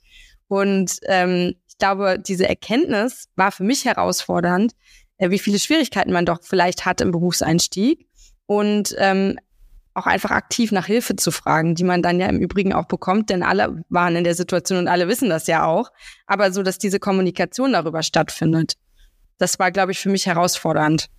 Und 0.47 0.99
ähm, 1.07 1.55
ich 1.77 1.79
glaube, 1.79 2.17
diese 2.17 2.49
Erkenntnis 2.49 3.29
war 3.35 3.51
für 3.51 3.63
mich 3.63 3.85
herausfordernd, 3.85 4.71
äh, 5.19 5.29
wie 5.29 5.37
viele 5.37 5.59
Schwierigkeiten 5.59 6.11
man 6.11 6.25
doch 6.25 6.39
vielleicht 6.41 6.87
hat 6.87 7.01
im 7.01 7.11
Berufseinstieg 7.11 8.07
und 8.47 8.95
ähm, 8.97 9.37
auch 9.93 10.07
einfach 10.07 10.31
aktiv 10.31 10.71
nach 10.71 10.87
Hilfe 10.87 11.15
zu 11.17 11.29
fragen, 11.29 11.75
die 11.75 11.83
man 11.83 12.01
dann 12.01 12.19
ja 12.19 12.25
im 12.29 12.39
Übrigen 12.39 12.73
auch 12.73 12.85
bekommt, 12.85 13.29
denn 13.29 13.43
alle 13.43 13.83
waren 13.89 14.15
in 14.15 14.23
der 14.23 14.33
Situation 14.33 14.79
und 14.79 14.87
alle 14.87 15.07
wissen 15.07 15.29
das 15.29 15.45
ja 15.45 15.65
auch, 15.65 15.91
aber 16.25 16.51
so, 16.51 16.63
dass 16.63 16.79
diese 16.79 16.99
Kommunikation 16.99 17.73
darüber 17.73 18.01
stattfindet. 18.01 18.73
Das 19.37 19.59
war, 19.59 19.69
glaube 19.69 19.91
ich, 19.91 19.99
für 19.99 20.09
mich 20.09 20.25
herausfordernd. 20.25 21.09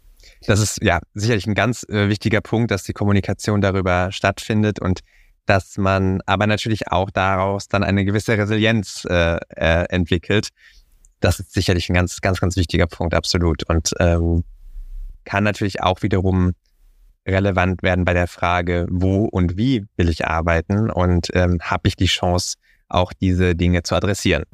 Das 0.49 0.59
ist 0.59 0.83
ja 0.83 0.99
sicherlich 1.15 1.47
ein 1.47 1.55
ganz 1.55 1.85
äh, 1.89 2.09
wichtiger 2.09 2.41
Punkt, 2.41 2.73
dass 2.73 2.83
die 2.83 2.95
Kommunikation 2.95 3.61
darüber 3.61 4.11
stattfindet 4.11 4.81
und 4.81 5.03
dass 5.49 5.79
man 5.79 6.21
aber 6.27 6.47
natürlich 6.47 6.89
auch 6.89 7.11
daraus 7.11 7.69
dann 7.69 7.83
eine 7.83 8.05
gewisse 8.05 8.37
Resilienz 8.37 9.07
äh, 9.09 9.39
äh, 9.57 9.85
entwickelt. 9.89 10.49
Das 11.21 11.41
ist 11.41 11.53
sicherlich 11.53 11.89
ein 11.89 11.95
ganz, 11.95 12.21
ganz, 12.21 12.39
ganz 12.39 12.57
wichtiger 12.57 12.87
Punkt, 12.87 13.15
absolut. 13.15 13.63
Und 13.69 13.95
ähm, 13.99 14.45
kann 15.25 15.45
natürlich 15.45 15.83
auch 15.83 16.03
wiederum 16.03 16.53
relevant 17.27 17.83
werden 17.83 18.05
bei 18.05 18.13
der 18.13 18.27
Frage, 18.27 18.87
wo 18.91 19.25
und 19.25 19.57
wie 19.57 19.87
will 19.97 20.11
ich 20.11 20.27
arbeiten 20.27 20.91
und 20.91 21.29
ähm, 21.33 21.59
habe 21.63 21.89
ich 21.89 21.97
die 21.97 22.07
Chance, 22.07 22.57
auch 22.91 23.15
diese 23.15 23.55
Dinge 23.57 23.83
zu 23.83 23.95
adressieren. 23.95 24.45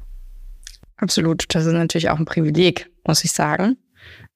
Absolut, 0.95 1.43
das 1.53 1.65
ist 1.65 1.73
natürlich 1.73 2.09
auch 2.09 2.19
ein 2.19 2.25
Privileg, 2.25 2.89
muss 3.05 3.23
ich 3.25 3.33
sagen. 3.33 3.77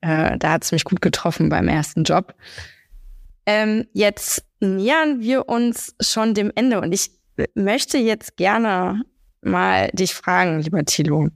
Äh, 0.01 0.37
da 0.37 0.51
hat 0.51 0.65
es 0.65 0.73
mich 0.73 0.83
gut 0.83 1.01
getroffen 1.01 1.47
beim 1.47 1.69
ersten 1.69 2.03
Job. 2.03 2.33
Ähm, 3.51 3.87
jetzt 3.93 4.43
nähern 4.59 5.21
wir 5.21 5.49
uns 5.49 5.95
schon 5.99 6.35
dem 6.35 6.51
Ende 6.53 6.79
und 6.81 6.91
ich 6.91 7.09
möchte 7.55 7.97
jetzt 7.97 8.37
gerne 8.37 9.01
mal 9.41 9.89
dich 9.91 10.13
fragen, 10.13 10.59
lieber 10.59 10.85
Thilo, 10.85 11.29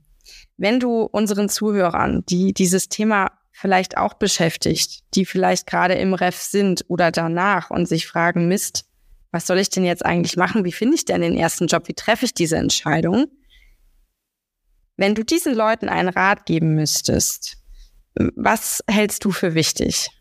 wenn 0.56 0.80
du 0.80 1.06
unseren 1.06 1.50
Zuhörern, 1.50 2.24
die 2.30 2.54
dieses 2.54 2.88
Thema 2.88 3.32
vielleicht 3.52 3.98
auch 3.98 4.14
beschäftigt, 4.14 5.00
die 5.16 5.26
vielleicht 5.26 5.66
gerade 5.66 5.96
im 5.96 6.14
Ref 6.14 6.40
sind 6.40 6.86
oder 6.88 7.10
danach 7.10 7.72
und 7.72 7.88
sich 7.88 8.06
fragen, 8.06 8.48
Mist, 8.48 8.86
was 9.32 9.48
soll 9.48 9.58
ich 9.58 9.72
denn 9.72 9.84
jetzt 9.84 10.06
eigentlich 10.06 10.38
machen? 10.38 10.66
Wie 10.66 10.72
finde 10.72 10.94
ich 10.94 11.06
denn 11.06 11.22
den 11.22 11.36
ersten 11.36 11.66
Job? 11.66 11.88
Wie 11.88 11.96
treffe 11.96 12.26
ich 12.26 12.36
diese 12.36 12.58
Entscheidung? 12.58 13.26
Wenn 14.98 15.16
du 15.16 15.26
diesen 15.26 15.56
Leuten 15.56 15.90
einen 15.90 16.10
Rat 16.10 16.46
geben 16.46 16.76
müsstest, 16.76 17.58
was 18.14 18.84
hältst 18.88 19.26
du 19.26 19.32
für 19.32 19.56
wichtig? 19.56 20.12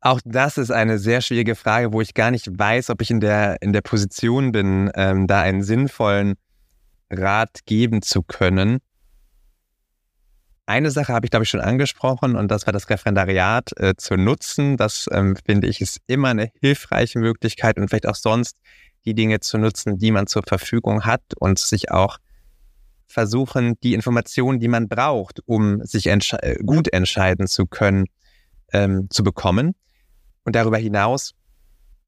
Auch 0.00 0.20
das 0.24 0.58
ist 0.58 0.70
eine 0.70 0.98
sehr 0.98 1.20
schwierige 1.20 1.56
Frage, 1.56 1.92
wo 1.92 2.00
ich 2.00 2.14
gar 2.14 2.30
nicht 2.30 2.46
weiß, 2.56 2.90
ob 2.90 3.02
ich 3.02 3.10
in 3.10 3.20
der, 3.20 3.60
in 3.62 3.72
der 3.72 3.80
Position 3.80 4.52
bin, 4.52 4.90
ähm, 4.94 5.26
da 5.26 5.40
einen 5.40 5.62
sinnvollen 5.62 6.36
Rat 7.10 7.60
geben 7.66 8.02
zu 8.02 8.22
können. 8.22 8.78
Eine 10.66 10.90
Sache 10.90 11.14
habe 11.14 11.26
ich, 11.26 11.30
glaube 11.30 11.44
ich, 11.44 11.48
schon 11.48 11.62
angesprochen 11.62 12.36
und 12.36 12.48
das 12.48 12.66
war 12.66 12.72
das 12.72 12.90
Referendariat 12.90 13.72
äh, 13.78 13.94
zu 13.96 14.16
nutzen. 14.16 14.76
Das 14.76 15.08
ähm, 15.10 15.34
finde 15.44 15.66
ich 15.66 15.80
ist 15.80 15.98
immer 16.06 16.28
eine 16.28 16.50
hilfreiche 16.60 17.18
Möglichkeit 17.18 17.78
und 17.78 17.88
vielleicht 17.88 18.06
auch 18.06 18.14
sonst 18.14 18.56
die 19.04 19.14
Dinge 19.14 19.40
zu 19.40 19.58
nutzen, 19.58 19.98
die 19.98 20.10
man 20.10 20.26
zur 20.26 20.42
Verfügung 20.42 21.06
hat 21.06 21.22
und 21.38 21.58
sich 21.58 21.90
auch 21.90 22.18
versuchen, 23.06 23.80
die 23.82 23.94
Informationen, 23.94 24.60
die 24.60 24.68
man 24.68 24.88
braucht, 24.88 25.40
um 25.46 25.82
sich 25.84 26.06
entsche 26.06 26.40
äh, 26.42 26.62
gut 26.62 26.92
entscheiden 26.92 27.46
zu 27.46 27.66
können, 27.66 28.04
ähm, 28.72 29.08
zu 29.10 29.24
bekommen. 29.24 29.74
Und 30.48 30.54
darüber 30.54 30.78
hinaus 30.78 31.34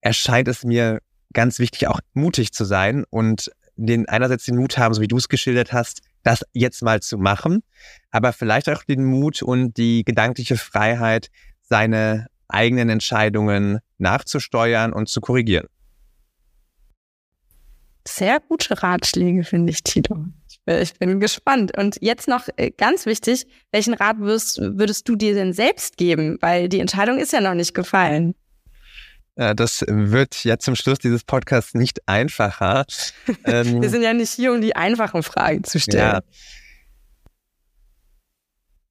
erscheint 0.01 0.49
es 0.49 0.65
mir 0.65 1.03
ganz 1.35 1.59
wichtig, 1.59 1.89
auch 1.89 2.01
mutig 2.15 2.53
zu 2.55 2.65
sein 2.65 3.05
und 3.11 3.51
den 3.77 4.09
einerseits 4.09 4.47
den 4.47 4.57
Mut 4.57 4.79
haben, 4.79 4.95
so 4.95 5.03
wie 5.03 5.09
du 5.09 5.19
es 5.19 5.29
geschildert 5.29 5.75
hast, 5.75 6.01
das 6.23 6.43
jetzt 6.55 6.83
mal 6.83 7.01
zu 7.01 7.19
machen, 7.19 7.63
aber 8.11 8.33
vielleicht 8.33 8.71
auch 8.71 8.83
den 8.83 9.05
Mut 9.05 9.43
und 9.43 9.77
die 9.77 10.05
gedankliche 10.07 10.57
Freiheit, 10.57 11.29
seine 11.61 12.29
eigenen 12.49 12.89
Entscheidungen 12.89 13.81
nachzusteuern 13.99 14.95
und 14.95 15.11
zu 15.11 15.21
korrigieren. 15.21 15.67
Sehr 18.09 18.41
gute 18.41 18.83
Ratschläge, 18.83 19.45
finde 19.45 19.71
ich, 19.71 19.83
Tito. 19.83 20.25
Ich 20.67 20.95
bin 20.95 21.21
gespannt. 21.21 21.77
Und 21.77 21.97
jetzt 22.01 22.29
noch 22.29 22.49
äh, 22.57 22.71
ganz 22.71 23.07
wichtig, 23.07 23.47
welchen 23.73 23.95
Rat 23.95 24.19
würdest, 24.19 24.61
würdest 24.61 25.09
du 25.09 25.17
dir 25.17 25.35
denn 25.35 25.53
selbst 25.53 25.97
geben? 25.97 26.39
Weil 26.41 26.69
die 26.69 26.81
Entscheidung 26.81 27.19
ist 27.19 27.33
ja 27.33 27.41
noch 27.41 27.55
nicht 27.55 27.75
gefallen. 27.75 28.35
Ja, 29.37 29.55
das 29.55 29.85
wird 29.89 30.45
ja 30.45 30.59
zum 30.59 30.77
Schluss 30.77 30.99
dieses 30.99 31.25
Podcasts 31.25 31.75
nicht 31.75 32.01
einfacher. 32.07 32.85
ähm, 33.45 33.81
Wir 33.81 33.89
sind 33.89 34.03
ja 34.03 34.13
nicht 34.13 34.33
hier, 34.33 34.53
um 34.53 34.61
die 34.61 34.77
einfachen 34.77 35.23
Fragen 35.23 35.65
zu 35.65 35.81
stellen. 35.81 36.15
Ja. 36.15 36.21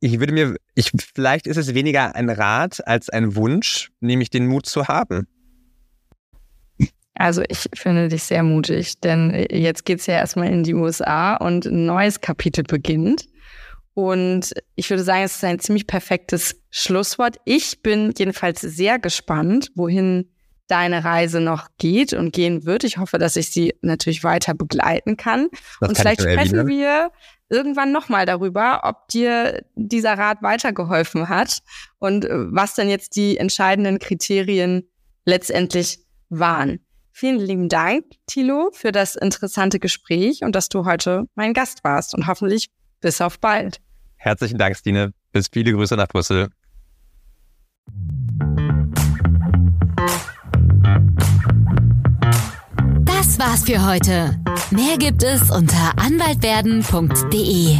Ich 0.02 0.20
würde 0.20 0.34
mir, 0.34 0.56
ich, 0.76 0.92
vielleicht 1.14 1.46
ist 1.46 1.58
es 1.58 1.74
weniger 1.74 2.16
ein 2.16 2.30
Rat 2.30 2.86
als 2.88 3.10
ein 3.10 3.36
Wunsch, 3.36 3.92
nämlich 4.00 4.30
den 4.30 4.48
Mut 4.48 4.66
zu 4.66 4.88
haben. 4.88 5.28
Also 7.20 7.44
ich 7.50 7.70
finde 7.74 8.08
dich 8.08 8.24
sehr 8.24 8.44
mutig, 8.44 9.02
denn 9.02 9.46
jetzt 9.52 9.84
geht 9.84 10.00
es 10.00 10.06
ja 10.06 10.14
erstmal 10.14 10.48
in 10.48 10.64
die 10.64 10.74
USA 10.74 11.36
und 11.36 11.66
ein 11.66 11.86
neues 11.86 12.22
Kapitel 12.22 12.64
beginnt. 12.64 13.26
Und 13.94 14.54
ich 14.76 14.90
würde 14.90 15.04
sagen, 15.04 15.24
es 15.24 15.36
ist 15.36 15.44
ein 15.44 15.60
ziemlich 15.60 15.86
perfektes 15.86 16.56
Schlusswort. 16.70 17.36
Ich 17.44 17.82
bin 17.82 18.14
jedenfalls 18.18 18.62
sehr 18.62 19.00
gespannt, 19.00 19.70
wohin 19.76 20.32
deine 20.70 21.04
Reise 21.04 21.42
noch 21.42 21.68
geht 21.78 22.14
und 22.14 22.32
gehen 22.32 22.66
wird. 22.66 22.86
Ich 22.86 22.98
hoffe, 22.98 23.18
dass 23.18 23.36
ich 23.36 23.50
sie 23.50 23.76
natürlich 23.82 24.24
weiter 24.24 24.54
begleiten 24.54 25.18
kann. 25.18 25.50
Das 25.52 25.90
und 25.90 25.96
kann 25.96 25.96
vielleicht 25.98 26.22
sprechen 26.22 26.68
wir 26.68 27.12
irgendwann 27.50 27.92
nochmal 27.92 28.26
darüber, 28.26 28.82
ob 28.84 29.10
dir 29.10 29.66
dieser 29.76 30.18
Rat 30.18 30.42
weitergeholfen 30.42 31.28
hat 31.28 31.60
und 31.98 32.26
was 32.30 32.76
denn 32.76 32.88
jetzt 32.88 33.18
die 33.18 33.38
entscheidenden 33.38 34.00
Kriterien 34.00 34.88
letztendlich 35.26 36.00
waren. 36.30 36.80
Vielen 37.20 37.40
lieben 37.40 37.68
Dank, 37.68 38.06
Thilo, 38.28 38.70
für 38.72 38.94
das 38.94 39.18
interessante 39.18 39.78
Gespräch 39.78 40.42
und 40.42 40.56
dass 40.56 40.70
du 40.70 40.86
heute 40.86 41.26
mein 41.36 41.54
Gast 41.54 41.84
warst 41.84 42.16
und 42.16 42.28
hoffentlich 42.28 42.70
bis 43.02 43.20
auf 43.20 43.42
bald. 43.42 43.82
Herzlichen 44.16 44.58
Dank, 44.58 44.78
Stine. 44.78 45.12
Bis 45.34 45.50
viele 45.52 45.74
Grüße 45.74 45.98
nach 45.98 46.08
Brüssel. 46.08 46.48
Das 53.04 53.38
war's 53.38 53.66
für 53.66 53.86
heute. 53.86 54.40
Mehr 54.72 54.98
gibt 54.98 55.22
es 55.22 55.52
unter 55.52 55.92
anwaltwerden.de. 55.98 57.80